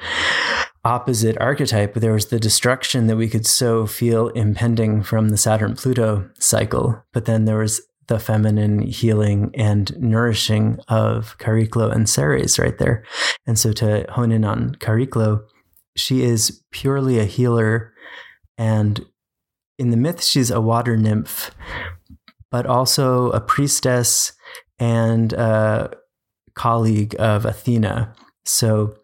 opposite 0.84 1.38
archetype. 1.38 1.94
There 1.94 2.12
was 2.12 2.26
the 2.26 2.38
destruction 2.38 3.06
that 3.06 3.16
we 3.16 3.28
could 3.28 3.46
so 3.46 3.86
feel 3.86 4.28
impending 4.28 5.02
from 5.02 5.30
the 5.30 5.38
Saturn 5.38 5.74
Pluto 5.74 6.28
cycle, 6.38 7.02
but 7.14 7.24
then 7.24 7.46
there 7.46 7.58
was 7.58 7.80
the 8.08 8.18
feminine 8.18 8.82
healing 8.82 9.52
and 9.54 9.98
nourishing 9.98 10.78
of 10.88 11.38
Chariklo 11.38 11.90
and 11.90 12.06
Ceres 12.06 12.58
right 12.58 12.76
there. 12.76 13.04
And 13.46 13.58
so 13.58 13.72
to 13.72 14.04
hone 14.10 14.32
in 14.32 14.44
on 14.44 14.74
Chariklo, 14.80 15.44
she 15.96 16.22
is 16.22 16.62
purely 16.72 17.18
a 17.18 17.24
healer 17.24 17.94
and 18.58 19.02
in 19.80 19.90
the 19.90 19.96
myth, 19.96 20.22
she's 20.22 20.50
a 20.50 20.60
water 20.60 20.96
nymph, 20.96 21.50
but 22.50 22.66
also 22.66 23.30
a 23.30 23.40
priestess 23.40 24.32
and 24.78 25.32
a 25.32 25.90
colleague 26.54 27.16
of 27.18 27.46
Athena. 27.46 28.14
So 28.44 28.94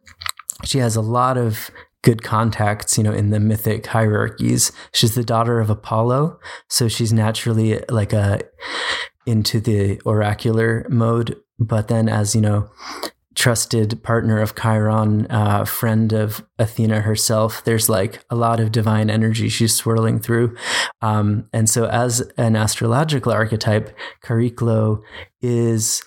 she 0.64 0.78
has 0.78 0.94
a 0.94 1.00
lot 1.00 1.38
of 1.38 1.70
good 2.02 2.22
contacts, 2.22 2.98
you 2.98 3.04
know, 3.04 3.12
in 3.12 3.30
the 3.30 3.40
mythic 3.40 3.86
hierarchies. 3.86 4.70
She's 4.92 5.14
the 5.14 5.24
daughter 5.24 5.60
of 5.60 5.70
Apollo, 5.70 6.38
so 6.68 6.88
she's 6.88 7.12
naturally 7.12 7.82
like 7.88 8.12
a 8.12 8.42
into 9.24 9.60
the 9.60 10.00
oracular 10.04 10.86
mode. 10.90 11.36
But 11.58 11.88
then, 11.88 12.08
as 12.08 12.34
you 12.34 12.42
know, 12.42 12.68
trusted 13.36 14.02
partner 14.02 14.40
of 14.40 14.56
Chiron, 14.56 15.26
uh, 15.30 15.64
friend 15.64 16.12
of 16.12 16.44
Athena 16.58 17.02
herself. 17.02 17.62
There's 17.64 17.88
like 17.88 18.24
a 18.30 18.34
lot 18.34 18.58
of 18.58 18.72
divine 18.72 19.10
energy 19.10 19.48
she's 19.48 19.76
swirling 19.76 20.18
through. 20.18 20.56
Um, 21.02 21.48
and 21.52 21.70
so, 21.70 21.86
as 21.86 22.20
an 22.36 22.56
astrological 22.56 23.32
archetype, 23.32 23.96
Chariklo 24.24 25.02
is, 25.40 26.02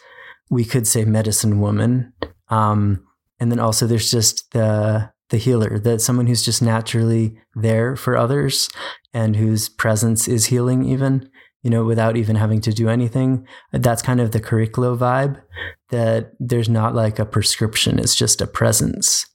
we 0.50 0.66
could 0.66 0.88
say, 0.88 1.06
medicine 1.06 1.62
woman. 1.62 2.12
Um, 2.50 3.06
and 3.40 3.52
then 3.52 3.60
also, 3.60 3.88
there's 3.88 4.12
just 4.12 4.52
the 4.52 5.12
the 5.30 5.38
healer, 5.38 5.78
that 5.78 6.02
someone 6.02 6.26
who's 6.26 6.44
just 6.44 6.60
naturally 6.60 7.40
there 7.54 7.96
for 7.96 8.18
others 8.18 8.68
and 9.14 9.36
whose 9.36 9.70
presence 9.70 10.28
is 10.28 10.48
healing, 10.48 10.84
even 10.84 11.30
you 11.64 11.70
know, 11.70 11.84
without 11.84 12.18
even 12.18 12.36
having 12.36 12.62
to 12.62 12.74
do 12.74 12.90
anything. 12.90 13.46
That's 13.72 14.02
kind 14.02 14.22
of 14.22 14.32
the 14.32 14.40
Chariklo 14.40 14.98
vibe 14.98 15.42
that 15.90 16.32
there's 16.40 16.70
not 16.70 16.96
like 16.96 17.20
a 17.20 17.26
prescription, 17.26 18.00
it's 18.00 18.16
just 18.16 18.42
a 18.42 18.48
presence. 18.48 19.26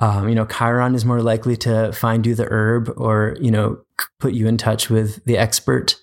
Um, 0.00 0.28
you 0.28 0.34
know, 0.34 0.46
Chiron 0.46 0.94
is 0.94 1.04
more 1.04 1.22
likely 1.22 1.56
to 1.58 1.92
find 1.92 2.26
you 2.26 2.34
the 2.34 2.48
herb 2.50 2.92
or, 2.96 3.36
you 3.40 3.50
know, 3.50 3.78
put 4.18 4.34
you 4.34 4.48
in 4.48 4.56
touch 4.56 4.90
with 4.90 5.24
the 5.24 5.38
expert. 5.38 5.96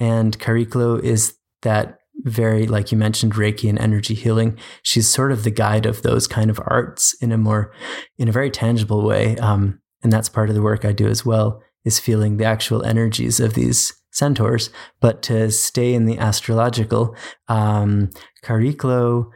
And 0.00 0.36
Chariklo 0.38 1.00
is 1.00 1.36
that 1.62 1.98
very, 2.24 2.66
like 2.66 2.90
you 2.90 2.98
mentioned, 2.98 3.34
Reiki 3.34 3.68
and 3.68 3.78
energy 3.78 4.14
healing. 4.14 4.58
She's 4.82 5.08
sort 5.08 5.32
of 5.32 5.44
the 5.44 5.50
guide 5.50 5.86
of 5.86 6.02
those 6.02 6.26
kind 6.26 6.50
of 6.50 6.60
arts 6.66 7.14
in 7.20 7.32
a 7.32 7.38
more, 7.38 7.72
in 8.18 8.28
a 8.28 8.32
very 8.32 8.50
tangible 8.50 9.02
way. 9.02 9.36
Um, 9.38 9.80
and 10.02 10.12
that's 10.12 10.28
part 10.28 10.48
of 10.48 10.54
the 10.54 10.62
work 10.62 10.84
I 10.84 10.92
do 10.92 11.06
as 11.06 11.24
well, 11.24 11.62
is 11.84 11.98
feeling 11.98 12.36
the 12.36 12.44
actual 12.44 12.84
energies 12.84 13.40
of 13.40 13.54
these 13.54 13.92
centaurs, 14.14 14.70
but 15.00 15.22
to 15.22 15.50
stay 15.50 15.94
in 15.94 16.06
the 16.06 16.18
astrological, 16.18 17.14
um, 17.48 18.10
Chariklo 18.42 19.30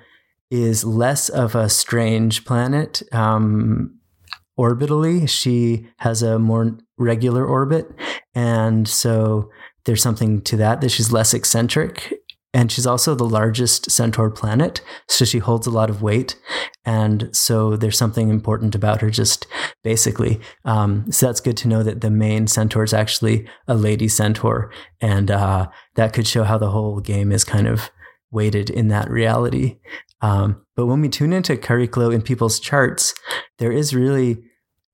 is 0.50 0.84
less 0.84 1.28
of 1.28 1.54
a 1.54 1.68
strange 1.68 2.44
planet. 2.44 3.02
Um, 3.12 3.98
orbitally, 4.58 5.28
she 5.28 5.88
has 5.98 6.22
a 6.22 6.38
more 6.38 6.78
regular 6.96 7.44
orbit. 7.44 7.90
And 8.34 8.88
so 8.88 9.50
there's 9.84 10.02
something 10.02 10.40
to 10.42 10.56
that, 10.56 10.80
that 10.80 10.90
she's 10.90 11.12
less 11.12 11.34
eccentric 11.34 12.14
and 12.54 12.72
she's 12.72 12.86
also 12.86 13.14
the 13.14 13.28
largest 13.28 13.90
centaur 13.90 14.30
planet 14.30 14.80
so 15.06 15.24
she 15.24 15.38
holds 15.38 15.66
a 15.66 15.70
lot 15.70 15.90
of 15.90 16.02
weight. 16.02 16.38
And 16.84 17.28
so 17.32 17.76
there's 17.76 17.98
something 17.98 18.30
important 18.30 18.74
about 18.74 19.02
her 19.02 19.10
just 19.10 19.46
basically 19.84 20.40
um, 20.64 21.10
so 21.12 21.26
that's 21.26 21.40
good 21.40 21.56
to 21.58 21.68
know 21.68 21.82
that 21.82 22.00
the 22.00 22.10
main 22.10 22.46
centaur 22.46 22.84
is 22.84 22.94
actually 22.94 23.46
a 23.66 23.74
lady 23.74 24.08
centaur. 24.08 24.72
And 25.00 25.30
uh, 25.30 25.68
that 25.96 26.12
could 26.12 26.26
show 26.26 26.44
how 26.44 26.58
the 26.58 26.70
whole 26.70 27.00
game 27.00 27.32
is 27.32 27.44
kind 27.44 27.66
of 27.66 27.90
weighted 28.30 28.70
in 28.70 28.88
that 28.88 29.10
reality. 29.10 29.78
Um, 30.20 30.64
but 30.74 30.86
when 30.86 31.00
we 31.00 31.08
tune 31.08 31.32
into 31.32 31.56
Chariklo 31.56 32.12
in 32.12 32.22
people's 32.22 32.58
charts 32.58 33.14
there 33.58 33.72
is 33.72 33.94
really 33.94 34.38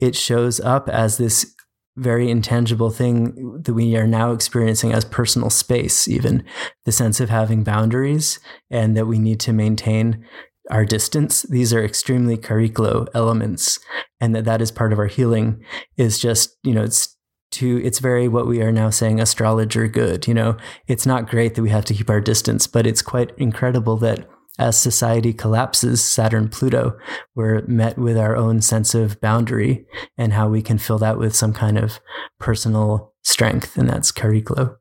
it 0.00 0.16
shows 0.16 0.60
up 0.60 0.88
as 0.88 1.16
this 1.16 1.53
very 1.96 2.30
intangible 2.30 2.90
thing 2.90 3.60
that 3.62 3.74
we 3.74 3.96
are 3.96 4.06
now 4.06 4.32
experiencing 4.32 4.92
as 4.92 5.04
personal 5.04 5.50
space, 5.50 6.08
even 6.08 6.44
the 6.84 6.92
sense 6.92 7.20
of 7.20 7.30
having 7.30 7.62
boundaries 7.62 8.40
and 8.70 8.96
that 8.96 9.06
we 9.06 9.18
need 9.18 9.40
to 9.40 9.52
maintain 9.52 10.24
our 10.70 10.84
distance. 10.84 11.42
These 11.42 11.72
are 11.72 11.84
extremely 11.84 12.36
Chariklo 12.36 13.06
elements, 13.14 13.78
and 14.20 14.34
that 14.34 14.44
that 14.46 14.62
is 14.62 14.70
part 14.70 14.92
of 14.92 14.98
our 14.98 15.06
healing. 15.06 15.62
Is 15.96 16.18
just 16.18 16.56
you 16.64 16.72
know 16.72 16.82
it's 16.82 17.16
to 17.52 17.80
it's 17.84 18.00
very 18.00 18.28
what 18.28 18.46
we 18.46 18.60
are 18.62 18.72
now 18.72 18.90
saying 18.90 19.20
astrologer 19.20 19.86
good. 19.86 20.26
You 20.26 20.34
know, 20.34 20.56
it's 20.86 21.06
not 21.06 21.28
great 21.28 21.54
that 21.54 21.62
we 21.62 21.70
have 21.70 21.84
to 21.86 21.94
keep 21.94 22.10
our 22.10 22.20
distance, 22.20 22.66
but 22.66 22.86
it's 22.86 23.02
quite 23.02 23.30
incredible 23.38 23.96
that 23.98 24.28
as 24.58 24.78
society 24.78 25.32
collapses, 25.32 26.02
Saturn 26.04 26.48
Pluto, 26.48 26.96
we're 27.34 27.62
met 27.66 27.98
with 27.98 28.16
our 28.16 28.36
own 28.36 28.62
sense 28.62 28.94
of 28.94 29.20
boundary 29.20 29.84
and 30.16 30.32
how 30.32 30.48
we 30.48 30.62
can 30.62 30.78
fill 30.78 30.98
that 30.98 31.18
with 31.18 31.34
some 31.34 31.52
kind 31.52 31.76
of 31.76 31.98
personal 32.38 33.12
strength, 33.22 33.76
and 33.76 33.88
that's 33.88 34.12
Chariklo. 34.12 34.76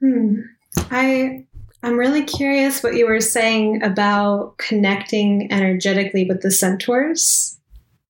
Hmm. 0.00 0.40
I 0.90 1.46
I'm 1.82 1.98
really 1.98 2.24
curious 2.24 2.82
what 2.82 2.94
you 2.94 3.06
were 3.06 3.20
saying 3.20 3.82
about 3.82 4.58
connecting 4.58 5.52
energetically 5.52 6.24
with 6.24 6.42
the 6.42 6.50
centaurs. 6.50 7.58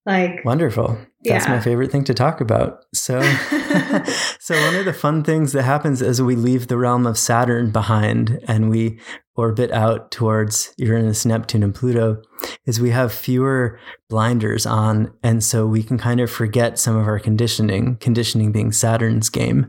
Like 0.05 0.43
wonderful. 0.43 0.97
That's 1.25 1.45
Yeah. 1.45 1.55
my 1.55 1.59
favorite 1.59 1.91
thing 1.91 2.05
to 2.05 2.13
talk 2.13 2.39
about. 2.39 2.85
So 2.93 3.19
so 4.39 4.55
one 4.65 4.75
of 4.75 4.85
the 4.85 4.93
fun 4.97 5.23
things 5.23 5.51
that 5.53 5.63
happens 5.63 6.01
as 6.01 6.21
we 6.21 6.35
leave 6.35 6.67
the 6.67 6.77
realm 6.77 7.05
of 7.05 7.17
Saturn 7.17 7.71
behind 7.71 8.39
and 8.47 8.69
we 8.69 8.99
orbit 9.35 9.71
out 9.71 10.11
towards 10.11 10.73
Uranus, 10.77 11.25
Neptune 11.25 11.63
and 11.63 11.73
Pluto 11.75 12.21
is 12.65 12.79
we 12.81 12.89
have 12.91 13.11
fewer 13.13 13.79
blinders 14.09 14.65
on 14.65 15.13
and 15.23 15.43
so 15.43 15.65
we 15.65 15.83
can 15.83 15.97
kind 15.97 16.19
of 16.19 16.29
forget 16.31 16.79
some 16.79 16.95
of 16.95 17.05
our 17.07 17.19
conditioning, 17.19 17.97
conditioning 17.97 18.51
being 18.51 18.71
Saturn's 18.71 19.29
game. 19.29 19.67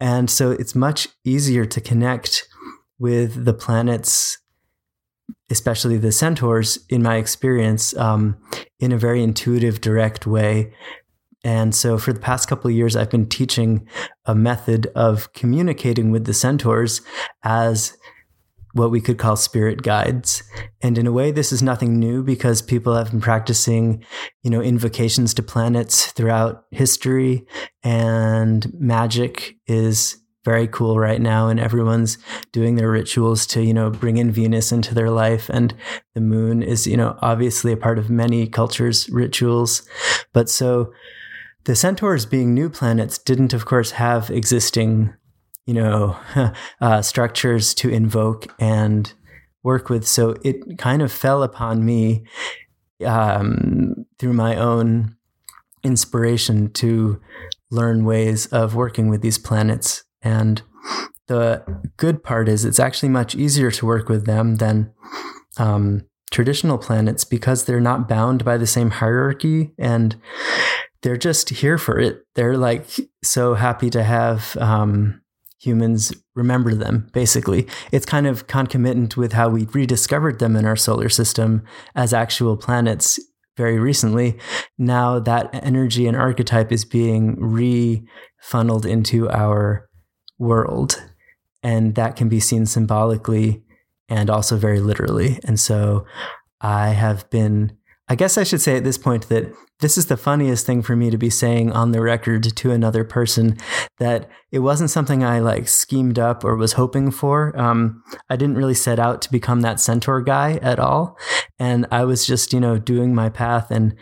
And 0.00 0.30
so 0.30 0.50
it's 0.52 0.74
much 0.74 1.08
easier 1.24 1.64
to 1.66 1.80
connect 1.80 2.46
with 2.98 3.44
the 3.44 3.54
planets 3.54 4.38
especially 5.50 5.96
the 5.96 6.12
centaurs 6.12 6.78
in 6.88 7.02
my 7.02 7.16
experience 7.16 7.96
um, 7.96 8.36
in 8.80 8.92
a 8.92 8.98
very 8.98 9.22
intuitive 9.22 9.80
direct 9.80 10.26
way. 10.26 10.72
And 11.44 11.74
so 11.74 11.98
for 11.98 12.12
the 12.12 12.20
past 12.20 12.48
couple 12.48 12.68
of 12.68 12.76
years 12.76 12.96
i've 12.96 13.10
been 13.10 13.28
teaching 13.28 13.86
a 14.26 14.34
method 14.34 14.88
of 14.94 15.32
communicating 15.32 16.10
with 16.10 16.24
the 16.24 16.34
centaurs 16.34 17.00
as 17.44 17.96
what 18.74 18.90
we 18.90 19.00
could 19.00 19.18
call 19.18 19.34
spirit 19.34 19.82
guides. 19.82 20.42
And 20.82 20.98
in 20.98 21.06
a 21.06 21.12
way 21.12 21.30
this 21.30 21.52
is 21.52 21.62
nothing 21.62 21.98
new 21.98 22.22
because 22.22 22.60
people 22.60 22.94
have 22.94 23.10
been 23.10 23.20
practicing 23.20 24.04
you 24.42 24.50
know 24.50 24.60
invocations 24.60 25.32
to 25.34 25.42
planets 25.42 26.12
throughout 26.12 26.64
history 26.70 27.46
and 27.82 28.66
magic 28.74 29.56
is 29.66 30.18
very 30.44 30.68
cool 30.68 30.98
right 30.98 31.20
now 31.20 31.48
and 31.48 31.60
everyone's 31.60 32.16
doing 32.52 32.76
their 32.76 32.90
rituals 32.90 33.46
to 33.46 33.62
you 33.62 33.74
know 33.74 33.90
bring 33.90 34.16
in 34.16 34.30
venus 34.30 34.72
into 34.72 34.94
their 34.94 35.10
life 35.10 35.48
and 35.50 35.74
the 36.14 36.20
moon 36.20 36.62
is 36.62 36.86
you 36.86 36.96
know 36.96 37.18
obviously 37.20 37.72
a 37.72 37.76
part 37.76 37.98
of 37.98 38.10
many 38.10 38.46
cultures 38.46 39.08
rituals. 39.10 39.86
But 40.32 40.48
so 40.48 40.92
the 41.64 41.76
centaurs 41.76 42.24
being 42.24 42.54
new 42.54 42.70
planets 42.70 43.18
didn't 43.18 43.52
of 43.52 43.66
course 43.66 43.92
have 43.92 44.30
existing 44.30 45.12
you 45.66 45.74
know 45.74 46.16
uh, 46.80 47.02
structures 47.02 47.74
to 47.74 47.90
invoke 47.90 48.46
and 48.58 49.12
work 49.62 49.90
with. 49.90 50.06
So 50.06 50.36
it 50.44 50.78
kind 50.78 51.02
of 51.02 51.12
fell 51.12 51.42
upon 51.42 51.84
me 51.84 52.24
um, 53.04 54.06
through 54.18 54.32
my 54.32 54.56
own 54.56 55.16
inspiration 55.84 56.72
to 56.72 57.20
learn 57.70 58.04
ways 58.04 58.46
of 58.46 58.74
working 58.74 59.08
with 59.08 59.20
these 59.20 59.38
planets 59.38 60.04
and 60.22 60.62
the 61.28 61.62
good 61.96 62.22
part 62.22 62.48
is 62.48 62.64
it's 62.64 62.80
actually 62.80 63.10
much 63.10 63.34
easier 63.34 63.70
to 63.70 63.86
work 63.86 64.08
with 64.08 64.26
them 64.26 64.56
than 64.56 64.92
um, 65.58 66.06
traditional 66.30 66.78
planets 66.78 67.24
because 67.24 67.64
they're 67.64 67.80
not 67.80 68.08
bound 68.08 68.44
by 68.44 68.56
the 68.56 68.66
same 68.66 68.90
hierarchy 68.90 69.72
and 69.78 70.16
they're 71.02 71.16
just 71.16 71.50
here 71.50 71.78
for 71.78 71.98
it. 71.98 72.24
They're 72.34 72.56
like 72.56 72.86
so 73.22 73.54
happy 73.54 73.90
to 73.90 74.02
have 74.02 74.56
um, 74.56 75.20
humans 75.60 76.12
remember 76.34 76.74
them, 76.74 77.08
basically. 77.12 77.66
It's 77.92 78.06
kind 78.06 78.26
of 78.26 78.46
concomitant 78.46 79.16
with 79.16 79.32
how 79.32 79.48
we 79.48 79.66
rediscovered 79.66 80.38
them 80.38 80.56
in 80.56 80.64
our 80.64 80.76
solar 80.76 81.08
system 81.08 81.62
as 81.94 82.12
actual 82.12 82.56
planets 82.56 83.20
very 83.56 83.78
recently. 83.78 84.38
Now 84.78 85.18
that 85.18 85.50
energy 85.52 86.06
and 86.06 86.16
archetype 86.16 86.72
is 86.72 86.84
being 86.84 87.36
re 87.40 88.06
funneled 88.40 88.86
into 88.86 89.28
our 89.30 89.87
world. 90.38 91.02
And 91.62 91.94
that 91.96 92.16
can 92.16 92.28
be 92.28 92.40
seen 92.40 92.66
symbolically 92.66 93.62
and 94.08 94.30
also 94.30 94.56
very 94.56 94.80
literally. 94.80 95.38
And 95.44 95.58
so 95.58 96.06
I 96.60 96.90
have 96.90 97.28
been, 97.30 97.76
I 98.08 98.14
guess 98.14 98.38
I 98.38 98.44
should 98.44 98.60
say 98.60 98.76
at 98.76 98.84
this 98.84 98.98
point 98.98 99.28
that 99.28 99.52
this 99.80 99.96
is 99.96 100.06
the 100.06 100.16
funniest 100.16 100.66
thing 100.66 100.82
for 100.82 100.96
me 100.96 101.10
to 101.10 101.18
be 101.18 101.30
saying 101.30 101.70
on 101.72 101.92
the 101.92 102.00
record 102.00 102.42
to 102.56 102.70
another 102.72 103.04
person 103.04 103.56
that 103.98 104.28
it 104.50 104.58
wasn't 104.60 104.90
something 104.90 105.22
I 105.22 105.38
like 105.38 105.68
schemed 105.68 106.18
up 106.18 106.42
or 106.42 106.56
was 106.56 106.72
hoping 106.72 107.12
for. 107.12 107.56
Um, 107.58 108.02
I 108.28 108.34
didn't 108.36 108.56
really 108.56 108.74
set 108.74 108.98
out 108.98 109.22
to 109.22 109.30
become 109.30 109.60
that 109.60 109.78
centaur 109.78 110.20
guy 110.20 110.58
at 110.62 110.80
all. 110.80 111.16
And 111.60 111.86
I 111.92 112.04
was 112.04 112.26
just, 112.26 112.52
you 112.52 112.58
know, 112.58 112.78
doing 112.78 113.14
my 113.14 113.28
path 113.28 113.70
and 113.70 113.94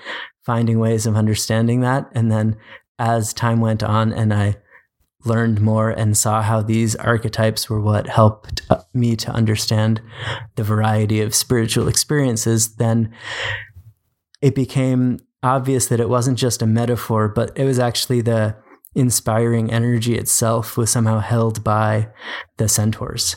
finding 0.45 0.79
ways 0.79 1.05
of 1.05 1.17
understanding 1.17 1.81
that. 1.81 2.09
And 2.13 2.31
then 2.31 2.57
as 2.99 3.35
time 3.35 3.61
went 3.61 3.83
on 3.83 4.13
and 4.13 4.33
I 4.33 4.57
learned 5.27 5.61
more 5.61 5.91
and 5.91 6.17
saw 6.17 6.43
how 6.43 6.63
these 6.63 6.97
archetypes 6.97 7.69
were 7.69 7.81
what 7.81 8.09
helped 8.09 8.63
uh, 8.71 8.83
me 8.95 9.17
to 9.17 9.31
understand 9.31 10.01
the 10.57 10.65
variety 10.65 11.21
of 11.21 11.35
spiritual 11.35 11.89
experiences, 11.89 12.77
then 12.77 13.13
it 14.41 14.55
became 14.55 15.19
obvious 15.43 15.87
that 15.87 16.01
it 16.01 16.09
wasn't 16.09 16.39
just 16.39 16.63
a 16.63 16.67
metaphor, 16.67 17.29
but 17.29 17.57
it 17.57 17.65
was 17.65 17.79
actually 17.79 18.21
the 18.21 18.57
inspiring 18.95 19.71
energy 19.71 20.17
itself 20.17 20.77
was 20.77 20.91
somehow 20.91 21.21
held 21.21 21.63
by 21.63 22.09
the 22.57 22.69
centaurs. 22.69 23.37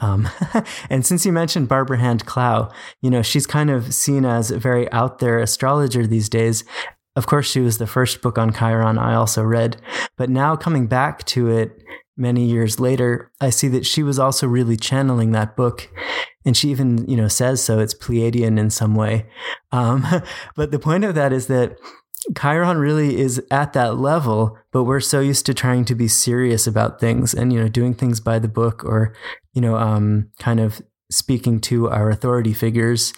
Um, 0.00 0.28
and 0.90 1.04
since 1.04 1.24
you 1.26 1.32
mentioned 1.32 1.68
Barbara 1.68 1.98
Hand 1.98 2.26
Clow, 2.26 2.70
you 3.00 3.10
know, 3.10 3.22
she's 3.22 3.46
kind 3.46 3.70
of 3.70 3.94
seen 3.94 4.24
as 4.24 4.50
a 4.50 4.58
very 4.58 4.90
out 4.92 5.18
there 5.18 5.38
astrologer 5.38 6.06
these 6.06 6.28
days. 6.28 6.64
Of 7.16 7.26
course, 7.26 7.50
she 7.50 7.60
was 7.60 7.78
the 7.78 7.86
first 7.86 8.22
book 8.22 8.38
on 8.38 8.52
Chiron 8.52 8.98
I 8.98 9.14
also 9.14 9.42
read, 9.42 9.80
but 10.16 10.30
now 10.30 10.56
coming 10.56 10.86
back 10.86 11.24
to 11.26 11.48
it 11.48 11.72
many 12.20 12.44
years 12.44 12.78
later, 12.78 13.32
I 13.40 13.50
see 13.50 13.68
that 13.68 13.86
she 13.86 14.02
was 14.02 14.18
also 14.18 14.46
really 14.46 14.76
channeling 14.76 15.32
that 15.32 15.56
book. 15.56 15.88
And 16.44 16.56
she 16.56 16.70
even, 16.70 17.08
you 17.08 17.16
know, 17.16 17.28
says 17.28 17.62
so. 17.62 17.78
It's 17.80 17.94
Pleiadian 17.94 18.58
in 18.58 18.70
some 18.70 18.94
way. 18.94 19.26
Um, 19.72 20.06
but 20.56 20.70
the 20.70 20.78
point 20.78 21.04
of 21.04 21.14
that 21.14 21.32
is 21.32 21.46
that 21.48 21.76
Chiron 22.38 22.76
really 22.76 23.18
is 23.18 23.42
at 23.50 23.72
that 23.72 23.96
level, 23.96 24.58
but 24.72 24.84
we're 24.84 25.00
so 25.00 25.20
used 25.20 25.46
to 25.46 25.54
trying 25.54 25.86
to 25.86 25.94
be 25.94 26.06
serious 26.06 26.66
about 26.66 27.00
things 27.00 27.32
and, 27.32 27.52
you 27.52 27.60
know, 27.60 27.68
doing 27.68 27.94
things 27.94 28.20
by 28.20 28.38
the 28.38 28.48
book 28.48 28.84
or, 28.84 29.14
you 29.54 29.62
know, 29.62 29.76
um, 29.76 30.30
kind 30.38 30.60
of 30.60 30.82
speaking 31.10 31.60
to 31.60 31.88
our 31.88 32.10
authority 32.10 32.52
figures. 32.52 33.14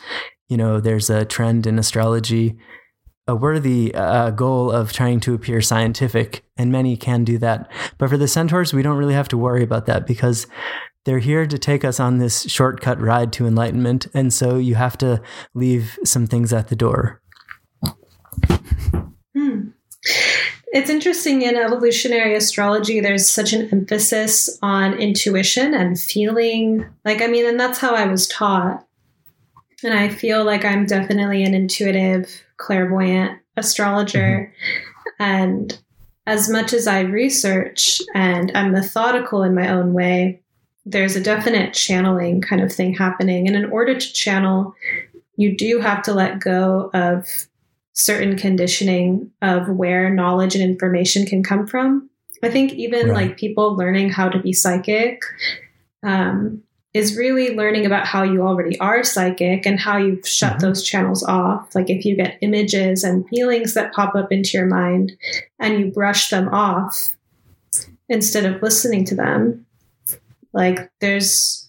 You 0.49 0.57
know, 0.57 0.81
there's 0.81 1.11
a 1.11 1.25
trend 1.25 1.67
in 1.67 1.79
astrology 1.79 2.59
a 3.27 3.37
worthy 3.37 3.95
uh, 3.95 4.31
goal 4.31 4.71
of 4.71 4.93
trying 4.93 5.21
to 5.21 5.35
appear 5.35 5.61
scientific, 5.61 6.45
and 6.57 6.73
many 6.73 6.97
can 6.97 7.25
do 7.25 7.39
that. 7.39 7.71
But 7.99 8.11
for 8.11 8.19
the 8.19 8.29
centaurs, 8.29 8.73
we 8.73 8.83
don't 8.83 8.97
really 8.97 9.15
have 9.15 9.29
to 9.29 9.39
worry 9.39 9.63
about 9.63 9.87
that 9.87 10.07
because 10.07 10.47
they're 11.05 11.19
here 11.19 11.47
to 11.47 11.59
take 11.59 11.85
us 11.85 11.99
on 11.99 12.19
this 12.19 12.43
shortcut 12.51 13.01
ride 13.01 13.33
to 13.35 13.47
enlightenment. 13.47 14.07
And 14.15 14.33
so 14.33 14.59
you 14.59 14.75
have 14.77 14.97
to 14.99 15.21
leave 15.55 15.99
some 16.05 16.27
things 16.27 16.53
at 16.53 16.69
the 16.69 16.77
door. 16.77 17.21
Hmm. 19.37 19.69
It's 20.75 20.89
interesting 20.91 21.43
in 21.43 21.57
evolutionary 21.57 22.35
astrology, 22.35 23.01
there's 23.01 23.29
such 23.29 23.53
an 23.53 23.69
emphasis 23.71 24.59
on 24.63 24.95
intuition 24.95 25.75
and 25.75 26.01
feeling. 26.01 26.87
Like, 27.05 27.21
I 27.21 27.27
mean, 27.27 27.47
and 27.47 27.61
that's 27.61 27.79
how 27.79 27.95
I 27.95 28.07
was 28.07 28.27
taught. 28.27 28.87
And 29.85 29.95
I 29.95 30.09
feel 30.09 30.45
like 30.45 30.65
I'm 30.65 30.87
definitely 30.87 31.45
an 31.45 31.55
intuitive, 31.55 32.43
clairvoyant 32.57 33.39
astrologer. 33.57 34.53
And 35.19 35.77
as 36.27 36.49
much 36.49 36.73
as 36.73 36.87
I 36.87 37.01
research 37.01 38.01
and 38.15 38.53
I'm 38.55 38.73
methodical 38.73 39.43
in 39.43 39.55
my 39.55 39.69
own 39.69 39.93
way, 39.93 40.41
there's 40.85 41.17
a 41.17 41.23
definite 41.23 41.75
channeling 41.75 42.41
kind 42.41 42.63
of 42.63 42.73
thing 42.73 42.95
happening. 42.95 43.47
And 43.47 43.57
in 43.57 43.67
order 43.67 43.95
to 43.99 44.13
channel, 44.13 44.75
you 45.37 45.57
do 45.57 45.81
have 45.81 46.03
to 46.05 46.15
let 46.15 46.41
go 46.41 46.91
of 46.95 47.27
certain 47.93 48.37
conditioning 48.37 49.31
of 49.43 49.69
where 49.69 50.11
knowledge 50.11 50.55
and 50.55 50.65
information 50.65 51.27
can 51.27 51.43
come 51.43 51.67
from. 51.67 52.09
I 52.43 52.51
think 52.51 52.73
even 52.73 53.09
Right. 53.09 53.29
like 53.29 53.37
people 53.37 53.77
learning 53.77 54.11
how 54.11 54.29
to 54.29 54.39
be 54.41 54.53
psychic 54.53 55.23
um, 56.03 56.63
is 56.95 57.17
really 57.17 57.55
learning 57.57 57.87
about 57.87 58.07
how 58.07 58.23
you 58.23 58.43
already 58.43 58.79
are 58.79 59.03
psychic 59.03 59.65
and 59.67 59.81
how 59.81 59.97
you've 59.97 60.27
shut 60.29 60.57
Mhm. 60.57 60.61
those 60.61 60.83
channels 60.83 61.23
off. 61.23 61.75
Like 61.75 61.89
if 61.89 62.05
you 62.05 62.17
get 62.17 62.37
images 62.43 63.03
and 63.03 63.27
feelings 63.29 63.73
that 63.75 63.93
pop 63.95 64.15
up 64.15 64.31
into 64.31 64.51
your 64.59 64.67
mind 64.67 65.13
and 65.59 65.81
you 65.81 65.87
brush 65.87 66.29
them 66.29 66.49
off 66.49 67.17
instead 68.11 68.45
of 68.45 68.61
listening 68.63 69.05
to 69.07 69.15
them, 69.15 69.65
like 70.53 70.91
there's 71.01 71.69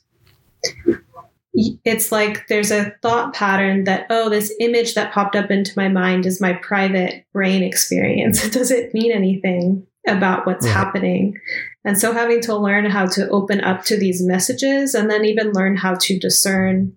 it's 1.86 2.12
like 2.12 2.48
there's 2.48 2.72
a 2.72 2.94
thought 3.04 3.34
pattern 3.34 3.84
that 3.84 4.08
oh 4.10 4.28
this 4.30 4.52
image 4.60 4.96
that 4.96 5.14
popped 5.14 5.36
up 5.36 5.52
into 5.52 5.72
my 5.78 5.88
mind 5.88 6.26
is 6.26 6.42
my 6.42 6.54
private 6.54 7.26
brain 7.32 7.62
experience 7.62 8.44
it 8.46 8.52
doesn't 8.52 8.92
mean 8.94 9.12
anything 9.12 9.86
about 10.08 10.46
what's 10.48 10.66
Yeah. 10.66 10.74
happening. 10.74 11.38
And 11.86 12.00
so 12.00 12.14
having 12.14 12.42
to 12.42 12.56
learn 12.56 12.86
how 12.86 13.06
to 13.08 13.30
open 13.30 13.62
up 13.62 13.84
to 13.86 13.98
these 13.98 14.24
messages 14.24 14.96
and 14.96 15.10
then 15.10 15.26
even 15.26 15.52
learn 15.52 15.76
how 15.76 15.96
to 15.96 16.18
discern 16.18 16.96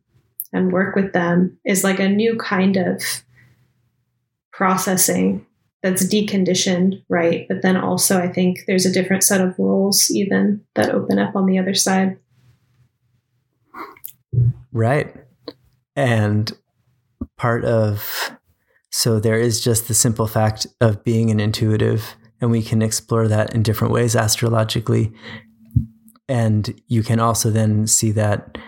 and 0.53 0.73
work 0.73 0.95
with 0.95 1.13
them 1.13 1.59
is 1.65 1.83
like 1.83 1.99
a 1.99 2.09
new 2.09 2.37
kind 2.37 2.77
of 2.77 3.03
processing 4.53 5.45
that's 5.83 6.07
deconditioned, 6.07 7.03
right? 7.09 7.47
But 7.49 7.63
then 7.63 7.77
also, 7.77 8.19
I 8.19 8.29
think 8.29 8.61
there's 8.67 8.87
a 8.87 8.93
different 8.93 9.25
set 9.25 9.41
of 9.41 9.59
rules 9.59 10.11
even 10.11 10.65
that 10.75 10.91
open 10.91 11.19
up 11.19 11.37
on 11.37 11.47
the 11.47 11.59
other 11.59 11.75
side. 11.75 12.19
Right. 14.73 15.15
And 15.95 16.53
part 17.37 17.65
of, 17.65 18.33
so 18.91 19.21
there 19.21 19.39
is 19.39 19.61
just 19.61 19.89
the 19.89 19.95
simple 19.95 20.27
fact 20.27 20.67
of 20.81 21.05
being 21.05 21.31
an 21.31 21.41
intuitive, 21.41 22.17
and 22.41 22.51
we 22.51 22.63
can 22.63 22.83
explore 22.83 23.29
that 23.29 23.55
in 23.55 23.63
different 23.63 23.93
ways 23.93 24.15
astrologically. 24.15 25.13
And 26.29 26.81
you 26.87 27.03
can 27.03 27.21
also 27.21 27.51
then 27.51 27.87
see 27.87 28.11
that 28.13 28.59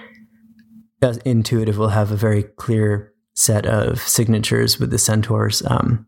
intuitive 1.25 1.79
will 1.79 1.89
have 1.89 2.11
a 2.11 2.16
very 2.16 2.43
clear 2.43 3.12
set 3.35 3.66
of 3.66 4.01
signatures 4.01 4.79
with 4.79 4.91
the 4.91 4.99
centaurs, 4.99 5.62
um, 5.66 6.07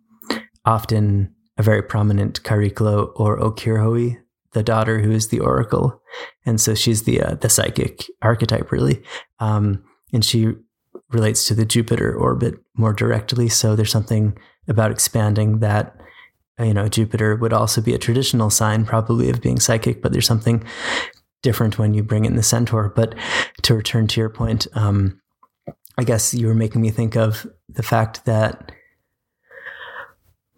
often 0.64 1.34
a 1.58 1.62
very 1.62 1.82
prominent 1.82 2.42
Chariklo 2.42 3.12
or 3.16 3.38
Okyrhoe, 3.38 4.16
the 4.52 4.62
daughter 4.62 5.00
who 5.00 5.12
is 5.12 5.28
the 5.28 5.40
oracle. 5.40 6.00
And 6.44 6.60
so 6.60 6.74
she's 6.74 7.04
the 7.04 7.22
uh, 7.22 7.34
the 7.34 7.48
psychic 7.48 8.04
archetype, 8.22 8.72
really 8.72 9.02
um, 9.38 9.84
and 10.12 10.24
she 10.24 10.54
relates 11.10 11.46
to 11.46 11.54
the 11.54 11.64
Jupiter 11.64 12.14
orbit 12.14 12.54
more 12.76 12.92
directly. 12.92 13.48
So 13.48 13.74
there's 13.74 13.92
something 13.92 14.36
about 14.68 14.90
expanding 14.90 15.58
that. 15.60 15.96
You 16.60 16.74
know, 16.74 16.88
Jupiter 16.88 17.36
would 17.36 17.52
also 17.52 17.80
be 17.80 17.94
a 17.94 17.98
traditional 17.98 18.50
sign, 18.50 18.84
probably 18.84 19.30
of 19.30 19.40
being 19.40 19.58
psychic, 19.58 20.02
but 20.02 20.12
there's 20.12 20.26
something 20.26 20.64
different 21.42 21.78
when 21.78 21.94
you 21.94 22.02
bring 22.02 22.24
in 22.24 22.36
the 22.36 22.42
centaur. 22.42 22.92
But 22.94 23.14
to 23.62 23.74
return 23.74 24.06
to 24.08 24.20
your 24.20 24.30
point, 24.30 24.66
um, 24.74 25.20
I 25.96 26.04
guess 26.04 26.34
you 26.34 26.46
were 26.46 26.54
making 26.54 26.82
me 26.82 26.90
think 26.90 27.16
of 27.16 27.46
the 27.68 27.82
fact 27.82 28.24
that 28.24 28.72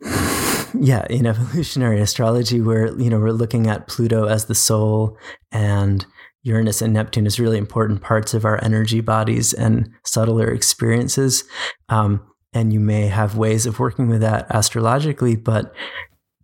yeah, 0.74 1.06
in 1.08 1.26
evolutionary 1.26 2.00
astrology, 2.00 2.60
where 2.60 2.92
you 2.98 3.10
know 3.10 3.20
we're 3.20 3.30
looking 3.30 3.66
at 3.66 3.88
Pluto 3.88 4.26
as 4.26 4.46
the 4.46 4.54
soul, 4.54 5.16
and 5.50 6.04
Uranus 6.42 6.82
and 6.82 6.92
Neptune 6.92 7.26
as 7.26 7.38
really 7.38 7.58
important 7.58 8.02
parts 8.02 8.34
of 8.34 8.44
our 8.44 8.62
energy 8.64 9.00
bodies 9.00 9.52
and 9.52 9.90
subtler 10.04 10.50
experiences. 10.50 11.44
Um, 11.88 12.26
and 12.52 12.72
you 12.72 12.80
may 12.80 13.06
have 13.06 13.36
ways 13.36 13.66
of 13.66 13.78
working 13.78 14.08
with 14.08 14.20
that 14.20 14.46
astrologically, 14.50 15.36
but 15.36 15.72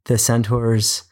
the 0.05 0.19
centaurs 0.19 1.05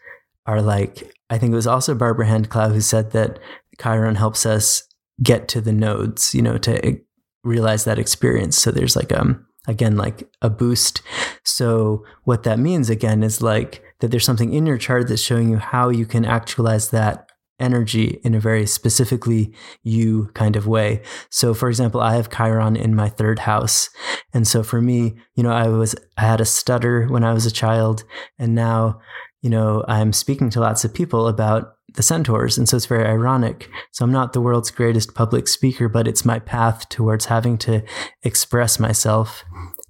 are 0.46 0.62
like 0.62 1.12
I 1.28 1.38
think 1.38 1.52
it 1.52 1.56
was 1.56 1.66
also 1.66 1.94
Barbara 1.94 2.26
Hand 2.26 2.50
Clow 2.50 2.68
who 2.68 2.80
said 2.80 3.10
that 3.10 3.38
Chiron 3.80 4.14
helps 4.14 4.46
us 4.46 4.84
get 5.22 5.48
to 5.48 5.60
the 5.60 5.72
nodes, 5.72 6.34
you 6.34 6.42
know, 6.42 6.56
to 6.58 7.00
realize 7.42 7.84
that 7.84 7.98
experience. 7.98 8.56
So 8.56 8.70
there's 8.70 8.96
like 8.96 9.12
um 9.12 9.46
again 9.66 9.96
like 9.96 10.28
a 10.42 10.50
boost. 10.50 11.02
So 11.44 12.04
what 12.24 12.44
that 12.44 12.58
means 12.58 12.90
again 12.90 13.22
is 13.22 13.42
like 13.42 13.82
that 14.00 14.10
there's 14.10 14.24
something 14.24 14.52
in 14.52 14.66
your 14.66 14.78
chart 14.78 15.08
that's 15.08 15.22
showing 15.22 15.48
you 15.48 15.56
how 15.56 15.88
you 15.88 16.06
can 16.06 16.24
actualize 16.24 16.90
that 16.90 17.25
energy 17.58 18.20
in 18.22 18.34
a 18.34 18.40
very 18.40 18.66
specifically 18.66 19.52
you 19.82 20.30
kind 20.34 20.56
of 20.56 20.66
way. 20.66 21.02
So 21.30 21.54
for 21.54 21.68
example, 21.68 22.00
I 22.00 22.14
have 22.14 22.30
Chiron 22.30 22.76
in 22.76 22.94
my 22.94 23.08
third 23.08 23.40
house. 23.40 23.88
And 24.32 24.46
so 24.46 24.62
for 24.62 24.80
me, 24.80 25.16
you 25.34 25.42
know, 25.42 25.52
I 25.52 25.68
was 25.68 25.94
I 26.16 26.22
had 26.22 26.40
a 26.40 26.44
stutter 26.44 27.06
when 27.06 27.24
I 27.24 27.32
was 27.32 27.46
a 27.46 27.50
child 27.50 28.04
and 28.38 28.54
now, 28.54 29.00
you 29.42 29.50
know, 29.50 29.84
I'm 29.88 30.12
speaking 30.12 30.50
to 30.50 30.60
lots 30.60 30.84
of 30.84 30.92
people 30.94 31.28
about 31.28 31.76
the 31.94 32.02
centaurs. 32.02 32.58
And 32.58 32.68
so 32.68 32.76
it's 32.76 32.86
very 32.86 33.06
ironic. 33.06 33.70
So 33.90 34.04
I'm 34.04 34.12
not 34.12 34.32
the 34.32 34.40
world's 34.40 34.70
greatest 34.70 35.14
public 35.14 35.48
speaker, 35.48 35.88
but 35.88 36.06
it's 36.06 36.24
my 36.24 36.38
path 36.38 36.88
towards 36.88 37.26
having 37.26 37.56
to 37.58 37.82
express 38.22 38.78
myself 38.78 39.44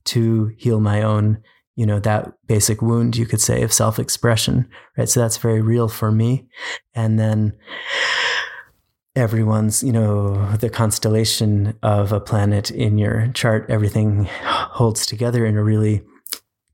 to 0.07 0.53
heal 0.57 0.81
my 0.81 1.03
own, 1.03 1.43
you 1.77 1.85
know, 1.85 2.01
that 2.01 2.33
basic 2.47 2.81
wound, 2.83 3.17
you 3.17 3.27
could 3.27 3.41
say, 3.41 3.63
of 3.63 3.73
self 3.73 3.99
expression, 3.99 4.69
right? 4.97 5.09
So 5.09 5.21
that's 5.21 5.37
very 5.37 5.61
real 5.61 5.89
for 5.89 6.11
me. 6.11 6.49
And 6.95 7.19
then 7.19 7.53
everyone's, 9.15 9.83
you 9.83 9.93
know, 9.93 10.57
the 10.57 10.71
constellation 10.71 11.79
of 11.83 12.13
a 12.13 12.21
planet 12.21 12.71
in 12.71 12.99
your 12.99 13.29
chart, 13.35 13.67
everything 13.69 14.25
holds 14.43 15.07
together 15.07 15.45
in 15.45 15.57
a 15.57 15.63
really 15.63 16.03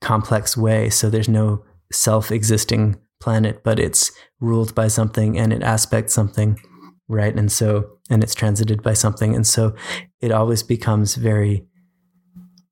complex 0.00 0.56
way. 0.56 0.88
So 0.88 1.10
there's 1.10 1.28
no 1.28 1.64
self 1.92 2.30
existing 2.30 2.96
planet, 3.20 3.62
but 3.64 3.80
it's 3.80 4.12
ruled 4.40 4.74
by 4.74 4.88
something 4.88 5.36
and 5.38 5.52
it 5.52 5.62
aspects 5.62 6.14
something, 6.14 6.60
right? 7.08 7.36
And 7.36 7.50
so, 7.50 7.98
and 8.08 8.22
it's 8.22 8.34
transited 8.34 8.82
by 8.82 8.94
something. 8.94 9.34
And 9.34 9.46
so 9.46 9.74
it 10.20 10.30
always 10.30 10.62
becomes 10.62 11.16
very 11.16 11.66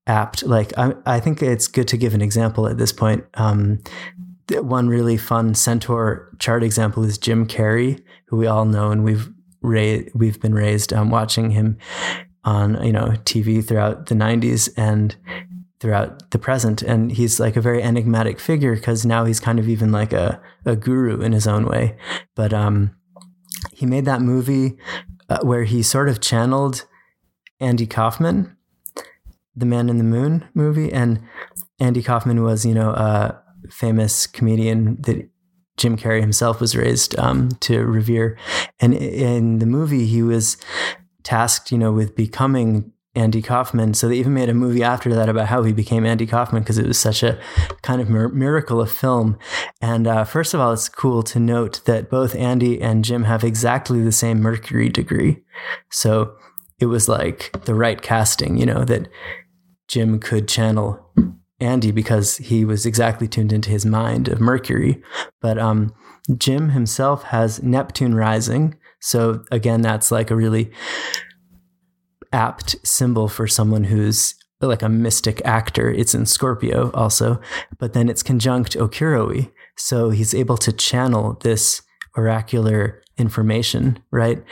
apt. 0.07 0.43
Like, 0.43 0.77
I, 0.79 0.95
I 1.07 1.21
think 1.21 1.43
it's 1.43 1.69
good 1.69 1.89
to 1.89 1.97
give 1.97 2.15
an 2.15 2.23
example 2.23 2.67
at 2.67 2.79
this 2.79 2.93
point. 2.93 3.25
Um, 3.35 3.81
one 4.51 4.89
really 4.89 5.17
fun 5.17 5.55
centaur 5.55 6.31
chart 6.39 6.65
example 6.65 7.05
is 7.05 7.19
Jim 7.19 7.47
Carrey, 7.47 8.03
who 8.27 8.37
we 8.37 8.47
all 8.47 8.65
know 8.65 8.91
and 8.91 9.05
we've 9.05 9.29
ra- 9.63 10.05
we've 10.15 10.41
been 10.41 10.55
raised 10.55 10.93
um, 10.93 11.11
watching 11.11 11.51
him 11.51 11.79
on 12.45 12.83
you 12.85 12.93
know 12.93 13.09
TV 13.25 13.67
throughout 13.67 14.07
the 14.07 14.15
90s 14.15 14.71
and 14.77 15.17
throughout 15.79 16.31
the 16.31 16.39
present 16.39 16.83
and 16.83 17.13
he's 17.13 17.41
like 17.41 17.57
a 17.57 17.61
very 17.61 17.83
enigmatic 17.83 18.41
figure 18.41 18.75
because 18.75 19.05
now 19.05 19.25
he's 19.25 19.41
kind 19.41 19.59
of 19.59 19.69
even 19.69 19.93
like 19.93 20.13
a, 20.13 20.41
a 20.65 20.77
guru 20.77 21.21
in 21.21 21.33
his 21.33 21.47
own 21.47 21.67
way 21.67 21.97
but 22.35 22.53
um 22.53 22.95
he 23.73 23.85
made 23.85 24.05
that 24.05 24.23
movie 24.23 24.77
uh, 25.29 25.39
where 25.43 25.65
he 25.65 25.83
sort 25.83 26.09
of 26.09 26.21
channeled 26.21 26.87
Andy 27.61 27.87
Kaufman 27.87 28.57
the 29.55 29.67
Man 29.67 29.89
in 29.89 29.99
the 29.99 30.05
Moon 30.05 30.49
movie 30.55 30.93
and 30.93 31.21
Andy 31.79 32.03
Kaufman 32.03 32.43
was 32.43 32.65
you 32.65 32.75
know 32.75 32.91
a 32.91 33.41
famous 33.71 34.27
comedian 34.27 35.01
that 35.03 35.29
Jim 35.77 35.97
Carrey 35.97 36.21
himself 36.21 36.61
was 36.61 36.77
raised 36.77 37.19
um, 37.19 37.51
to 37.61 37.85
revere 37.85 38.39
and 38.81 38.95
in 38.95 39.59
the 39.59 39.67
movie 39.67 40.07
he 40.07 40.23
was 40.23 40.57
tasked 41.23 41.73
you 41.73 41.79
know 41.79 41.93
with 41.93 42.17
becoming 42.17 42.93
Andy 43.15 43.43
Kaufman. 43.43 43.95
So 43.95 44.09
they 44.09 44.19
even 44.19 44.35
made 44.35 44.49
a 44.49 44.55
movie 44.55 44.85
after 44.85 45.13
that 45.15 45.29
about 45.29 45.49
how 45.49 45.65
he 45.65 45.73
became 45.73 46.07
Andy 46.07 46.27
Kaufman 46.27 46.63
because 46.63 46.79
it 46.79 46.87
was 46.87 46.99
such 46.99 47.23
a 47.23 47.41
kind 47.83 48.01
of 48.01 48.09
mir- 48.09 48.29
miracle 48.29 48.81
of 48.81 48.91
film. 48.91 49.37
And 49.81 50.07
uh, 50.07 50.25
first 50.25 50.55
of 50.55 50.61
all, 50.61 50.73
it's 50.73 50.89
cool 50.89 51.23
to 51.25 51.41
note 51.41 51.85
that 51.87 52.09
both 52.09 52.37
Andy 52.37 52.81
and 52.81 53.05
Jim 53.05 53.25
have 53.25 53.43
exactly 53.43 54.01
the 54.01 54.13
same 54.13 54.41
Mercury 54.41 54.89
degree. 54.89 55.43
So 55.91 56.37
it 56.81 56.87
was 56.87 57.09
like 57.09 57.53
the 57.65 57.75
right 57.75 58.01
casting, 58.01 58.57
you 58.57 58.67
know, 58.67 58.85
that 58.85 59.09
Jim 59.89 60.19
could 60.19 60.49
channel 60.49 61.13
Andy 61.61 61.91
because 61.91 62.39
he 62.39 62.65
was 62.65 62.87
exactly 62.87 63.29
tuned 63.29 63.53
into 63.53 63.71
his 63.71 63.85
mind 63.85 64.29
of 64.29 64.41
Mercury. 64.41 65.03
But 65.41 65.59
um, 65.59 65.93
Jim 66.37 66.71
himself 66.71 67.25
has 67.25 67.63
Neptune 67.63 68.15
rising. 68.15 68.79
So 69.01 69.45
again, 69.51 69.83
that's 69.83 70.11
like 70.11 70.31
a 70.31 70.37
really 70.37 70.71
apt 72.33 72.77
symbol 72.87 73.29
for 73.29 73.47
someone 73.47 73.85
who's 73.85 74.35
like 74.61 74.83
a 74.83 74.89
mystic 74.89 75.43
actor. 75.45 75.91
It's 75.91 76.15
in 76.15 76.27
Scorpio 76.27 76.91
also, 76.93 77.41
but 77.79 77.93
then 77.93 78.09
it's 78.09 78.23
conjunct 78.23 78.77
Okyrhoe. 78.77 79.51
So 79.77 80.11
he's 80.11 80.35
able 80.35 80.59
to 80.59 80.73
channel 80.73 81.39
this 81.43 81.83
oracular 82.17 83.00
information, 83.21 84.03
right? 84.11 84.43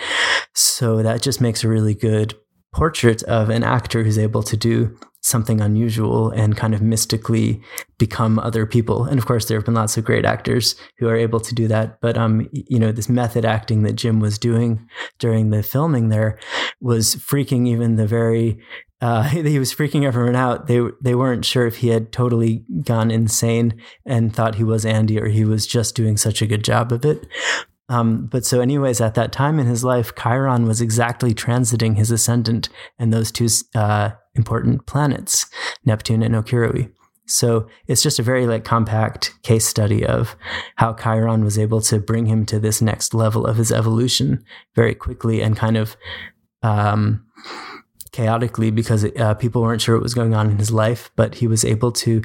So 0.54 1.02
that 1.02 1.22
just 1.22 1.40
makes 1.40 1.64
a 1.64 1.68
really 1.68 1.94
good 1.94 2.34
portrait 2.74 3.22
of 3.24 3.48
an 3.48 3.64
actor 3.64 4.04
who's 4.04 4.18
able 4.18 4.42
to 4.42 4.56
do 4.56 4.96
something 5.20 5.60
unusual 5.60 6.30
and 6.30 6.56
kind 6.56 6.74
of 6.74 6.80
mystically 6.80 7.60
become 7.98 8.38
other 8.38 8.64
people. 8.66 9.04
And 9.04 9.18
of 9.18 9.26
course, 9.26 9.46
there 9.46 9.58
have 9.58 9.64
been 9.64 9.74
lots 9.74 9.96
of 9.96 10.04
great 10.04 10.24
actors 10.24 10.76
who 10.98 11.08
are 11.08 11.16
able 11.16 11.40
to 11.40 11.54
do 11.54 11.68
that. 11.68 12.00
But 12.00 12.16
um, 12.16 12.48
you 12.52 12.78
know, 12.78 12.92
this 12.92 13.08
method 13.08 13.44
acting 13.44 13.82
that 13.82 13.96
Jim 13.96 14.20
was 14.20 14.38
doing 14.38 14.88
during 15.18 15.50
the 15.50 15.62
filming 15.62 16.08
there 16.08 16.38
was 16.80 17.16
freaking 17.16 17.66
even 17.66 17.96
the 17.96 18.06
very. 18.06 18.58
Uh, 19.00 19.22
he 19.28 19.58
was 19.58 19.74
freaking 19.74 20.04
everyone 20.04 20.36
out. 20.36 20.66
They 20.66 20.80
they 21.02 21.14
weren't 21.14 21.44
sure 21.44 21.66
if 21.66 21.76
he 21.78 21.88
had 21.88 22.12
totally 22.12 22.64
gone 22.82 23.10
insane 23.10 23.80
and 24.06 24.34
thought 24.34 24.56
he 24.56 24.64
was 24.64 24.84
Andy 24.84 25.20
or 25.20 25.26
he 25.26 25.44
was 25.44 25.66
just 25.66 25.94
doing 25.94 26.16
such 26.16 26.42
a 26.42 26.46
good 26.46 26.64
job 26.64 26.92
of 26.92 27.04
it. 27.04 27.26
Um, 27.88 28.26
but 28.26 28.44
so, 28.44 28.60
anyways, 28.60 29.00
at 29.00 29.14
that 29.14 29.32
time 29.32 29.58
in 29.58 29.66
his 29.66 29.82
life, 29.82 30.14
Chiron 30.14 30.66
was 30.66 30.80
exactly 30.80 31.34
transiting 31.34 31.96
his 31.96 32.10
ascendant 32.10 32.68
and 32.98 33.12
those 33.12 33.32
two 33.32 33.48
uh, 33.74 34.10
important 34.34 34.86
planets, 34.86 35.46
Neptune 35.84 36.22
and 36.22 36.34
Okyrhoe. 36.34 36.92
So 37.26 37.68
it's 37.86 38.02
just 38.02 38.18
a 38.18 38.22
very 38.22 38.46
like 38.46 38.64
compact 38.64 39.34
case 39.42 39.66
study 39.66 40.04
of 40.04 40.34
how 40.76 40.94
Chiron 40.94 41.44
was 41.44 41.58
able 41.58 41.82
to 41.82 41.98
bring 41.98 42.26
him 42.26 42.46
to 42.46 42.58
this 42.58 42.80
next 42.80 43.12
level 43.12 43.46
of 43.46 43.56
his 43.56 43.70
evolution 43.70 44.42
very 44.74 44.94
quickly 44.94 45.42
and 45.42 45.54
kind 45.54 45.76
of 45.76 45.96
um, 46.62 47.26
chaotically 48.12 48.70
because 48.70 49.04
uh, 49.04 49.34
people 49.34 49.60
weren't 49.60 49.82
sure 49.82 49.94
what 49.96 50.02
was 50.02 50.14
going 50.14 50.34
on 50.34 50.50
in 50.50 50.58
his 50.58 50.70
life, 50.70 51.10
but 51.16 51.36
he 51.36 51.46
was 51.46 51.64
able 51.66 51.92
to 51.92 52.22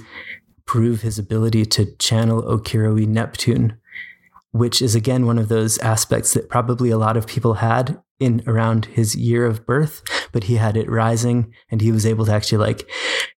prove 0.66 1.02
his 1.02 1.20
ability 1.20 1.66
to 1.66 1.94
channel 1.98 2.42
Okyrhoe 2.42 3.06
Neptune 3.06 3.78
which 4.54 4.84
is 4.84 4.94
again 4.94 5.26
one 5.26 5.40
of 5.40 5.50
those 5.50 5.80
aspects 5.80 6.34
that 6.34 6.48
probably 6.48 6.92
a 6.92 6.98
lot 6.98 7.18
of 7.18 7.26
people 7.26 7.56
had 7.56 8.00
in 8.20 8.44
around 8.46 8.86
his 8.86 9.16
year 9.16 9.46
of 9.46 9.66
birth, 9.66 10.04
but 10.32 10.46
he 10.46 10.56
had 10.56 10.78
it 10.78 10.90
rising 10.90 11.52
and 11.72 11.82
he 11.82 11.92
was 11.92 12.06
able 12.06 12.24
to 12.26 12.32
actually 12.32 12.60
like, 12.60 12.88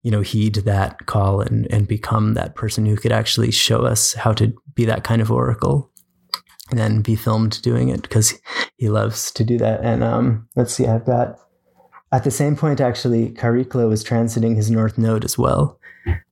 you 0.03 0.11
know, 0.11 0.21
heed 0.21 0.57
that 0.57 1.07
call 1.07 1.41
and, 1.41 1.67
and 1.73 1.87
become 1.87 2.35
that 2.35 2.57
person 2.57 2.85
who 2.85 2.97
could 2.97 3.13
actually 3.13 3.53
show 3.53 3.83
us 3.83 4.15
how 4.15 4.33
to 4.33 4.53
be 4.75 4.85
that 4.85 5.05
kind 5.05 5.23
of 5.23 5.31
oracle 5.31 5.91
and 6.71 6.81
then 6.81 7.01
be 7.01 7.15
filmed 7.15 7.63
doing 7.63 7.91
it 7.91 8.03
because 8.03 8.35
he 8.77 8.89
loves 8.89 9.31
to 9.31 9.45
do 9.45 9.57
that. 9.57 9.81
And 9.83 10.03
um, 10.03 10.49
let's 10.57 10.75
see, 10.75 10.87
I've 10.87 11.07
got 11.07 11.39
at 12.11 12.25
the 12.25 12.33
same 12.33 12.57
point 12.57 12.81
actually, 12.81 13.31
Chariklo 13.31 13.89
was 13.89 14.03
transiting 14.03 14.57
his 14.57 14.69
north 14.69 14.99
node 14.99 15.25
as 15.25 15.39
well. 15.39 15.79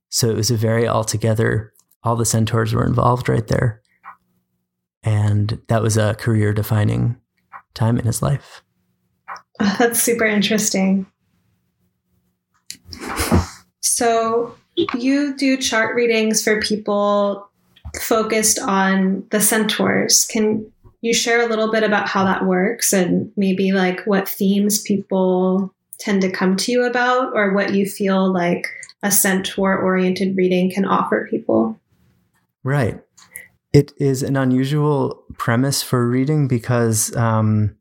So 0.09 0.29
it 0.29 0.35
was 0.35 0.51
a 0.51 0.57
very 0.57 0.87
altogether, 0.87 1.73
all 2.03 2.17
the 2.17 2.25
centaurs 2.25 2.73
were 2.73 2.85
involved 2.85 3.29
right 3.29 3.47
there. 3.47 3.81
And 5.03 5.61
that 5.67 5.81
was 5.81 5.97
a 5.97 6.15
career 6.15 6.53
defining 6.53 7.17
time 7.73 7.97
in 7.97 8.05
his 8.05 8.21
life. 8.21 8.63
Oh, 9.59 9.75
that's 9.79 10.01
super 10.01 10.25
interesting. 10.25 11.05
So, 13.81 14.55
you 14.95 15.35
do 15.35 15.57
chart 15.57 15.95
readings 15.95 16.43
for 16.43 16.61
people 16.61 17.49
focused 17.99 18.59
on 18.59 19.25
the 19.29 19.39
centaurs. 19.39 20.25
Can 20.25 20.71
you 21.01 21.13
share 21.13 21.45
a 21.45 21.49
little 21.49 21.71
bit 21.71 21.83
about 21.83 22.07
how 22.07 22.23
that 22.23 22.45
works 22.45 22.93
and 22.93 23.31
maybe 23.35 23.71
like 23.71 24.05
what 24.05 24.27
themes 24.27 24.81
people 24.81 25.73
tend 25.99 26.21
to 26.21 26.31
come 26.31 26.55
to 26.57 26.71
you 26.71 26.83
about 26.83 27.33
or 27.35 27.53
what 27.53 27.73
you 27.73 27.85
feel 27.85 28.31
like 28.31 28.67
a 29.03 29.11
centaur 29.11 29.77
oriented 29.77 30.35
reading 30.35 30.71
can 30.71 30.85
offer 30.85 31.27
people? 31.29 31.77
Right. 32.63 32.99
It 33.73 33.91
is 33.97 34.21
an 34.21 34.37
unusual 34.37 35.25
premise 35.37 35.81
for 35.81 36.07
reading 36.07 36.47
because 36.47 37.15
um, 37.15 37.75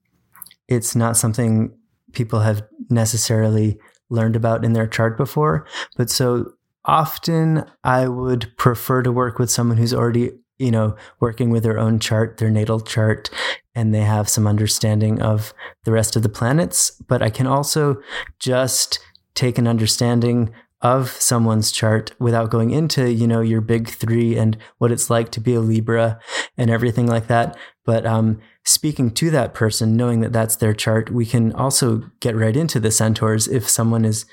it's 0.66 0.97
not 0.97 1.18
something 1.18 1.76
people 2.12 2.40
have 2.40 2.62
necessarily 2.88 3.78
learned 4.09 4.36
about 4.36 4.64
in 4.64 4.72
their 4.72 4.86
chart 4.86 5.16
before. 5.16 5.66
But 5.97 6.11
so 6.11 6.53
often 6.84 7.64
I 7.84 8.09
would 8.09 8.57
prefer 8.57 9.03
to 9.03 9.12
work 9.12 9.38
with 9.38 9.51
someone 9.51 9.76
who's 9.76 9.95
already, 9.95 10.32
you 10.59 10.70
know, 10.70 10.97
working 11.20 11.51
with 11.51 11.62
their 11.62 11.78
own 11.78 11.99
chart, 11.99 12.38
their 12.38 12.51
natal 12.51 12.80
chart, 12.80 13.30
and 13.74 13.95
they 13.95 14.01
have 14.01 14.28
some 14.28 14.47
understanding 14.47 15.20
of 15.20 15.53
the 15.84 15.93
rest 15.93 16.16
of 16.16 16.22
the 16.22 16.28
planets. 16.28 16.90
But 17.07 17.22
I 17.22 17.30
can 17.30 17.47
also 17.47 18.01
just 18.38 18.99
take 19.34 19.59
an 19.59 19.66
understanding 19.66 20.53
of 20.83 21.11
someone's 21.11 21.70
chart 21.70 22.12
without 22.18 22.51
going 22.51 22.70
into, 22.70 23.11
you 23.11 23.26
know, 23.26 23.41
your 23.41 23.61
big 23.61 23.89
three 23.89 24.37
and 24.37 24.59
what 24.78 24.91
it's 24.91 25.09
like 25.09 25.30
to 25.30 25.41
be 25.41 25.55
a 25.55 25.61
Libra 25.61 26.18
and 26.59 26.70
everything 26.70 27.07
like 27.07 27.28
that. 27.28 27.57
But 27.85 28.05
um, 28.05 28.41
speaking 28.64 29.11
to 29.12 29.30
that 29.30 29.55
person, 29.55 29.97
knowing 29.97 30.20
that 30.20 30.33
that's 30.33 30.57
their 30.57 30.74
chart, 30.74 31.11
we 31.11 31.24
can 31.24 31.53
also 31.53 32.03
get 32.20 32.37
right 32.37 32.57
into 32.57 32.80
the 32.80 32.91
centaurs 32.91 33.47
if 33.47 33.68
someone 33.68 34.05
is 34.05 34.26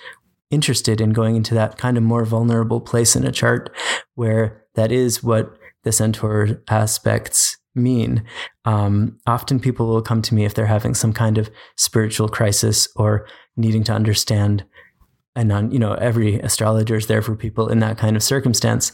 interested 0.49 0.99
in 0.99 1.13
going 1.13 1.35
into 1.35 1.53
that 1.53 1.77
kind 1.77 1.97
of 1.97 2.03
more 2.03 2.25
vulnerable 2.25 2.81
place 2.81 3.15
in 3.15 3.25
a 3.25 3.31
chart 3.31 3.69
where 4.15 4.65
that 4.73 4.91
is 4.91 5.23
what 5.23 5.55
the 5.83 5.91
centaur 5.91 6.61
aspects 6.67 7.57
mean. 7.75 8.23
Um, 8.65 9.19
often 9.27 9.59
people 9.59 9.87
will 9.87 10.01
come 10.01 10.21
to 10.23 10.33
me 10.33 10.45
if 10.45 10.53
they're 10.53 10.65
having 10.65 10.95
some 10.95 11.13
kind 11.13 11.37
of 11.37 11.51
spiritual 11.77 12.27
crisis 12.27 12.87
or 12.95 13.27
needing 13.55 13.83
to 13.83 13.93
understand 13.93 14.65
and 15.39 15.51
on 15.51 15.71
you 15.71 15.79
know 15.79 15.93
every 15.93 16.39
astrologer 16.41 16.95
is 16.95 17.07
there 17.07 17.21
for 17.21 17.35
people 17.35 17.69
in 17.69 17.79
that 17.79 17.97
kind 17.97 18.15
of 18.15 18.23
circumstance 18.23 18.91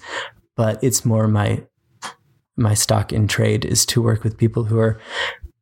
but 0.55 0.81
it's 0.83 1.03
more 1.03 1.27
my 1.27 1.61
my 2.57 2.73
stock 2.73 3.11
in 3.11 3.27
trade 3.27 3.65
is 3.65 3.85
to 3.85 4.01
work 4.01 4.23
with 4.23 4.37
people 4.37 4.63
who 4.65 4.79
are 4.79 4.99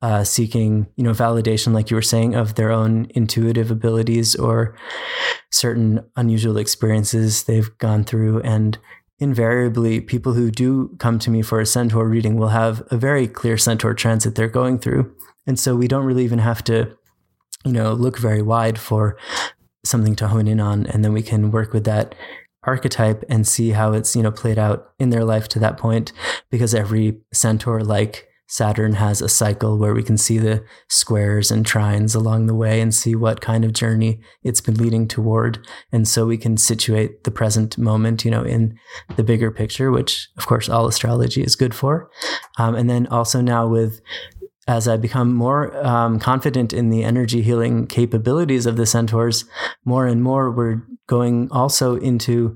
uh, 0.04 0.24
seeking 0.24 0.86
you 0.98 1.04
know 1.04 1.12
validation 1.12 1.74
like 1.74 1.90
you 1.90 1.96
were 1.96 2.02
saying 2.02 2.36
of 2.36 2.56
their 2.56 2.72
own 2.72 3.08
intuitive 3.12 3.72
abilities 3.72 4.36
or 4.36 4.76
certain 5.50 6.04
unusual 6.18 6.58
experiences 6.58 7.44
they've 7.44 7.76
gone 7.78 8.04
through. 8.04 8.42
And 8.42 8.78
invariably 9.20 10.02
people 10.02 10.34
who 10.34 10.52
do 10.52 10.94
come 11.00 11.20
to 11.20 11.30
me 11.30 11.42
for 11.42 11.62
a 11.62 11.66
centaur 11.66 12.06
reading 12.06 12.36
will 12.36 12.50
have 12.50 12.84
a 12.92 12.98
very 12.98 13.28
clear 13.28 13.58
centaur 13.58 13.94
transit 13.94 14.36
they're 14.36 14.50
going 14.50 14.78
through. 14.78 15.16
And 15.48 15.58
so 15.58 15.76
we 15.76 15.88
don't 15.88 16.06
really 16.06 16.26
even 16.26 16.40
have 16.40 16.64
to 16.66 16.98
you 17.64 17.72
know 17.72 17.94
look 17.94 18.18
very 18.18 18.42
wide 18.42 18.78
for 18.78 19.18
something 19.84 20.16
to 20.16 20.28
hone 20.28 20.48
in 20.48 20.60
on 20.60 20.86
and 20.88 21.04
then 21.04 21.14
we 21.14 21.22
can 21.22 21.52
work 21.52 21.74
with 21.74 21.84
that 21.84 22.16
archetype 22.64 23.24
and 23.30 23.48
see 23.48 23.72
how 23.72 23.94
it's 23.94 24.16
you 24.16 24.24
know 24.24 24.32
played 24.32 24.58
out 24.58 24.92
in 25.00 25.10
their 25.10 25.26
life 25.26 25.48
to 25.50 25.60
that 25.60 25.78
point 25.78 26.14
because 26.50 26.74
every 26.74 27.18
centaur 27.34 27.82
like 27.82 28.28
Saturn 28.54 28.94
has 28.94 29.20
a 29.20 29.30
cycle 29.30 29.80
where 29.80 29.96
we 29.96 30.04
can 30.04 30.16
see 30.16 30.38
the 30.38 30.64
squares 30.88 31.50
and 31.50 31.66
trines 31.66 32.16
along 32.16 32.46
the 32.46 32.54
way 32.54 32.82
and 32.82 32.94
see 32.94 33.16
what 33.16 33.42
kind 33.42 33.66
of 33.66 33.74
journey 33.74 34.20
it's 34.44 34.62
been 34.62 34.76
leading 34.76 35.08
toward. 35.08 35.66
And 35.92 36.08
so 36.08 36.28
we 36.28 36.38
can 36.38 36.58
situate 36.58 37.24
the 37.24 37.32
present 37.32 37.80
moment, 37.80 38.24
you 38.24 38.30
know, 38.30 38.44
in 38.44 38.78
the 39.16 39.24
bigger 39.24 39.50
picture, 39.50 39.92
which 39.92 40.30
of 40.38 40.46
course 40.46 40.70
all 40.70 40.86
astrology 40.86 41.42
is 41.42 41.56
good 41.56 41.74
for. 41.74 42.12
Um, 42.60 42.76
and 42.76 42.88
then 42.88 43.08
also 43.08 43.42
now 43.42 43.66
with 43.68 44.02
as 44.68 44.88
I 44.88 44.98
become 44.98 45.34
more 45.34 45.76
um, 45.86 46.20
confident 46.20 46.74
in 46.74 46.90
the 46.90 47.04
energy 47.04 47.42
healing 47.42 47.86
capabilities 47.88 48.66
of 48.66 48.78
the 48.78 48.86
centaurs, 48.86 49.46
more 49.84 50.06
and 50.06 50.24
more 50.24 50.52
we're 50.52 50.82
going 51.08 51.50
also 51.52 51.96
into 51.98 52.56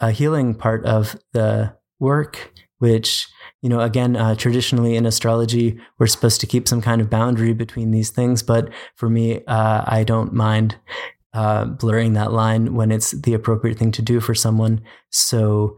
a 0.00 0.10
healing 0.12 0.54
part 0.54 0.84
of 0.84 1.16
the 1.32 1.74
work, 1.98 2.52
which, 2.78 3.26
you 3.60 3.68
know, 3.68 3.80
again, 3.80 4.14
uh, 4.14 4.36
traditionally 4.36 4.94
in 4.94 5.04
astrology, 5.04 5.80
we're 5.98 6.06
supposed 6.06 6.40
to 6.40 6.46
keep 6.46 6.68
some 6.68 6.80
kind 6.80 7.00
of 7.00 7.10
boundary 7.10 7.52
between 7.52 7.90
these 7.90 8.10
things. 8.10 8.42
But 8.42 8.70
for 8.94 9.10
me, 9.10 9.44
uh, 9.46 9.84
I 9.86 10.04
don't 10.04 10.32
mind 10.32 10.76
uh, 11.34 11.64
blurring 11.64 12.12
that 12.12 12.32
line 12.32 12.74
when 12.74 12.92
it's 12.92 13.10
the 13.10 13.34
appropriate 13.34 13.78
thing 13.78 13.92
to 13.92 14.02
do 14.02 14.20
for 14.20 14.34
someone. 14.34 14.80
So, 15.10 15.76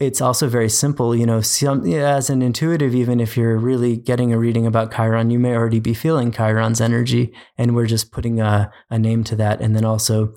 it's 0.00 0.20
also 0.20 0.48
very 0.48 0.68
simple. 0.68 1.14
You 1.14 1.26
know, 1.26 1.40
some, 1.40 1.84
as 1.92 2.30
an 2.30 2.42
intuitive, 2.42 2.94
even 2.94 3.20
if 3.20 3.36
you're 3.36 3.56
really 3.56 3.96
getting 3.96 4.32
a 4.32 4.38
reading 4.38 4.66
about 4.66 4.94
Chiron, 4.94 5.30
you 5.30 5.38
may 5.38 5.54
already 5.54 5.80
be 5.80 5.94
feeling 5.94 6.30
Chiron's 6.30 6.80
energy, 6.80 7.32
and 7.56 7.74
we're 7.74 7.86
just 7.86 8.12
putting 8.12 8.40
a, 8.40 8.70
a 8.90 8.98
name 8.98 9.24
to 9.24 9.36
that, 9.36 9.60
and 9.60 9.74
then 9.74 9.84
also 9.84 10.34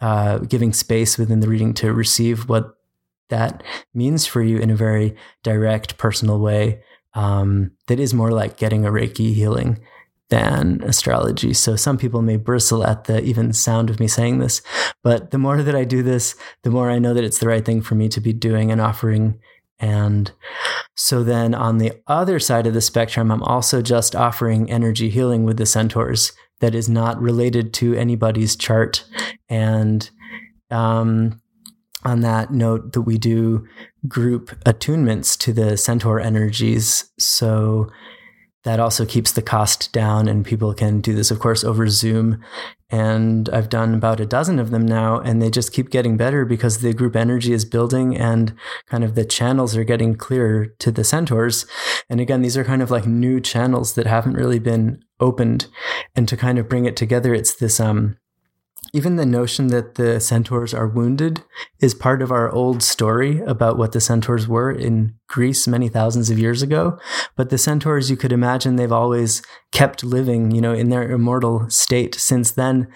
uh, 0.00 0.38
giving 0.38 0.72
space 0.72 1.18
within 1.18 1.40
the 1.40 1.48
reading 1.48 1.74
to 1.74 1.92
receive 1.92 2.48
what 2.48 2.74
that 3.28 3.62
means 3.94 4.26
for 4.26 4.42
you 4.42 4.58
in 4.58 4.70
a 4.70 4.76
very 4.76 5.14
direct, 5.42 5.96
personal 5.98 6.40
way. 6.40 6.82
Um, 7.14 7.72
that 7.88 7.98
is 8.00 8.14
more 8.14 8.30
like 8.30 8.56
getting 8.56 8.84
a 8.84 8.90
Reiki 8.90 9.34
healing 9.34 9.80
than 10.30 10.82
astrology. 10.84 11.52
So 11.52 11.76
some 11.76 11.98
people 11.98 12.22
may 12.22 12.36
bristle 12.36 12.84
at 12.84 13.04
the 13.04 13.22
even 13.22 13.52
sound 13.52 13.90
of 13.90 14.00
me 14.00 14.08
saying 14.08 14.38
this, 14.38 14.62
but 15.02 15.30
the 15.32 15.38
more 15.38 15.62
that 15.62 15.76
I 15.76 15.84
do 15.84 16.02
this, 16.02 16.36
the 16.62 16.70
more 16.70 16.90
I 16.90 16.98
know 16.98 17.12
that 17.14 17.24
it's 17.24 17.38
the 17.38 17.48
right 17.48 17.64
thing 17.64 17.82
for 17.82 17.96
me 17.96 18.08
to 18.08 18.20
be 18.20 18.32
doing 18.32 18.70
and 18.70 18.80
offering. 18.80 19.38
And 19.78 20.30
so 20.94 21.24
then 21.24 21.54
on 21.54 21.78
the 21.78 21.92
other 22.06 22.38
side 22.38 22.66
of 22.66 22.74
the 22.74 22.80
spectrum, 22.80 23.30
I'm 23.30 23.42
also 23.42 23.82
just 23.82 24.14
offering 24.14 24.70
energy 24.70 25.10
healing 25.10 25.44
with 25.44 25.56
the 25.56 25.66
centaurs 25.66 26.32
that 26.60 26.74
is 26.74 26.88
not 26.88 27.20
related 27.20 27.72
to 27.74 27.94
anybody's 27.94 28.54
chart. 28.54 29.04
And 29.48 30.08
um, 30.70 31.40
on 32.04 32.20
that 32.20 32.52
note, 32.52 32.92
that 32.92 33.02
we 33.02 33.18
do 33.18 33.66
group 34.06 34.50
attunements 34.64 35.36
to 35.38 35.52
the 35.52 35.76
centaur 35.76 36.20
energies. 36.20 37.10
So 37.18 37.88
that 38.64 38.80
also 38.80 39.06
keeps 39.06 39.32
the 39.32 39.42
cost 39.42 39.92
down 39.92 40.28
and 40.28 40.44
people 40.44 40.74
can 40.74 41.00
do 41.00 41.14
this 41.14 41.30
of 41.30 41.38
course 41.38 41.64
over 41.64 41.88
zoom. 41.88 42.42
And 42.92 43.48
i've 43.50 43.68
done 43.68 43.94
about 43.94 44.20
a 44.20 44.26
dozen 44.26 44.58
of 44.58 44.70
them 44.70 44.84
now 44.84 45.20
and 45.20 45.40
they 45.40 45.50
just 45.50 45.72
keep 45.72 45.90
getting 45.90 46.16
better 46.16 46.44
because 46.44 46.78
the 46.78 46.92
group 46.92 47.16
energy 47.16 47.52
is 47.52 47.64
building 47.64 48.16
and 48.16 48.54
kind 48.86 49.04
of 49.04 49.14
the 49.14 49.24
channels 49.24 49.76
are 49.76 49.84
getting 49.84 50.14
clearer 50.16 50.66
to 50.66 50.90
the 50.90 51.04
centaurs. 51.04 51.66
And 52.08 52.20
again 52.20 52.42
these 52.42 52.56
are 52.56 52.64
kind 52.64 52.82
of 52.82 52.90
like 52.90 53.06
new 53.06 53.40
channels 53.40 53.94
that 53.94 54.06
haven't 54.06 54.34
really 54.34 54.58
been 54.58 55.02
opened. 55.20 55.66
And 56.14 56.28
to 56.28 56.36
kind 56.36 56.58
of 56.58 56.68
bring 56.68 56.84
it 56.84 56.96
together 56.96 57.34
it's 57.34 57.54
this 57.54 57.80
um 57.80 58.16
even 58.92 59.16
the 59.16 59.26
notion 59.26 59.68
that 59.68 59.94
the 59.94 60.20
centaurs 60.20 60.74
are 60.74 60.88
wounded 60.88 61.42
is 61.80 61.94
part 61.94 62.22
of 62.22 62.32
our 62.32 62.50
old 62.50 62.82
story 62.82 63.40
about 63.42 63.78
what 63.78 63.92
the 63.92 64.00
centaurs 64.00 64.48
were 64.48 64.70
in 64.70 65.14
Greece 65.28 65.68
many 65.68 65.88
thousands 65.88 66.30
of 66.30 66.38
years 66.38 66.60
ago. 66.60 66.98
But 67.36 67.50
the 67.50 67.58
centaurs, 67.58 68.10
you 68.10 68.16
could 68.16 68.32
imagine 68.32 68.76
they've 68.76 68.90
always 68.90 69.42
kept 69.70 70.02
living, 70.02 70.50
you 70.50 70.60
know, 70.60 70.72
in 70.72 70.88
their 70.88 71.08
immortal 71.08 71.70
state 71.70 72.14
since 72.16 72.50
then. 72.50 72.88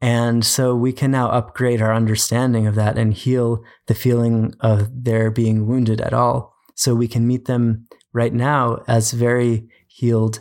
And 0.00 0.44
so 0.44 0.74
we 0.74 0.92
can 0.92 1.10
now 1.10 1.28
upgrade 1.30 1.82
our 1.82 1.94
understanding 1.94 2.66
of 2.66 2.76
that 2.76 2.96
and 2.96 3.12
heal 3.12 3.64
the 3.86 3.94
feeling 3.94 4.54
of 4.60 5.04
their 5.04 5.30
being 5.30 5.66
wounded 5.66 6.00
at 6.00 6.12
all. 6.12 6.54
So 6.76 6.94
we 6.94 7.08
can 7.08 7.26
meet 7.26 7.46
them 7.46 7.86
right 8.12 8.32
now 8.32 8.82
as 8.86 9.12
very 9.12 9.68
healed 9.88 10.40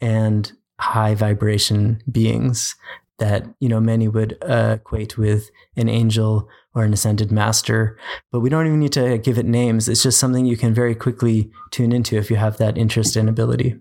and 0.00 0.52
high 0.80 1.14
vibration 1.14 2.00
beings 2.10 2.74
that 3.18 3.46
you 3.60 3.68
know 3.68 3.80
many 3.80 4.08
would 4.08 4.38
uh, 4.42 4.76
equate 4.78 5.18
with 5.18 5.50
an 5.76 5.88
angel 5.88 6.48
or 6.74 6.84
an 6.84 6.92
ascended 6.92 7.30
master 7.32 7.98
but 8.30 8.40
we 8.40 8.48
don't 8.48 8.66
even 8.66 8.80
need 8.80 8.92
to 8.92 9.18
give 9.18 9.38
it 9.38 9.46
names 9.46 9.88
it's 9.88 10.02
just 10.02 10.18
something 10.18 10.46
you 10.46 10.56
can 10.56 10.74
very 10.74 10.94
quickly 10.94 11.50
tune 11.70 11.92
into 11.92 12.16
if 12.16 12.30
you 12.30 12.36
have 12.36 12.56
that 12.58 12.78
interest 12.78 13.16
and 13.16 13.28
ability 13.28 13.76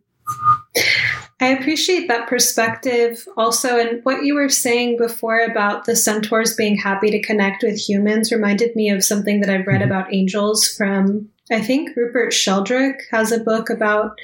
I 1.40 1.50
appreciate 1.50 2.08
that 2.08 2.28
perspective 2.28 3.28
also. 3.38 3.78
And 3.78 4.04
what 4.04 4.24
you 4.24 4.34
were 4.34 4.50
saying 4.50 4.98
before 4.98 5.40
about 5.40 5.86
the 5.86 5.96
centaurs 5.96 6.56
being 6.56 6.76
happy 6.76 7.12
to 7.12 7.22
connect 7.22 7.62
with 7.62 7.78
humans 7.78 8.32
reminded 8.32 8.76
me 8.76 8.90
of 8.90 9.04
something 9.04 9.40
that 9.42 9.50
I've 9.50 9.68
read 9.68 9.82
mm-hmm. 9.82 9.92
about 9.92 10.14
angels 10.14 10.68
from, 10.68 11.30
I 11.52 11.62
think 11.62 11.96
Rupert 11.96 12.34
Sheldrake 12.34 13.02
has 13.12 13.32
a 13.32 13.40
book 13.40 13.70
about 13.70 14.18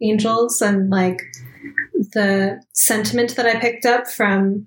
angels 0.00 0.62
and 0.62 0.88
like 0.88 1.20
the 2.12 2.62
sentiment 2.72 3.36
that 3.36 3.46
I 3.46 3.58
picked 3.58 3.86
up 3.86 4.08
from 4.08 4.66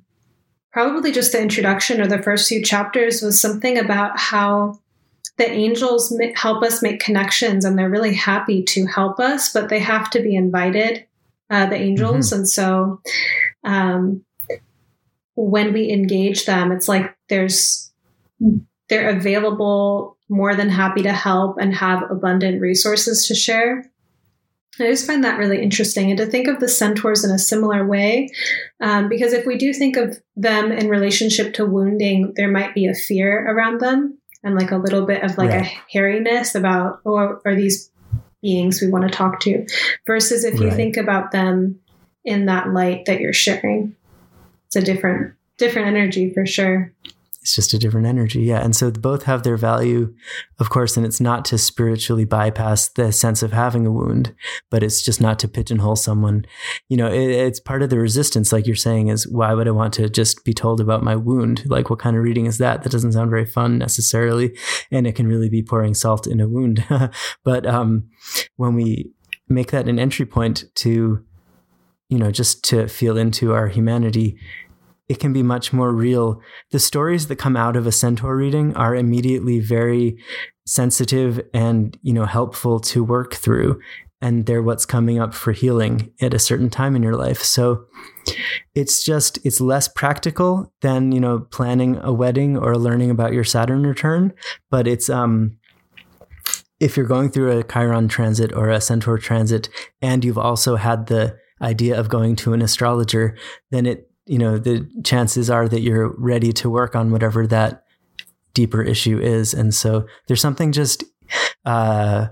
probably 0.71 1.11
just 1.11 1.31
the 1.31 1.41
introduction 1.41 1.99
or 2.01 2.07
the 2.07 2.21
first 2.21 2.47
few 2.47 2.63
chapters 2.63 3.21
was 3.21 3.41
something 3.41 3.77
about 3.77 4.19
how 4.19 4.79
the 5.37 5.49
angels 5.49 6.15
help 6.35 6.63
us 6.63 6.81
make 6.81 6.99
connections 6.99 7.63
and 7.63 7.77
they're 7.77 7.89
really 7.89 8.13
happy 8.13 8.63
to 8.63 8.85
help 8.85 9.19
us, 9.19 9.53
but 9.53 9.69
they 9.69 9.79
have 9.79 10.09
to 10.09 10.19
be 10.19 10.35
invited 10.35 11.05
uh, 11.49 11.65
the 11.67 11.75
angels. 11.75 12.27
Mm-hmm. 12.27 12.35
And 12.35 12.49
so 12.49 13.01
um, 13.63 14.25
when 15.35 15.73
we 15.73 15.91
engage 15.91 16.45
them, 16.45 16.71
it's 16.71 16.87
like 16.87 17.15
there's 17.29 17.91
they're 18.89 19.09
available, 19.09 20.17
more 20.29 20.55
than 20.55 20.69
happy 20.69 21.03
to 21.03 21.11
help, 21.11 21.57
and 21.59 21.73
have 21.73 22.09
abundant 22.09 22.61
resources 22.61 23.27
to 23.27 23.35
share. 23.35 23.89
I 24.79 24.91
just 24.91 25.07
find 25.07 25.23
that 25.23 25.39
really 25.39 25.61
interesting, 25.61 26.09
and 26.11 26.17
to 26.17 26.25
think 26.25 26.47
of 26.47 26.59
the 26.59 26.67
centaurs 26.67 27.23
in 27.23 27.31
a 27.31 27.39
similar 27.39 27.85
way, 27.85 28.29
um, 28.79 29.09
because 29.09 29.33
if 29.33 29.45
we 29.45 29.57
do 29.57 29.73
think 29.73 29.97
of 29.97 30.19
them 30.35 30.71
in 30.71 30.89
relationship 30.89 31.53
to 31.55 31.65
wounding, 31.65 32.33
there 32.35 32.51
might 32.51 32.73
be 32.73 32.87
a 32.87 32.93
fear 32.93 33.45
around 33.49 33.81
them 33.81 34.17
and 34.43 34.55
like 34.55 34.71
a 34.71 34.77
little 34.77 35.05
bit 35.05 35.23
of 35.23 35.37
like 35.37 35.49
right. 35.49 35.65
a 35.65 35.97
hairiness 35.97 36.55
about, 36.55 37.01
or 37.03 37.41
are 37.45 37.55
these 37.55 37.91
beings 38.41 38.81
we 38.81 38.87
want 38.87 39.03
to 39.03 39.09
talk 39.09 39.39
to? 39.41 39.65
Versus 40.05 40.43
if 40.43 40.59
you 40.59 40.71
think 40.71 40.95
about 40.95 41.31
them 41.31 41.79
in 42.23 42.45
that 42.45 42.73
light 42.73 43.05
that 43.05 43.19
you're 43.19 43.33
sharing. 43.33 43.95
It's 44.67 44.75
a 44.75 44.81
different 44.81 45.33
different 45.57 45.87
energy 45.87 46.31
for 46.31 46.45
sure 46.45 46.93
it's 47.47 47.55
just 47.55 47.73
a 47.73 47.79
different 47.79 48.07
energy. 48.07 48.41
Yeah 48.41 48.59
and 48.59 48.75
so 48.75 48.91
both 48.91 49.23
have 49.23 49.43
their 49.43 49.55
value 49.55 50.13
of 50.59 50.69
course 50.69 50.97
and 50.97 51.05
it's 51.05 51.21
not 51.21 51.45
to 51.45 51.57
spiritually 51.57 52.25
bypass 52.25 52.89
the 52.89 53.13
sense 53.13 53.41
of 53.41 53.53
having 53.53 53.85
a 53.85 53.91
wound 53.91 54.35
but 54.69 54.83
it's 54.83 55.01
just 55.01 55.21
not 55.21 55.39
to 55.39 55.47
pigeonhole 55.47 55.95
someone. 55.95 56.45
You 56.89 56.97
know 56.97 57.07
it, 57.07 57.29
it's 57.29 57.61
part 57.61 57.83
of 57.83 57.89
the 57.89 57.99
resistance 57.99 58.51
like 58.51 58.67
you're 58.67 58.75
saying 58.75 59.07
is 59.07 59.25
why 59.29 59.53
would 59.53 59.67
i 59.67 59.71
want 59.71 59.93
to 59.93 60.09
just 60.09 60.43
be 60.43 60.53
told 60.53 60.81
about 60.81 61.03
my 61.03 61.15
wound? 61.15 61.63
Like 61.67 61.89
what 61.89 61.99
kind 61.99 62.17
of 62.17 62.23
reading 62.23 62.47
is 62.47 62.57
that? 62.57 62.83
That 62.83 62.91
doesn't 62.91 63.13
sound 63.13 63.29
very 63.29 63.45
fun 63.45 63.77
necessarily 63.77 64.57
and 64.91 65.07
it 65.07 65.15
can 65.15 65.27
really 65.27 65.49
be 65.49 65.63
pouring 65.63 65.93
salt 65.93 66.27
in 66.27 66.41
a 66.41 66.49
wound. 66.49 66.83
But 67.43 67.65
um, 67.65 68.09
when 68.57 68.75
we 68.75 69.11
make 69.47 69.71
that 69.71 69.87
an 69.87 69.99
entry 69.99 70.25
point 70.25 70.65
to 70.75 71.23
you 72.09 72.17
know 72.17 72.31
just 72.31 72.63
to 72.65 72.87
feel 72.87 73.17
into 73.17 73.53
our 73.53 73.67
humanity 73.67 74.37
it 75.09 75.19
can 75.19 75.33
be 75.33 75.43
much 75.43 75.71
more 75.71 75.93
real. 75.93 76.41
The 76.71 76.79
stories 76.79 77.27
that 77.27 77.37
come 77.37 77.55
out 77.55 77.75
of 77.75 77.87
a 77.87 77.91
centaur 77.91 78.35
reading 78.35 78.75
are 78.75 78.95
immediately 78.95 79.59
very 79.59 80.17
sensitive 80.65 81.39
and, 81.53 81.97
you 82.01 82.13
know, 82.13 82.25
helpful 82.25 82.79
to 82.81 83.03
work 83.03 83.35
through. 83.35 83.79
And 84.19 84.47
they're 84.47 84.63
what's 84.63 84.85
coming 84.85 85.19
up 85.19 85.33
for 85.33 85.51
healing 85.51 86.11
at 86.19 86.33
a 86.33 86.39
certain 86.39 86.69
time 86.69 86.95
in 86.95 87.03
your 87.03 87.15
life. 87.15 87.41
So 87.41 87.85
it's 88.73 89.03
just, 89.03 89.37
it's 89.45 89.61
less 89.61 89.87
practical 89.87 90.73
than, 90.81 91.11
you 91.11 91.19
know, 91.19 91.39
planning 91.39 91.97
a 92.01 92.11
wedding 92.11 92.57
or 92.57 92.77
learning 92.77 93.11
about 93.11 93.33
your 93.33 93.43
Saturn 93.43 93.85
return. 93.85 94.33
But 94.71 94.87
it's, 94.87 95.09
um, 95.09 95.57
if 96.79 96.97
you're 96.97 97.05
going 97.05 97.29
through 97.29 97.57
a 97.57 97.63
Chiron 97.63 98.07
transit 98.07 98.51
or 98.53 98.69
a 98.69 98.81
Centaur 98.81 99.19
transit 99.19 99.69
and 100.01 100.25
you've 100.25 100.37
also 100.37 100.75
had 100.75 101.07
the 101.07 101.37
idea 101.61 101.99
of 101.99 102.09
going 102.09 102.35
to 102.37 102.53
an 102.53 102.61
astrologer, 102.61 103.37
then 103.71 103.85
it 103.85 104.06
you 104.27 104.37
know, 104.37 104.57
the 104.57 104.87
chances 105.03 105.49
are 105.49 105.67
that 105.67 105.81
you're 105.81 106.09
ready 106.17 106.51
to 106.53 106.69
work 106.69 106.95
on 106.95 107.11
whatever 107.11 107.47
that 107.47 107.83
deeper 108.53 108.81
issue 108.81 109.19
is. 109.19 109.53
And 109.53 109.73
so 109.73 110.05
there's 110.27 110.41
something 110.41 110.71
just 110.71 111.03
uh, 111.65 112.27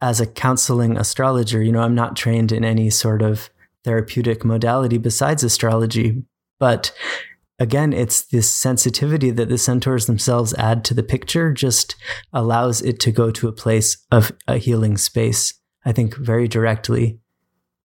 as 0.00 0.20
a 0.20 0.26
counseling 0.26 0.96
astrologer, 0.96 1.62
you 1.62 1.72
know, 1.72 1.82
I'm 1.82 1.94
not 1.94 2.16
trained 2.16 2.52
in 2.52 2.64
any 2.64 2.90
sort 2.90 3.22
of 3.22 3.50
therapeutic 3.84 4.44
modality 4.44 4.98
besides 4.98 5.42
astrology, 5.42 6.22
but 6.58 6.92
again, 7.58 7.92
it's 7.92 8.22
this 8.22 8.50
sensitivity 8.50 9.30
that 9.30 9.48
the 9.48 9.58
centaurs 9.58 10.06
themselves 10.06 10.54
add 10.54 10.84
to 10.86 10.94
the 10.94 11.02
picture 11.02 11.52
just 11.52 11.94
allows 12.32 12.82
it 12.82 12.98
to 13.00 13.12
go 13.12 13.30
to 13.30 13.48
a 13.48 13.52
place 13.52 14.04
of 14.10 14.32
a 14.48 14.56
healing 14.56 14.96
space, 14.96 15.54
I 15.84 15.92
think, 15.92 16.16
very 16.16 16.48
directly. 16.48 17.20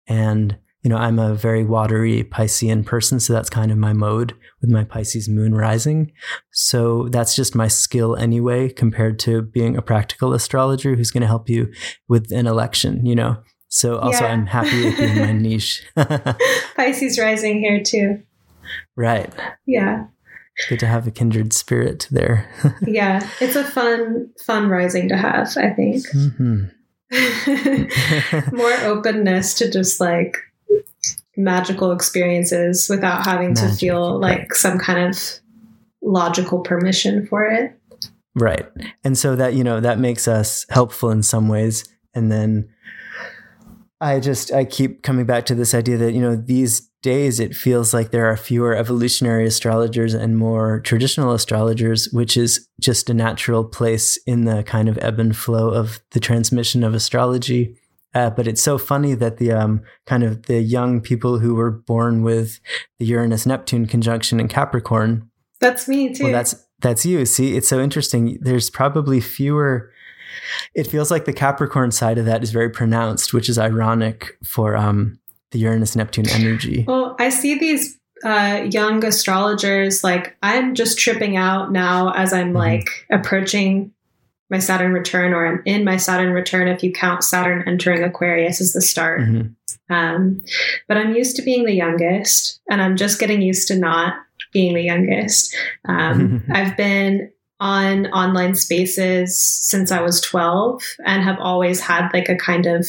And 0.07 0.57
you 0.85 0.89
know, 0.89 0.97
I'm 0.97 1.17
a 1.17 1.33
very 1.33 1.65
watery 1.65 2.23
Piscean 2.23 2.85
person, 2.85 3.19
so 3.19 3.33
that's 3.33 3.49
kind 3.49 3.71
of 3.71 3.77
my 3.79 3.91
mode 3.91 4.35
with 4.61 4.69
my 4.69 4.83
Pisces 4.83 5.27
moon 5.27 5.55
rising. 5.55 6.11
So 6.51 7.07
that's 7.09 7.35
just 7.35 7.55
my 7.55 7.67
skill 7.67 8.15
anyway, 8.15 8.69
compared 8.69 9.17
to 9.21 9.41
being 9.41 9.75
a 9.75 9.81
practical 9.81 10.31
astrologer 10.31 10.93
who's 10.93 11.09
going 11.09 11.21
to 11.21 11.27
help 11.27 11.49
you 11.49 11.73
with 12.07 12.31
an 12.31 12.45
election, 12.45 13.03
you 13.03 13.15
know. 13.15 13.37
So 13.67 13.97
also, 13.97 14.25
yeah. 14.25 14.33
I'm 14.33 14.45
happy 14.45 14.85
with 14.85 14.95
being 14.95 15.17
my 15.17 15.31
niche. 15.41 15.83
Pisces 16.75 17.17
rising 17.17 17.61
here 17.61 17.81
too. 17.81 18.21
Right. 18.95 19.33
Yeah. 19.65 20.05
Good 20.69 20.81
to 20.81 20.87
have 20.87 21.07
a 21.07 21.11
kindred 21.11 21.51
spirit 21.51 22.07
there. 22.11 22.47
yeah, 22.85 23.27
it's 23.41 23.55
a 23.55 23.63
fun, 23.63 24.29
fun 24.45 24.69
rising 24.69 25.09
to 25.09 25.17
have. 25.17 25.57
I 25.57 25.71
think. 25.71 26.05
Mm-hmm. 26.09 26.65
More 28.55 28.77
openness 28.83 29.55
to 29.55 29.71
just 29.71 29.99
like 29.99 30.37
magical 31.37 31.91
experiences 31.91 32.87
without 32.89 33.25
having 33.25 33.53
Magic, 33.53 33.69
to 33.69 33.75
feel 33.75 34.19
like 34.19 34.39
right. 34.39 34.53
some 34.53 34.79
kind 34.79 35.09
of 35.09 35.39
logical 36.01 36.61
permission 36.61 37.25
for 37.27 37.43
it. 37.43 37.77
Right. 38.35 38.65
And 39.03 39.17
so 39.17 39.35
that, 39.35 39.53
you 39.53 39.63
know, 39.63 39.79
that 39.79 39.99
makes 39.99 40.27
us 40.27 40.65
helpful 40.69 41.09
in 41.09 41.23
some 41.23 41.47
ways. 41.47 41.85
And 42.13 42.31
then 42.31 42.69
I 44.01 44.19
just, 44.19 44.51
I 44.51 44.65
keep 44.65 45.03
coming 45.03 45.25
back 45.25 45.45
to 45.47 45.55
this 45.55 45.73
idea 45.73 45.97
that, 45.97 46.11
you 46.11 46.21
know, 46.21 46.35
these 46.35 46.89
days 47.01 47.39
it 47.39 47.55
feels 47.55 47.93
like 47.93 48.11
there 48.11 48.25
are 48.25 48.35
fewer 48.35 48.75
evolutionary 48.75 49.45
astrologers 49.45 50.13
and 50.13 50.37
more 50.37 50.79
traditional 50.81 51.33
astrologers, 51.33 52.09
which 52.11 52.35
is 52.35 52.67
just 52.79 53.09
a 53.09 53.13
natural 53.13 53.63
place 53.63 54.17
in 54.25 54.45
the 54.45 54.63
kind 54.63 54.89
of 54.89 54.97
ebb 55.01 55.19
and 55.19 55.37
flow 55.37 55.69
of 55.69 56.01
the 56.11 56.19
transmission 56.19 56.83
of 56.83 56.93
astrology. 56.93 57.75
Uh, 58.15 58.29
but 58.29 58.47
it's 58.47 58.63
so 58.63 58.77
funny 58.77 59.13
that 59.13 59.37
the 59.37 59.51
um, 59.51 59.81
kind 60.05 60.23
of 60.23 60.43
the 60.43 60.61
young 60.61 61.01
people 61.01 61.39
who 61.39 61.53
were 61.53 61.69
born 61.69 62.23
with 62.23 62.61
the 62.97 63.05
Uranus 63.05 63.45
Neptune 63.45 63.85
conjunction 63.85 64.39
in 64.39 64.47
Capricorn. 64.47 65.29
That's 65.59 65.87
me 65.87 66.13
too. 66.13 66.23
Well, 66.23 66.33
that's 66.33 66.65
that's 66.79 67.05
you. 67.05 67.25
See, 67.25 67.57
it's 67.57 67.67
so 67.67 67.81
interesting. 67.81 68.37
There's 68.41 68.69
probably 68.69 69.19
fewer. 69.19 69.91
It 70.73 70.87
feels 70.87 71.11
like 71.11 71.25
the 71.25 71.33
Capricorn 71.33 71.91
side 71.91 72.17
of 72.17 72.25
that 72.25 72.41
is 72.41 72.51
very 72.51 72.69
pronounced, 72.69 73.33
which 73.33 73.49
is 73.49 73.59
ironic 73.59 74.37
for 74.45 74.77
um, 74.77 75.19
the 75.51 75.59
Uranus 75.59 75.95
Neptune 75.95 76.29
energy. 76.29 76.85
Well, 76.87 77.15
I 77.19 77.29
see 77.29 77.57
these 77.57 77.97
uh, 78.23 78.67
young 78.71 79.03
astrologers 79.03 80.03
like 80.03 80.37
I'm 80.41 80.73
just 80.73 80.97
tripping 80.97 81.35
out 81.35 81.71
now 81.71 82.11
as 82.13 82.31
I'm 82.31 82.47
mm-hmm. 82.47 82.57
like 82.57 83.05
approaching 83.11 83.91
my 84.49 84.59
Saturn 84.59 84.93
return, 84.93 85.33
or 85.33 85.45
I'm 85.45 85.61
in 85.65 85.83
my 85.83 85.97
Saturn 85.97 86.31
return 86.31 86.67
if 86.67 86.83
you 86.83 86.91
count 86.91 87.23
Saturn 87.23 87.63
entering 87.67 88.03
Aquarius 88.03 88.61
as 88.61 88.73
the 88.73 88.81
start. 88.81 89.21
Mm-hmm. 89.21 89.93
Um, 89.93 90.43
but 90.87 90.97
I'm 90.97 91.15
used 91.15 91.35
to 91.37 91.41
being 91.41 91.65
the 91.65 91.73
youngest, 91.73 92.61
and 92.69 92.81
I'm 92.81 92.95
just 92.95 93.19
getting 93.19 93.41
used 93.41 93.67
to 93.69 93.77
not 93.77 94.15
being 94.53 94.75
the 94.75 94.83
youngest. 94.83 95.55
Um, 95.87 96.43
I've 96.53 96.77
been 96.77 97.31
on 97.59 98.07
online 98.07 98.55
spaces 98.55 99.41
since 99.41 99.91
I 99.91 100.01
was 100.01 100.21
12 100.21 100.83
and 101.05 101.23
have 101.23 101.39
always 101.39 101.79
had 101.79 102.09
like 102.13 102.29
a 102.29 102.35
kind 102.35 102.65
of 102.65 102.85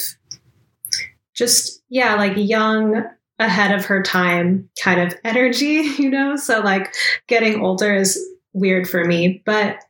just, 1.34 1.82
yeah, 1.88 2.16
like 2.16 2.32
young, 2.36 3.04
ahead 3.38 3.72
of 3.72 3.84
her 3.86 4.02
time 4.02 4.68
kind 4.82 5.00
of 5.00 5.18
energy, 5.24 5.82
you 5.98 6.10
know? 6.10 6.36
So 6.36 6.60
like 6.60 6.94
getting 7.28 7.60
older 7.60 7.94
is 7.94 8.18
weird 8.52 8.88
for 8.88 9.04
me, 9.04 9.42
but 9.44 9.82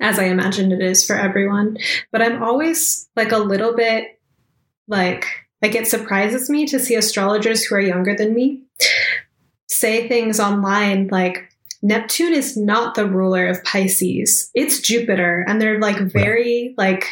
as 0.00 0.18
I 0.18 0.24
imagine 0.24 0.72
it 0.72 0.82
is 0.82 1.04
for 1.04 1.16
everyone. 1.16 1.76
But 2.12 2.22
I'm 2.22 2.42
always 2.42 3.08
like 3.16 3.32
a 3.32 3.38
little 3.38 3.74
bit 3.74 4.20
like, 4.88 5.26
like 5.62 5.74
it 5.74 5.86
surprises 5.86 6.48
me 6.50 6.66
to 6.66 6.78
see 6.78 6.94
astrologers 6.94 7.64
who 7.64 7.76
are 7.76 7.80
younger 7.80 8.16
than 8.16 8.34
me 8.34 8.62
say 9.68 10.08
things 10.08 10.40
online 10.40 11.08
like, 11.12 11.46
Neptune 11.82 12.34
is 12.34 12.56
not 12.56 12.94
the 12.94 13.06
ruler 13.06 13.46
of 13.46 13.64
Pisces. 13.64 14.50
It's 14.54 14.80
Jupiter. 14.80 15.44
And 15.48 15.60
they're 15.60 15.80
like 15.80 15.96
very 15.98 16.74
like 16.76 17.06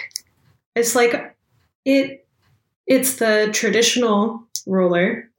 it's 0.74 0.94
like 0.94 1.34
it 1.84 2.26
it's 2.86 3.14
the 3.14 3.50
traditional 3.52 4.42
ruler, 4.66 5.30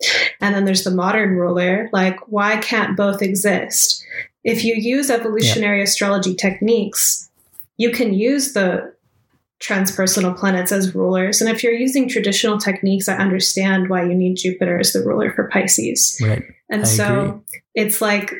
and 0.42 0.54
then 0.54 0.66
there's 0.66 0.84
the 0.84 0.92
modern 0.92 1.36
ruler. 1.36 1.90
Like, 1.92 2.20
why 2.28 2.58
can't 2.58 2.98
both 2.98 3.22
exist? 3.22 4.04
If 4.44 4.64
you 4.64 4.76
use 4.76 5.10
evolutionary 5.10 5.80
yeah. 5.80 5.84
astrology 5.84 6.36
techniques, 6.36 7.29
you 7.80 7.90
can 7.92 8.14
use 8.14 8.52
the 8.52 8.94
transpersonal 9.62 10.38
planets 10.38 10.72
as 10.72 10.94
rulers. 10.94 11.42
And 11.42 11.50
if 11.50 11.64
you're 11.64 11.74
using 11.74 12.10
traditional 12.10 12.60
techniques, 12.60 13.08
I 13.08 13.16
understand 13.16 13.90
why 13.90 14.04
you 14.04 14.14
need 14.14 14.36
Jupiter 14.36 14.80
as 14.80 14.94
the 14.94 15.02
ruler 15.02 15.32
for 15.32 15.48
Pisces. 15.48 16.22
Right. 16.22 16.44
And 16.70 16.82
I 16.82 16.86
so 16.86 17.20
agree. 17.22 17.62
it's 17.76 18.02
like, 18.02 18.34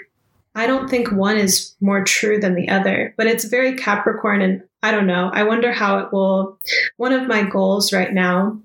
I 0.56 0.68
don't 0.68 0.90
think 0.90 1.12
one 1.12 1.38
is 1.38 1.74
more 1.80 2.04
true 2.04 2.40
than 2.40 2.56
the 2.56 2.68
other, 2.68 3.14
but 3.18 3.28
it's 3.28 3.46
very 3.46 3.76
Capricorn. 3.78 4.42
And 4.42 4.62
I 4.84 4.92
don't 4.92 5.08
know. 5.08 5.32
I 5.34 5.44
wonder 5.44 5.72
how 5.72 6.00
it 6.00 6.12
will. 6.12 6.60
One 6.98 7.14
of 7.14 7.28
my 7.28 7.44
goals 7.44 7.94
right 7.94 8.14
now, 8.14 8.60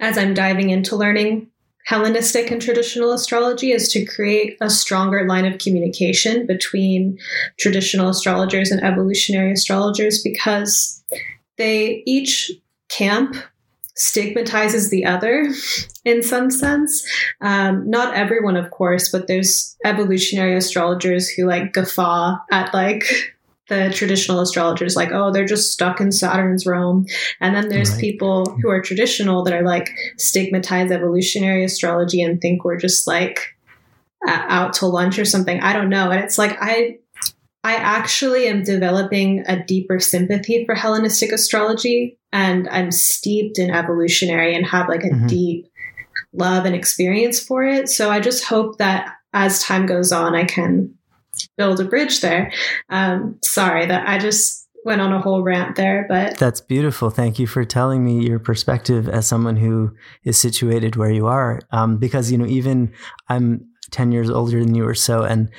as 0.00 0.16
I'm 0.16 0.32
diving 0.32 0.70
into 0.70 0.96
learning 0.96 1.48
Hellenistic 1.86 2.50
and 2.50 2.62
traditional 2.62 3.12
astrology 3.12 3.72
is 3.72 3.88
to 3.92 4.04
create 4.04 4.56
a 4.60 4.70
stronger 4.70 5.26
line 5.26 5.44
of 5.44 5.58
communication 5.58 6.46
between 6.46 7.18
traditional 7.58 8.08
astrologers 8.08 8.70
and 8.70 8.82
evolutionary 8.82 9.52
astrologers 9.52 10.22
because 10.22 11.02
they 11.58 12.02
each 12.06 12.50
camp 12.88 13.36
stigmatizes 13.94 14.90
the 14.90 15.04
other 15.04 15.46
in 16.04 16.22
some 16.22 16.50
sense. 16.50 17.06
Um, 17.40 17.88
not 17.88 18.14
everyone, 18.14 18.56
of 18.56 18.70
course, 18.70 19.10
but 19.10 19.26
there's 19.26 19.76
evolutionary 19.84 20.56
astrologers 20.56 21.28
who 21.28 21.46
like 21.46 21.72
guffaw 21.72 22.36
at 22.50 22.72
like 22.72 23.34
the 23.72 23.90
traditional 23.94 24.40
astrologers, 24.40 24.96
like, 24.96 25.12
oh, 25.12 25.32
they're 25.32 25.46
just 25.46 25.72
stuck 25.72 26.00
in 26.00 26.12
Saturn's 26.12 26.66
realm. 26.66 27.06
And 27.40 27.54
then 27.56 27.70
there's 27.70 27.92
right. 27.92 28.00
people 28.00 28.44
who 28.60 28.68
are 28.68 28.82
traditional 28.82 29.42
that 29.44 29.54
are 29.54 29.64
like 29.64 29.90
stigmatize 30.18 30.90
evolutionary 30.90 31.64
astrology 31.64 32.22
and 32.22 32.40
think 32.40 32.64
we're 32.64 32.76
just 32.76 33.06
like 33.06 33.56
out 34.28 34.74
to 34.74 34.86
lunch 34.86 35.18
or 35.18 35.24
something. 35.24 35.60
I 35.60 35.72
don't 35.72 35.88
know. 35.88 36.10
And 36.10 36.22
it's 36.22 36.36
like, 36.36 36.56
I, 36.60 36.98
I 37.64 37.76
actually 37.76 38.46
am 38.46 38.62
developing 38.62 39.44
a 39.46 39.64
deeper 39.64 39.98
sympathy 40.00 40.64
for 40.66 40.74
Hellenistic 40.74 41.32
astrology, 41.32 42.18
and 42.32 42.68
I'm 42.68 42.90
steeped 42.90 43.58
in 43.58 43.70
evolutionary 43.70 44.54
and 44.54 44.66
have 44.66 44.88
like 44.88 45.04
a 45.04 45.08
mm-hmm. 45.08 45.26
deep 45.28 45.68
love 46.32 46.64
and 46.64 46.74
experience 46.74 47.40
for 47.40 47.62
it. 47.64 47.88
So 47.88 48.10
I 48.10 48.20
just 48.20 48.44
hope 48.44 48.78
that 48.78 49.14
as 49.32 49.62
time 49.62 49.86
goes 49.86 50.12
on, 50.12 50.34
I 50.34 50.44
can 50.44 50.94
build 51.56 51.80
a 51.80 51.84
bridge 51.84 52.20
there. 52.20 52.52
Um, 52.88 53.38
sorry 53.42 53.86
that 53.86 54.08
I 54.08 54.18
just 54.18 54.68
went 54.84 55.00
on 55.00 55.12
a 55.12 55.20
whole 55.20 55.42
rant 55.42 55.76
there, 55.76 56.06
but 56.08 56.36
that's 56.38 56.60
beautiful. 56.60 57.10
Thank 57.10 57.38
you 57.38 57.46
for 57.46 57.64
telling 57.64 58.04
me 58.04 58.26
your 58.26 58.38
perspective 58.38 59.08
as 59.08 59.26
someone 59.26 59.56
who 59.56 59.94
is 60.24 60.40
situated 60.40 60.96
where 60.96 61.10
you 61.10 61.26
are. 61.26 61.60
Um, 61.70 61.98
because 61.98 62.32
you 62.32 62.38
know, 62.38 62.46
even 62.46 62.92
I'm 63.28 63.68
10 63.92 64.10
years 64.10 64.30
older 64.30 64.58
than 64.58 64.74
you 64.74 64.86
or 64.86 64.94
so. 64.94 65.22
And 65.22 65.50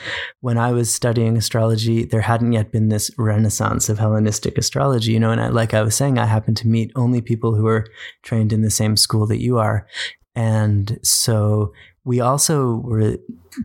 when 0.41 0.57
I 0.57 0.71
was 0.71 0.93
studying 0.93 1.37
astrology, 1.37 2.03
there 2.03 2.21
hadn't 2.21 2.51
yet 2.51 2.71
been 2.71 2.89
this 2.89 3.11
renaissance 3.17 3.89
of 3.89 3.99
Hellenistic 3.99 4.57
astrology, 4.57 5.13
you 5.13 5.19
know. 5.19 5.31
And 5.31 5.39
I, 5.39 5.47
like 5.49 5.73
I 5.73 5.83
was 5.83 5.95
saying, 5.95 6.17
I 6.17 6.25
happened 6.25 6.57
to 6.57 6.67
meet 6.67 6.91
only 6.95 7.21
people 7.21 7.55
who 7.55 7.63
were 7.63 7.85
trained 8.23 8.51
in 8.51 8.61
the 8.61 8.71
same 8.71 8.97
school 8.97 9.27
that 9.27 9.41
you 9.41 9.59
are. 9.59 9.87
And 10.35 10.99
so 11.03 11.73
we 12.05 12.19
also 12.19 12.75
were 12.77 13.17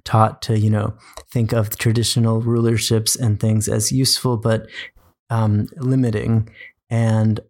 taught 0.04 0.42
to, 0.42 0.58
you 0.58 0.70
know, 0.70 0.94
think 1.30 1.52
of 1.52 1.76
traditional 1.76 2.40
rulerships 2.42 3.18
and 3.18 3.40
things 3.40 3.68
as 3.68 3.90
useful, 3.90 4.36
but 4.36 4.66
um, 5.30 5.68
limiting. 5.76 6.48
And 6.90 7.40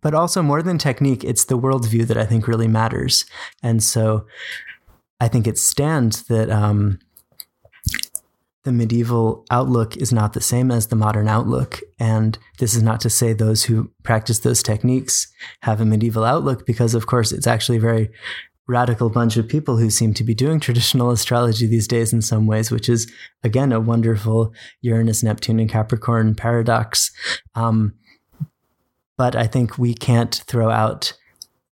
but 0.00 0.14
also 0.14 0.42
more 0.42 0.62
than 0.62 0.78
technique, 0.78 1.22
it's 1.22 1.44
the 1.44 1.58
worldview 1.58 2.06
that 2.06 2.16
I 2.16 2.24
think 2.24 2.48
really 2.48 2.68
matters. 2.68 3.26
And 3.62 3.82
so 3.82 4.26
I 5.20 5.28
think 5.28 5.46
it 5.46 5.58
stands 5.58 6.24
that 6.24 6.50
um, 6.50 6.98
the 8.64 8.72
medieval 8.72 9.44
outlook 9.50 9.96
is 9.96 10.12
not 10.12 10.32
the 10.32 10.40
same 10.40 10.70
as 10.70 10.86
the 10.86 10.96
modern 10.96 11.28
outlook. 11.28 11.80
And 11.98 12.38
this 12.58 12.74
is 12.74 12.82
not 12.82 13.00
to 13.00 13.10
say 13.10 13.32
those 13.32 13.64
who 13.64 13.90
practice 14.02 14.40
those 14.40 14.62
techniques 14.62 15.32
have 15.60 15.80
a 15.80 15.84
medieval 15.84 16.24
outlook, 16.24 16.64
because 16.64 16.94
of 16.94 17.06
course 17.06 17.32
it's 17.32 17.46
actually 17.46 17.78
very 17.78 18.10
radical 18.72 19.10
bunch 19.10 19.36
of 19.36 19.48
people 19.48 19.76
who 19.76 19.90
seem 19.90 20.14
to 20.14 20.24
be 20.24 20.34
doing 20.34 20.58
traditional 20.68 21.10
astrology 21.10 21.66
these 21.66 21.86
days 21.86 22.12
in 22.12 22.22
some 22.22 22.46
ways, 22.46 22.70
which 22.70 22.88
is 22.88 23.10
again 23.44 23.72
a 23.72 23.80
wonderful 23.80 24.52
Uranus, 24.80 25.22
Neptune, 25.22 25.60
and 25.60 25.70
Capricorn 25.70 26.34
paradox. 26.34 27.12
Um, 27.54 27.94
but 29.16 29.36
I 29.36 29.46
think 29.46 29.78
we 29.78 29.94
can't 29.94 30.34
throw 30.46 30.70
out 30.70 31.12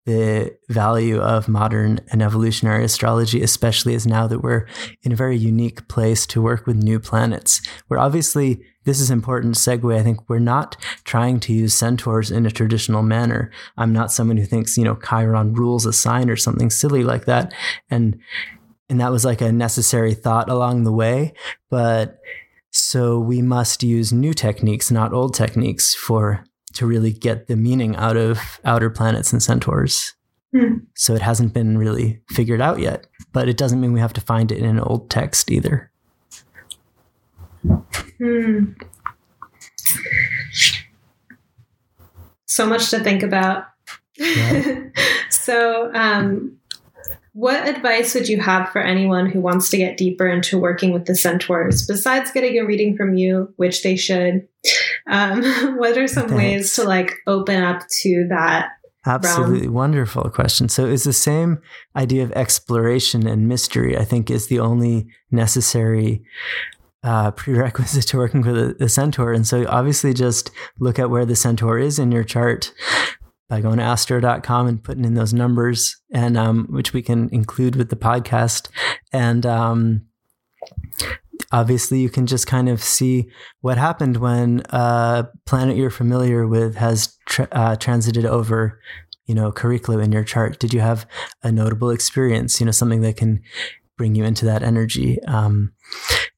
the 0.08 0.56
value 0.70 1.20
of 1.20 1.48
modern 1.48 2.00
and 2.10 2.22
evolutionary 2.22 2.82
astrology, 2.82 3.42
especially 3.42 3.94
as 3.94 4.06
now 4.06 4.26
that 4.26 4.40
we're 4.40 4.66
in 5.02 5.12
a 5.12 5.16
very 5.16 5.36
unique 5.36 5.86
place 5.86 6.26
to 6.28 6.40
work 6.40 6.66
with 6.66 6.76
new 6.76 6.98
planets. 6.98 7.60
We're 7.90 7.98
obviously 7.98 8.64
this 8.86 9.00
is 9.00 9.10
important 9.10 9.56
segue. 9.56 9.94
I 9.94 10.02
think 10.02 10.26
we're 10.26 10.38
not 10.38 10.78
trying 11.04 11.40
to 11.40 11.52
use 11.52 11.74
centaurs 11.74 12.30
in 12.30 12.46
a 12.46 12.50
traditional 12.50 13.02
manner. 13.02 13.50
I'm 13.76 13.92
not 13.92 14.10
someone 14.10 14.38
who 14.38 14.46
thinks, 14.46 14.78
you 14.78 14.84
know, 14.84 14.96
Chiron 14.96 15.52
rules 15.52 15.84
a 15.84 15.92
sign 15.92 16.30
or 16.30 16.36
something 16.36 16.70
silly 16.70 17.04
like 17.04 17.26
that. 17.26 17.52
And 17.90 18.18
and 18.88 18.98
that 19.02 19.12
was 19.12 19.26
like 19.26 19.42
a 19.42 19.52
necessary 19.52 20.14
thought 20.14 20.48
along 20.48 20.84
the 20.84 20.92
way. 20.92 21.34
But 21.68 22.18
so 22.70 23.18
we 23.18 23.42
must 23.42 23.82
use 23.82 24.10
new 24.10 24.32
techniques, 24.32 24.90
not 24.90 25.12
old 25.12 25.34
techniques, 25.34 25.94
for 25.94 26.44
to 26.74 26.86
really 26.86 27.12
get 27.12 27.46
the 27.46 27.56
meaning 27.56 27.96
out 27.96 28.16
of 28.16 28.60
outer 28.64 28.90
planets 28.90 29.32
and 29.32 29.42
centaurs. 29.42 30.14
Hmm. 30.52 30.78
So 30.94 31.14
it 31.14 31.22
hasn't 31.22 31.52
been 31.52 31.76
really 31.76 32.22
figured 32.30 32.60
out 32.60 32.78
yet, 32.78 33.06
but 33.32 33.48
it 33.48 33.56
doesn't 33.56 33.80
mean 33.80 33.92
we 33.92 34.00
have 34.00 34.14
to 34.14 34.20
find 34.20 34.50
it 34.50 34.58
in 34.58 34.64
an 34.64 34.80
old 34.80 35.10
text 35.10 35.50
either. 35.50 35.90
Hmm. 38.18 38.72
So 42.46 42.66
much 42.66 42.90
to 42.90 43.00
think 43.00 43.22
about. 43.22 43.66
Yeah. 44.16 44.84
so, 45.30 45.92
um, 45.94 46.57
what 47.38 47.68
advice 47.68 48.14
would 48.14 48.28
you 48.28 48.40
have 48.40 48.68
for 48.70 48.80
anyone 48.80 49.30
who 49.30 49.40
wants 49.40 49.70
to 49.70 49.76
get 49.76 49.96
deeper 49.96 50.26
into 50.26 50.58
working 50.58 50.92
with 50.92 51.04
the 51.04 51.14
centaurs, 51.14 51.86
besides 51.86 52.32
getting 52.32 52.58
a 52.58 52.66
reading 52.66 52.96
from 52.96 53.14
you, 53.14 53.54
which 53.54 53.84
they 53.84 53.94
should? 53.94 54.48
Um, 55.08 55.44
what 55.78 55.96
are 55.96 56.08
some 56.08 56.30
Thanks. 56.30 56.36
ways 56.36 56.72
to 56.74 56.82
like 56.82 57.14
open 57.28 57.62
up 57.62 57.82
to 58.02 58.26
that 58.30 58.70
Absolutely 59.06 59.68
realm? 59.68 59.74
wonderful 59.74 60.28
question. 60.30 60.68
So 60.68 60.86
it's 60.86 61.04
the 61.04 61.12
same 61.12 61.62
idea 61.94 62.24
of 62.24 62.32
exploration 62.32 63.28
and 63.28 63.46
mystery. 63.46 63.96
I 63.96 64.04
think 64.04 64.32
is 64.32 64.48
the 64.48 64.58
only 64.58 65.06
necessary 65.30 66.24
uh, 67.04 67.30
prerequisite 67.30 68.08
to 68.08 68.16
working 68.16 68.42
with 68.42 68.58
a, 68.58 68.84
a, 68.84 68.88
centaur. 68.88 69.32
And 69.32 69.46
so 69.46 69.64
obviously 69.68 70.12
just 70.12 70.50
look 70.80 70.98
at 70.98 71.08
where 71.08 71.24
the 71.24 71.36
centaur 71.36 71.78
is 71.78 72.00
in 72.00 72.10
your 72.10 72.24
chart 72.24 72.72
by 73.48 73.60
going 73.60 73.78
to 73.78 73.84
astro.com 73.84 74.66
and 74.66 74.82
putting 74.82 75.04
in 75.04 75.14
those 75.14 75.32
numbers 75.32 75.96
and 76.12 76.36
um, 76.36 76.66
which 76.70 76.92
we 76.92 77.02
can 77.02 77.28
include 77.32 77.76
with 77.76 77.88
the 77.88 77.96
podcast. 77.96 78.68
And 79.12 79.46
um, 79.46 80.06
obviously 81.50 82.00
you 82.00 82.10
can 82.10 82.26
just 82.26 82.46
kind 82.46 82.68
of 82.68 82.82
see 82.82 83.30
what 83.60 83.78
happened 83.78 84.18
when 84.18 84.62
a 84.70 85.28
planet 85.46 85.76
you're 85.76 85.90
familiar 85.90 86.46
with 86.46 86.76
has 86.76 87.16
tra- 87.26 87.48
uh, 87.52 87.76
transited 87.76 88.26
over 88.26 88.80
you 89.28 89.34
know, 89.34 89.52
Chariklo 89.52 90.02
in 90.02 90.10
your 90.10 90.24
chart? 90.24 90.58
Did 90.58 90.74
you 90.74 90.80
have 90.80 91.06
a 91.42 91.52
notable 91.52 91.90
experience? 91.90 92.58
You 92.58 92.66
know, 92.66 92.72
something 92.72 93.02
that 93.02 93.16
can 93.16 93.42
bring 93.96 94.14
you 94.14 94.24
into 94.24 94.46
that 94.46 94.62
energy. 94.62 95.22
Um, 95.24 95.72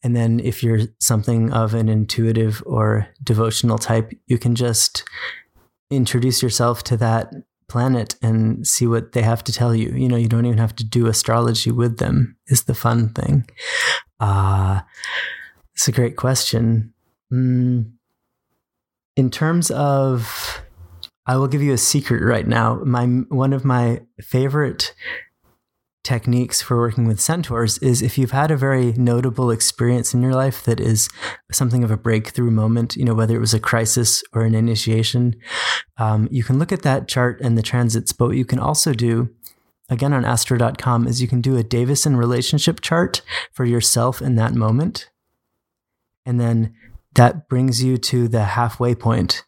and 0.03 0.17
then 0.17 0.41
if 0.41 0.63
you're 0.63 0.81
something 0.99 1.53
of 1.53 1.73
an 1.73 1.89
intuitive 1.89 2.63
or 2.67 3.09
devotional 3.23 3.79
type, 3.79 4.13
you 4.27 4.39
can 4.39 4.55
just 4.55 5.05
introduce 5.91 6.43
yourself 6.43 6.83
to 6.85 6.97
that 6.99 7.33
planet 7.69 8.17
and 8.21 8.67
see 8.67 8.87
what 8.87 9.13
they 9.13 9.23
have 9.23 9.45
to 9.45 9.53
tell 9.53 9.75
you. 9.75 9.91
You 9.91 10.09
know, 10.09 10.17
you 10.17 10.29
don't 10.29 10.47
even 10.47 10.59
have 10.59 10.77
to 10.77 10.85
do 10.85 11.07
astrology 11.07 11.71
with 11.71 11.99
them, 11.99 12.37
is 12.49 12.65
the 12.65 12.75
fun 12.75 13.11
thing. 13.11 13.49
Uh, 14.19 14.81
it's 15.75 15.89
a 15.89 15.93
great 15.93 16.17
question. 16.17 16.93
Mm, 17.33 17.93
in 19.17 19.31
terms 19.31 19.71
of, 19.71 20.63
I 21.27 21.37
will 21.37 21.49
give 21.49 21.63
you 21.63 21.73
a 21.73 21.79
secret 21.79 22.23
right 22.23 22.47
now. 22.47 22.81
My 22.85 23.07
one 23.07 23.53
of 23.53 23.65
my 23.65 24.01
favorite 24.21 24.95
techniques 26.03 26.63
for 26.63 26.79
working 26.79 27.07
with 27.07 27.21
centaurs 27.21 27.79
is 27.79 28.01
if 28.01 28.17
you've 28.17 28.31
had 28.31 28.51
a 28.51 28.57
very 28.57 28.93
notable 28.93 29.51
experience 29.51 30.15
in 30.15 30.23
your 30.23 30.33
life 30.33 30.65
that 30.65 30.81
is 30.81 31.09
something 31.53 31.85
of 31.85 31.91
a 31.91 31.97
breakthrough 31.97 32.51
moment, 32.51 32.97
you 32.97 33.05
know, 33.05 33.15
whether 33.15 33.37
it 33.37 33.41
was 33.41 33.55
a 33.55 33.61
crisis 33.61 34.23
or 34.33 34.43
an 34.43 34.55
initiation, 34.55 35.37
um, 35.99 36.27
you 36.31 36.43
can 36.43 36.59
look 36.59 36.73
at 36.73 36.83
that 36.83 37.07
chart 37.07 37.41
and 37.41 37.57
the 37.57 37.63
transits. 37.63 38.13
But 38.13 38.29
what 38.29 38.37
you 38.37 38.47
can 38.47 38.59
also 38.59 38.95
do, 38.95 39.29
again 39.91 40.15
on 40.15 40.25
astro.com, 40.25 41.07
is 41.07 41.21
you 41.21 41.29
can 41.29 41.43
do 41.43 41.57
a 41.57 41.63
Davison 41.63 42.17
relationship 42.17 42.81
chart 42.81 43.21
for 43.53 43.67
yourself 43.67 44.23
in 44.23 44.37
that 44.37 44.55
moment. 44.55 45.11
And 46.25 46.41
then 46.41 46.75
that 47.15 47.49
brings 47.49 47.83
you 47.83 47.99
to 47.99 48.27
the 48.27 48.45
halfway 48.45 48.95
point 48.95 49.45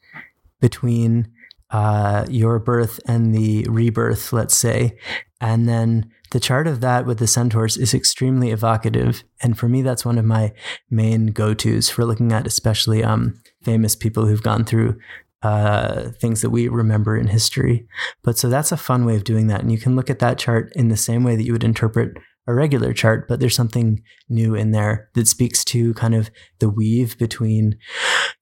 between 0.61 1.32
uh, 1.70 2.26
your 2.28 2.59
birth 2.59 3.00
and 3.07 3.34
the 3.34 3.64
rebirth, 3.68 4.32
let's 4.32 4.57
say. 4.57 4.98
And 5.40 5.66
then 5.68 6.11
the 6.33 6.41
chart 6.41 6.66
of 6.66 6.80
that 6.80 7.07
with 7.07 7.18
the 7.18 7.26
centaurs 7.26 7.76
is 7.76 7.95
extremely 7.95 8.51
evocative. 8.51 9.22
And 9.43 9.57
for 9.57 9.68
me, 9.68 9.83
that's 9.83 10.05
one 10.05 10.18
of 10.18 10.24
my 10.24 10.53
main 10.91 11.26
go 11.26 11.55
tos 11.55 11.89
for 11.89 12.05
looking 12.05 12.33
at, 12.33 12.47
especially 12.47 13.05
um, 13.05 13.41
famous 13.62 13.95
people 13.95 14.26
who've 14.26 14.43
gone 14.43 14.64
through 14.64 14.99
uh, 15.43 16.11
things 16.20 16.41
that 16.41 16.51
we 16.51 16.68
remember 16.68 17.16
in 17.16 17.26
history. 17.26 17.87
But 18.22 18.39
so 18.39 18.49
that's 18.49 18.72
a 18.72 18.76
fun 18.76 19.05
way 19.05 19.16
of 19.16 19.24
doing 19.24 19.49
that. 19.49 19.61
And 19.61 19.70
you 19.70 19.78
can 19.78 19.95
look 19.95 20.09
at 20.09 20.20
that 20.20 20.39
chart 20.39 20.72
in 20.74 20.89
the 20.89 20.97
same 20.97 21.22
way 21.22 21.37
that 21.37 21.45
you 21.45 21.53
would 21.53 21.64
interpret 21.64 22.16
a 22.47 22.55
regular 22.55 22.93
chart, 22.93 23.28
but 23.28 23.39
there's 23.39 23.55
something 23.55 24.03
new 24.28 24.55
in 24.55 24.72
there 24.72 25.11
that 25.14 25.28
speaks 25.28 25.64
to 25.64 25.95
kind 25.95 26.14
of 26.14 26.30
the 26.59 26.68
weave 26.68 27.16
between 27.18 27.76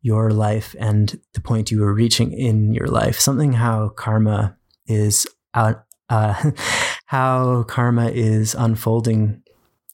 your 0.01 0.31
life 0.31 0.75
and 0.79 1.21
the 1.35 1.41
point 1.41 1.71
you 1.71 1.81
were 1.81 1.93
reaching 1.93 2.33
in 2.33 2.73
your 2.73 2.87
life. 2.87 3.21
Something 3.21 3.55
how 3.55 3.91
karma 3.91 4.57
is 4.87 5.27
out, 5.55 5.85
uh, 6.09 6.51
how 7.11 7.65
karma 7.65 8.07
is 8.07 8.55
unfolding 8.55 9.43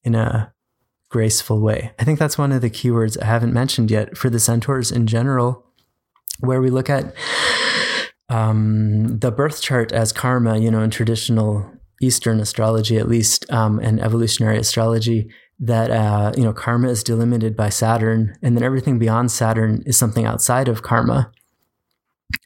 in 0.04 0.14
a 0.14 0.52
graceful 1.08 1.62
way. 1.62 1.90
I 1.98 2.04
think 2.04 2.18
that's 2.18 2.36
one 2.36 2.52
of 2.52 2.60
the 2.60 2.68
keywords 2.68 3.16
I 3.22 3.24
haven't 3.24 3.54
mentioned 3.54 3.90
yet 3.90 4.18
for 4.18 4.28
the 4.28 4.38
centaurs 4.38 4.92
in 4.92 5.06
general, 5.06 5.64
where 6.40 6.60
we 6.60 6.68
look 6.68 6.90
at 6.90 7.14
um, 8.28 9.18
the 9.18 9.30
birth 9.30 9.62
chart 9.62 9.92
as 9.92 10.12
karma, 10.12 10.58
you 10.58 10.70
know, 10.70 10.82
in 10.82 10.90
traditional 10.90 11.64
Eastern 12.02 12.38
astrology, 12.38 12.98
at 12.98 13.08
least, 13.08 13.50
um, 13.50 13.78
and 13.78 13.98
evolutionary 13.98 14.58
astrology, 14.58 15.30
that 15.58 15.90
uh, 15.90 16.32
you 16.36 16.42
know 16.42 16.52
karma 16.52 16.90
is 16.90 17.02
delimited 17.02 17.56
by 17.56 17.70
Saturn, 17.70 18.36
and 18.42 18.54
then 18.54 18.62
everything 18.62 18.98
beyond 18.98 19.30
Saturn 19.30 19.82
is 19.86 19.96
something 19.96 20.26
outside 20.26 20.68
of 20.68 20.82
karma. 20.82 21.32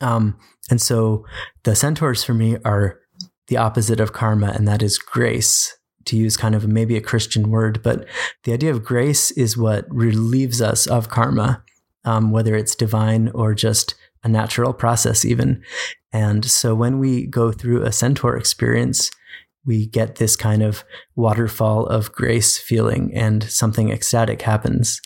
Um, 0.01 0.39
and 0.71 0.81
so 0.81 1.27
the 1.65 1.75
centaurs 1.75 2.23
for 2.23 2.35
me 2.35 2.57
are 2.65 3.00
the 3.51 3.59
opposite 3.59 4.01
of 4.01 4.15
karma, 4.15 4.53
and 4.55 4.67
that 4.67 4.83
is 4.83 4.97
grace. 4.99 5.77
To 6.07 6.17
use 6.17 6.39
kind 6.39 6.55
of 6.55 6.67
maybe 6.67 6.97
a 6.97 7.03
Christian 7.03 7.51
word, 7.51 7.83
but 7.83 8.07
the 8.45 8.55
idea 8.55 8.71
of 8.71 8.83
grace 8.83 9.31
is 9.33 9.59
what 9.59 9.85
relieves 9.91 10.63
us 10.63 10.87
of 10.87 11.11
karma, 11.11 11.63
um, 12.05 12.33
whether 12.33 12.57
it's 12.57 12.75
divine 12.75 13.29
or 13.35 13.53
just 13.53 13.95
a 14.25 14.29
natural 14.29 14.73
process, 14.73 15.27
even. 15.27 15.63
And 16.11 16.43
so 16.47 16.75
when 16.75 16.99
we 16.99 17.27
go 17.27 17.53
through 17.53 17.83
a 17.83 17.93
centaur 17.93 18.35
experience, 18.37 19.11
we 19.67 19.87
get 19.87 20.17
this 20.17 20.37
kind 20.37 20.63
of 20.63 20.85
waterfall 21.17 21.87
of 21.87 22.13
grace 22.13 22.57
feeling 22.57 23.13
and 23.15 23.45
something 23.45 23.91
ecstatic 23.91 24.41
happens. 24.41 25.03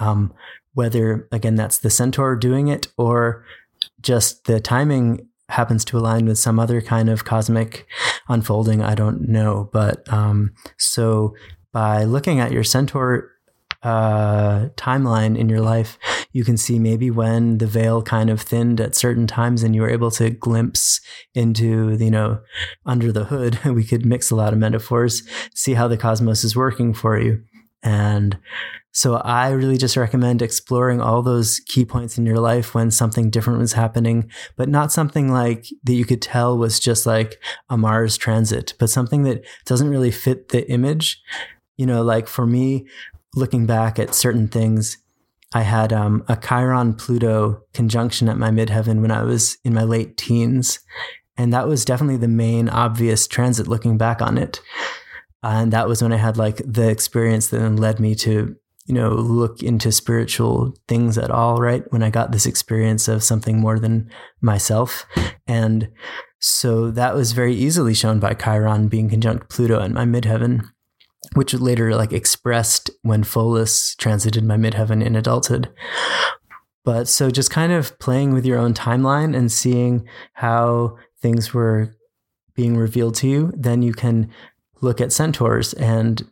Um, 0.00 0.34
whether, 0.74 1.28
again, 1.30 1.54
that's 1.54 1.78
the 1.78 1.90
centaur 1.90 2.34
doing 2.34 2.66
it 2.68 2.88
or 2.96 3.44
just 4.00 4.46
the 4.46 4.58
timing 4.58 5.28
happens 5.52 5.84
to 5.86 5.98
align 5.98 6.26
with 6.26 6.38
some 6.38 6.58
other 6.58 6.80
kind 6.80 7.08
of 7.08 7.24
cosmic 7.24 7.86
unfolding, 8.28 8.82
I 8.82 8.94
don't 8.94 9.28
know. 9.28 9.70
But 9.72 10.10
um, 10.12 10.52
so 10.78 11.34
by 11.72 12.04
looking 12.04 12.40
at 12.40 12.52
your 12.52 12.64
centaur 12.64 13.30
uh, 13.82 14.68
timeline 14.76 15.36
in 15.36 15.48
your 15.48 15.60
life, 15.60 15.98
you 16.32 16.44
can 16.44 16.56
see 16.56 16.78
maybe 16.78 17.10
when 17.10 17.58
the 17.58 17.66
veil 17.66 18.02
kind 18.02 18.30
of 18.30 18.40
thinned 18.40 18.80
at 18.80 18.94
certain 18.94 19.26
times 19.26 19.62
and 19.62 19.74
you 19.74 19.82
were 19.82 19.90
able 19.90 20.10
to 20.12 20.30
glimpse 20.30 21.00
into, 21.34 21.96
you 21.98 22.10
know, 22.10 22.40
under 22.86 23.12
the 23.12 23.24
hood. 23.24 23.58
We 23.64 23.84
could 23.84 24.06
mix 24.06 24.30
a 24.30 24.36
lot 24.36 24.52
of 24.52 24.58
metaphors, 24.58 25.22
see 25.54 25.74
how 25.74 25.88
the 25.88 25.96
cosmos 25.96 26.44
is 26.44 26.54
working 26.54 26.94
for 26.94 27.18
you. 27.18 27.42
And 27.82 28.38
so 28.92 29.16
I 29.16 29.50
really 29.50 29.78
just 29.78 29.96
recommend 29.96 30.42
exploring 30.42 31.00
all 31.00 31.22
those 31.22 31.60
key 31.60 31.84
points 31.86 32.18
in 32.18 32.26
your 32.26 32.38
life 32.38 32.74
when 32.74 32.90
something 32.90 33.30
different 33.30 33.58
was 33.58 33.72
happening, 33.72 34.30
but 34.54 34.68
not 34.68 34.92
something 34.92 35.32
like 35.32 35.66
that 35.84 35.94
you 35.94 36.04
could 36.04 36.20
tell 36.20 36.58
was 36.58 36.78
just 36.78 37.06
like 37.06 37.42
a 37.70 37.78
Mars 37.78 38.18
transit, 38.18 38.74
but 38.78 38.90
something 38.90 39.22
that 39.22 39.44
doesn't 39.64 39.88
really 39.88 40.10
fit 40.10 40.50
the 40.50 40.70
image. 40.70 41.22
You 41.78 41.86
know, 41.86 42.02
like 42.02 42.28
for 42.28 42.46
me, 42.46 42.86
looking 43.34 43.64
back 43.64 43.98
at 43.98 44.14
certain 44.14 44.46
things, 44.46 44.98
I 45.54 45.62
had 45.62 45.92
um, 45.92 46.22
a 46.28 46.36
Chiron 46.36 46.94
Pluto 46.94 47.62
conjunction 47.72 48.28
at 48.28 48.38
my 48.38 48.50
midheaven 48.50 49.00
when 49.00 49.10
I 49.10 49.22
was 49.22 49.56
in 49.64 49.72
my 49.72 49.84
late 49.84 50.18
teens. 50.18 50.80
And 51.38 51.50
that 51.54 51.66
was 51.66 51.86
definitely 51.86 52.18
the 52.18 52.28
main 52.28 52.68
obvious 52.68 53.26
transit 53.26 53.68
looking 53.68 53.96
back 53.96 54.20
on 54.20 54.36
it. 54.36 54.60
and 55.42 55.72
that 55.72 55.88
was 55.88 56.02
when 56.02 56.12
I 56.12 56.16
had 56.16 56.36
like 56.36 56.56
the 56.64 56.90
experience 56.90 57.48
that 57.48 57.58
then 57.58 57.76
led 57.76 57.98
me 57.98 58.14
to, 58.16 58.56
you 58.86 58.94
know, 58.94 59.10
look 59.10 59.62
into 59.62 59.92
spiritual 59.92 60.74
things 60.88 61.16
at 61.16 61.30
all, 61.30 61.58
right? 61.58 61.84
When 61.92 62.02
I 62.02 62.10
got 62.10 62.32
this 62.32 62.46
experience 62.46 63.08
of 63.08 63.22
something 63.22 63.60
more 63.60 63.78
than 63.78 64.10
myself. 64.40 65.06
And 65.46 65.90
so 66.40 66.90
that 66.90 67.14
was 67.14 67.32
very 67.32 67.54
easily 67.54 67.94
shown 67.94 68.18
by 68.18 68.34
Chiron 68.34 68.88
being 68.88 69.08
conjunct 69.08 69.48
Pluto 69.48 69.80
in 69.82 69.94
my 69.94 70.04
midheaven 70.04 70.68
which 71.34 71.54
later 71.54 71.94
like 71.94 72.12
expressed 72.12 72.90
when 73.02 73.24
Pholus 73.24 73.96
transited 73.96 74.44
my 74.44 74.56
midheaven 74.56 75.04
in 75.04 75.16
adulthood. 75.16 75.72
But 76.84 77.08
so 77.08 77.30
just 77.30 77.50
kind 77.50 77.72
of 77.72 77.98
playing 77.98 78.32
with 78.34 78.44
your 78.44 78.58
own 78.58 78.74
timeline 78.74 79.36
and 79.36 79.50
seeing 79.50 80.06
how 80.34 80.98
things 81.20 81.54
were 81.54 81.94
being 82.54 82.76
revealed 82.76 83.14
to 83.16 83.28
you, 83.28 83.52
then 83.56 83.82
you 83.82 83.92
can 83.92 84.30
look 84.80 85.00
at 85.00 85.12
centaurs 85.12 85.72
and, 85.74 86.28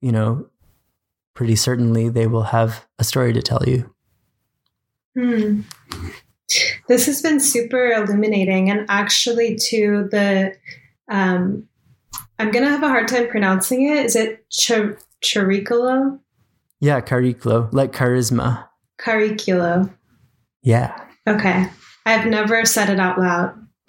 you 0.00 0.12
know, 0.12 0.46
pretty 1.34 1.56
certainly 1.56 2.08
they 2.08 2.26
will 2.26 2.44
have 2.44 2.86
a 2.98 3.04
story 3.04 3.32
to 3.32 3.42
tell 3.42 3.62
you. 3.66 3.92
Hmm. 5.16 5.62
This 6.88 7.06
has 7.06 7.22
been 7.22 7.40
super 7.40 7.92
illuminating 7.92 8.70
and 8.70 8.86
actually 8.88 9.56
to 9.68 10.08
the 10.10 10.54
um, 11.08 11.68
I'm 12.38 12.50
gonna 12.50 12.70
have 12.70 12.82
a 12.82 12.88
hard 12.88 13.08
time 13.08 13.28
pronouncing 13.28 13.88
it. 13.88 14.06
Is 14.06 14.16
it 14.16 14.48
Char- 14.50 14.98
Chariculo? 15.22 16.18
Yeah, 16.80 17.00
Cariculo, 17.00 17.72
like 17.72 17.92
charisma. 17.92 18.68
Cariculo. 19.00 19.92
Yeah. 20.62 20.98
Okay. 21.26 21.68
I've 22.06 22.26
never 22.26 22.64
said 22.64 22.90
it 22.90 23.00
out 23.00 23.18
loud. 23.18 23.54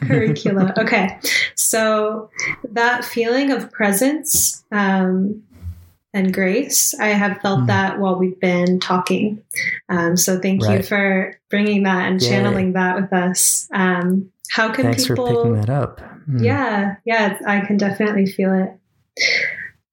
Curricula. 0.00 0.74
okay. 0.78 1.18
So 1.54 2.30
that 2.70 3.04
feeling 3.04 3.50
of 3.50 3.70
presence 3.70 4.64
um, 4.72 5.42
and 6.14 6.32
grace, 6.32 6.94
I 6.98 7.08
have 7.08 7.40
felt 7.40 7.60
mm 7.60 7.66
that 7.68 7.98
while 7.98 8.18
we've 8.18 8.38
been 8.40 8.80
talking. 8.80 9.42
Um, 9.88 10.16
so 10.16 10.40
thank 10.40 10.62
right. 10.62 10.78
you 10.78 10.82
for 10.82 11.38
bringing 11.48 11.84
that 11.84 12.10
and 12.10 12.20
channeling 12.20 12.72
that 12.72 13.00
with 13.00 13.12
us. 13.12 13.68
Um, 13.72 14.30
how 14.50 14.70
can 14.72 14.84
Thanks 14.84 15.06
people 15.06 15.26
for 15.26 15.34
picking 15.34 15.60
that 15.60 15.70
up? 15.70 16.00
Mm. 16.28 16.44
Yeah, 16.44 16.96
yeah, 17.04 17.38
I 17.46 17.60
can 17.60 17.76
definitely 17.76 18.26
feel 18.26 18.52
it. 18.52 18.78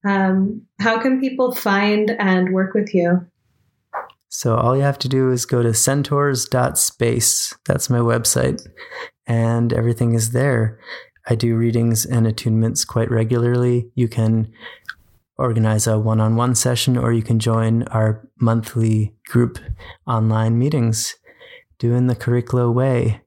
Um, 0.06 0.62
how 0.80 1.00
can 1.00 1.20
people 1.20 1.54
find 1.54 2.10
and 2.18 2.52
work 2.52 2.74
with 2.74 2.94
you? 2.94 3.26
So 4.28 4.56
all 4.56 4.76
you 4.76 4.82
have 4.82 4.98
to 5.00 5.08
do 5.08 5.30
is 5.30 5.46
go 5.46 5.62
to 5.62 5.74
centaurs.space. 5.74 7.54
That's 7.66 7.90
my 7.90 7.98
website. 7.98 8.66
And 9.26 9.72
everything 9.72 10.14
is 10.14 10.32
there. 10.32 10.78
I 11.26 11.34
do 11.34 11.56
readings 11.56 12.06
and 12.06 12.26
attunements 12.26 12.86
quite 12.86 13.10
regularly. 13.10 13.90
You 13.94 14.08
can 14.08 14.52
organize 15.40 15.86
a 15.86 15.98
one 15.98 16.20
on 16.20 16.36
one 16.36 16.54
session 16.54 16.96
or 16.96 17.12
you 17.12 17.22
can 17.22 17.38
join 17.38 17.82
our 17.84 18.28
monthly 18.38 19.14
group 19.26 19.58
online 20.06 20.58
meetings 20.58 21.16
doing 21.78 22.06
the 22.06 22.14
curricular 22.14 22.72
way 22.72 23.22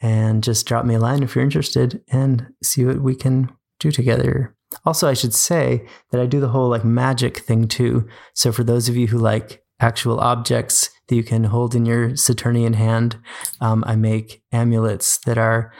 and 0.00 0.44
just 0.44 0.66
drop 0.66 0.84
me 0.84 0.94
a 0.94 0.98
line 0.98 1.22
if 1.22 1.34
you're 1.34 1.44
interested 1.44 2.02
and 2.08 2.46
see 2.62 2.84
what 2.84 3.00
we 3.00 3.14
can 3.14 3.50
do 3.80 3.90
together. 3.90 4.54
Also, 4.84 5.08
I 5.08 5.14
should 5.14 5.34
say 5.34 5.86
that 6.10 6.20
I 6.20 6.26
do 6.26 6.40
the 6.40 6.48
whole 6.48 6.68
like 6.68 6.84
magic 6.84 7.38
thing 7.38 7.66
too. 7.66 8.06
So 8.34 8.52
for 8.52 8.62
those 8.62 8.88
of 8.88 8.96
you 8.96 9.08
who 9.08 9.18
like 9.18 9.64
actual 9.80 10.20
objects 10.20 10.90
that 11.08 11.16
you 11.16 11.22
can 11.22 11.44
hold 11.44 11.74
in 11.74 11.86
your 11.86 12.16
Saturnian 12.16 12.74
hand, 12.74 13.18
um, 13.60 13.84
I 13.86 13.96
make 13.96 14.42
amulets 14.52 15.18
that 15.26 15.38
are 15.38 15.72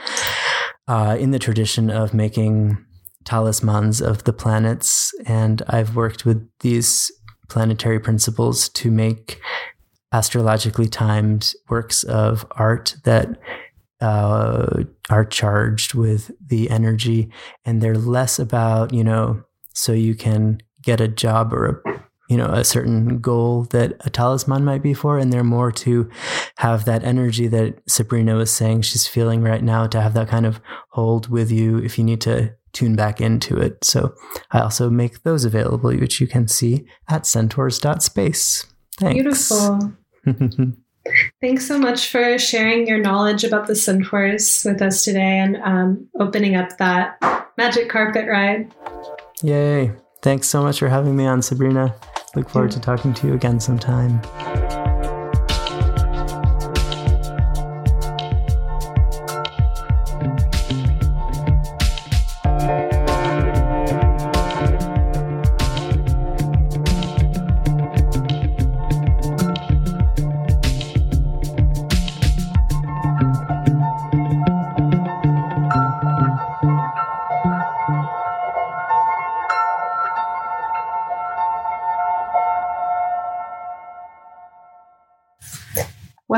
uh, 0.89 1.17
in 1.19 1.31
the 1.31 1.39
tradition 1.39 1.91
of 1.91 2.15
making 2.15 2.86
talismans 3.27 4.01
of 4.01 4.25
the 4.25 4.33
planets. 4.33 5.13
And 5.27 5.63
I've 5.69 5.95
worked 5.95 6.25
with 6.25 6.49
these 6.61 7.11
planetary 7.49 8.01
principles 8.01 8.69
to 8.71 8.91
make 8.91 9.41
astrologically 10.13 10.89
timed 10.89 11.53
works 11.69 12.03
of 12.05 12.47
art 12.53 12.97
that 13.05 13.39
uh, 14.01 14.85
are 15.11 15.25
charged 15.25 15.95
with 15.95 16.31
the 16.45 16.71
energy 16.71 17.31
and 17.65 17.83
they're 17.83 17.99
less 17.99 18.39
about, 18.39 18.93
you 18.95 19.05
know, 19.05 19.43
so 19.73 19.93
you 19.93 20.15
can 20.15 20.61
get 20.83 21.01
a 21.01 21.09
job 21.09 21.53
or 21.53 21.67
a 21.67 22.07
you 22.29 22.37
know 22.37 22.47
a 22.47 22.65
certain 22.65 23.19
goal 23.21 23.65
that 23.71 23.95
a 24.05 24.11
talisman 24.11 24.65
might 24.65 24.83
be 24.83 24.95
for 24.95 25.19
and 25.19 25.33
they're 25.33 25.45
more 25.45 25.71
to 25.71 26.11
have 26.59 26.85
that 26.85 27.05
energy 27.05 27.47
that 27.47 27.79
sabrina 27.89 28.35
was 28.35 28.51
saying 28.51 28.83
she's 28.83 29.07
feeling 29.07 29.43
right 29.43 29.63
now 29.63 29.87
to 29.87 30.01
have 30.01 30.15
that 30.15 30.29
kind 30.29 30.47
of 30.47 30.61
hold 30.91 31.29
with 31.29 31.51
you 31.53 31.79
if 31.79 31.99
you 31.99 32.05
need 32.05 32.21
to 32.21 32.53
tune 32.77 32.95
back 32.95 33.21
into 33.21 33.57
it 33.57 33.83
so 33.85 34.15
i 34.53 34.61
also 34.61 34.91
make 34.91 35.23
those 35.23 35.45
available 35.45 35.91
which 35.97 36.21
you 36.21 36.27
can 36.27 36.47
see 36.47 36.87
at 37.09 37.25
centaurs.space 37.25 38.67
thanks 38.99 39.15
beautiful 39.15 39.93
Thanks 41.41 41.67
so 41.67 41.79
much 41.79 42.09
for 42.09 42.37
sharing 42.37 42.89
your 42.89 42.99
knowledge 42.99 43.45
about 43.45 43.69
the 43.69 43.77
centaurs 43.77 44.65
with 44.65 44.83
us 44.83 45.05
today 45.05 45.39
and 45.39 45.57
um, 45.59 46.09
opening 46.19 46.57
up 46.57 46.77
that 46.79 47.17
magic 47.57 47.89
carpet 47.89 48.27
ride. 48.29 48.73
Yay. 49.43 49.93
Thanks 50.23 50.49
so 50.49 50.63
much 50.63 50.79
for 50.79 50.89
having 50.89 51.17
me 51.17 51.27
on, 51.27 51.43
Sabrina. 51.43 51.95
Look 52.35 52.49
forward 52.49 52.73
to 52.73 52.81
talking 52.81 53.15
to 53.15 53.29
you 53.29 53.35
again 53.35 53.61
sometime. 53.61 54.21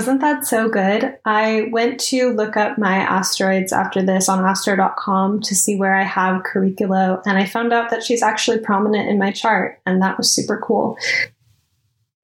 Wasn't 0.09 0.23
that 0.23 0.47
so 0.47 0.71
good? 0.71 1.19
I 1.27 1.69
went 1.71 2.01
to 2.01 2.33
look 2.33 2.57
up 2.57 2.79
my 2.79 2.97
asteroids 2.97 3.75
after 3.75 4.01
this 4.01 4.27
on 4.27 4.43
astro.com 4.43 5.43
to 5.43 5.55
see 5.55 5.77
where 5.77 5.95
I 5.95 6.03
have 6.03 6.45
Chariklo, 6.45 7.21
and 7.27 7.37
I 7.37 7.45
found 7.45 7.75
out 7.75 7.91
that 7.91 8.03
she's 8.03 8.23
actually 8.23 8.61
prominent 8.61 9.11
in 9.11 9.19
my 9.19 9.33
chart, 9.33 9.83
and 9.85 10.01
that 10.01 10.17
was 10.17 10.33
super 10.33 10.63
cool. 10.65 10.97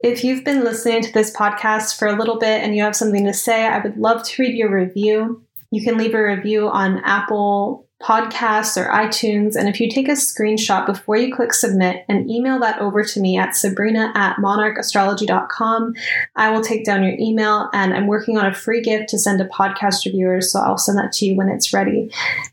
If 0.01 0.25
you've 0.25 0.45
been 0.45 0.65
listening 0.65 1.03
to 1.03 1.13
this 1.13 1.31
podcast 1.31 1.99
for 1.99 2.09
a 2.09 2.17
little 2.17 2.39
bit 2.39 2.63
and 2.63 2.75
you 2.75 2.83
have 2.85 2.97
something 2.97 3.27
to 3.27 3.35
say, 3.35 3.67
I 3.67 3.81
would 3.81 3.99
love 3.99 4.23
to 4.23 4.43
read 4.43 4.57
your 4.57 4.75
review. 4.75 5.45
You 5.71 5.85
can 5.85 5.99
leave 5.99 6.15
a 6.15 6.25
review 6.25 6.71
on 6.71 7.03
Apple 7.05 7.87
podcasts 8.05 8.77
or 8.77 8.91
iTunes. 8.91 9.57
And 9.57 9.67
if 9.67 9.81
you 9.81 9.89
take 9.89 10.09
a 10.09 10.13
screenshot 10.13 10.85
before 10.85 11.17
you 11.17 11.35
click 11.35 11.55
submit 11.55 12.05
and 12.07 12.31
email 12.31 12.59
that 12.61 12.79
over 12.79 13.03
to 13.03 13.21
me 13.21 13.39
at 13.39 13.57
sabrina 13.57 14.13
at 14.15 14.37
monarchastrology.com, 14.37 15.95
I 16.37 16.51
will 16.51 16.61
take 16.61 16.85
down 16.85 17.03
your 17.03 17.17
email 17.19 17.71
and 17.73 17.95
I'm 17.95 18.07
working 18.07 18.37
on 18.37 18.45
a 18.45 18.55
free 18.55 18.83
gift 18.83 19.09
to 19.11 19.19
send 19.19 19.39
to 19.39 19.47
podcast 19.47 20.05
reviewers. 20.05 20.53
So 20.53 20.61
I'll 20.61 20.77
send 20.77 20.99
that 20.99 21.13
to 21.13 21.25
you 21.25 21.35
when 21.35 21.49
it's 21.49 21.73
ready. 21.73 22.11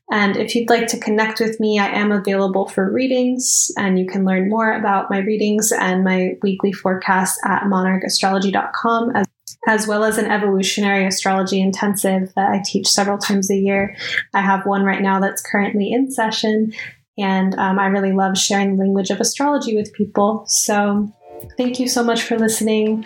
And 0.09 0.37
if 0.37 0.55
you'd 0.55 0.69
like 0.69 0.87
to 0.87 0.99
connect 0.99 1.41
with 1.41 1.59
me, 1.59 1.79
I 1.79 1.87
am 1.87 2.11
available 2.11 2.67
for 2.67 2.89
readings 2.89 3.71
and 3.77 3.99
you 3.99 4.05
can 4.05 4.23
learn 4.23 4.49
more 4.49 4.71
about 4.71 5.09
my 5.09 5.19
readings 5.19 5.73
and 5.73 6.03
my 6.03 6.37
weekly 6.41 6.71
forecast 6.71 7.39
at 7.45 7.63
monarchastrology.com 7.63 9.15
as 9.15 9.27
as 9.67 9.87
well 9.87 10.03
as 10.03 10.17
an 10.17 10.25
evolutionary 10.25 11.05
astrology 11.05 11.61
intensive 11.61 12.33
that 12.35 12.51
I 12.51 12.61
teach 12.65 12.87
several 12.87 13.17
times 13.17 13.51
a 13.51 13.55
year. 13.55 13.95
I 14.33 14.41
have 14.41 14.65
one 14.65 14.83
right 14.83 15.01
now 15.01 15.19
that's 15.19 15.41
currently 15.41 15.91
in 15.91 16.11
session, 16.11 16.73
and 17.17 17.53
um, 17.55 17.79
I 17.79 17.87
really 17.87 18.13
love 18.13 18.37
sharing 18.37 18.75
the 18.75 18.83
language 18.83 19.09
of 19.09 19.19
astrology 19.19 19.75
with 19.75 19.93
people. 19.93 20.43
So, 20.47 21.11
thank 21.57 21.79
you 21.79 21.87
so 21.87 22.03
much 22.03 22.23
for 22.23 22.37
listening. 22.37 23.05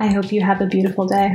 I 0.00 0.08
hope 0.08 0.32
you 0.32 0.42
have 0.42 0.60
a 0.60 0.66
beautiful 0.66 1.06
day. 1.06 1.34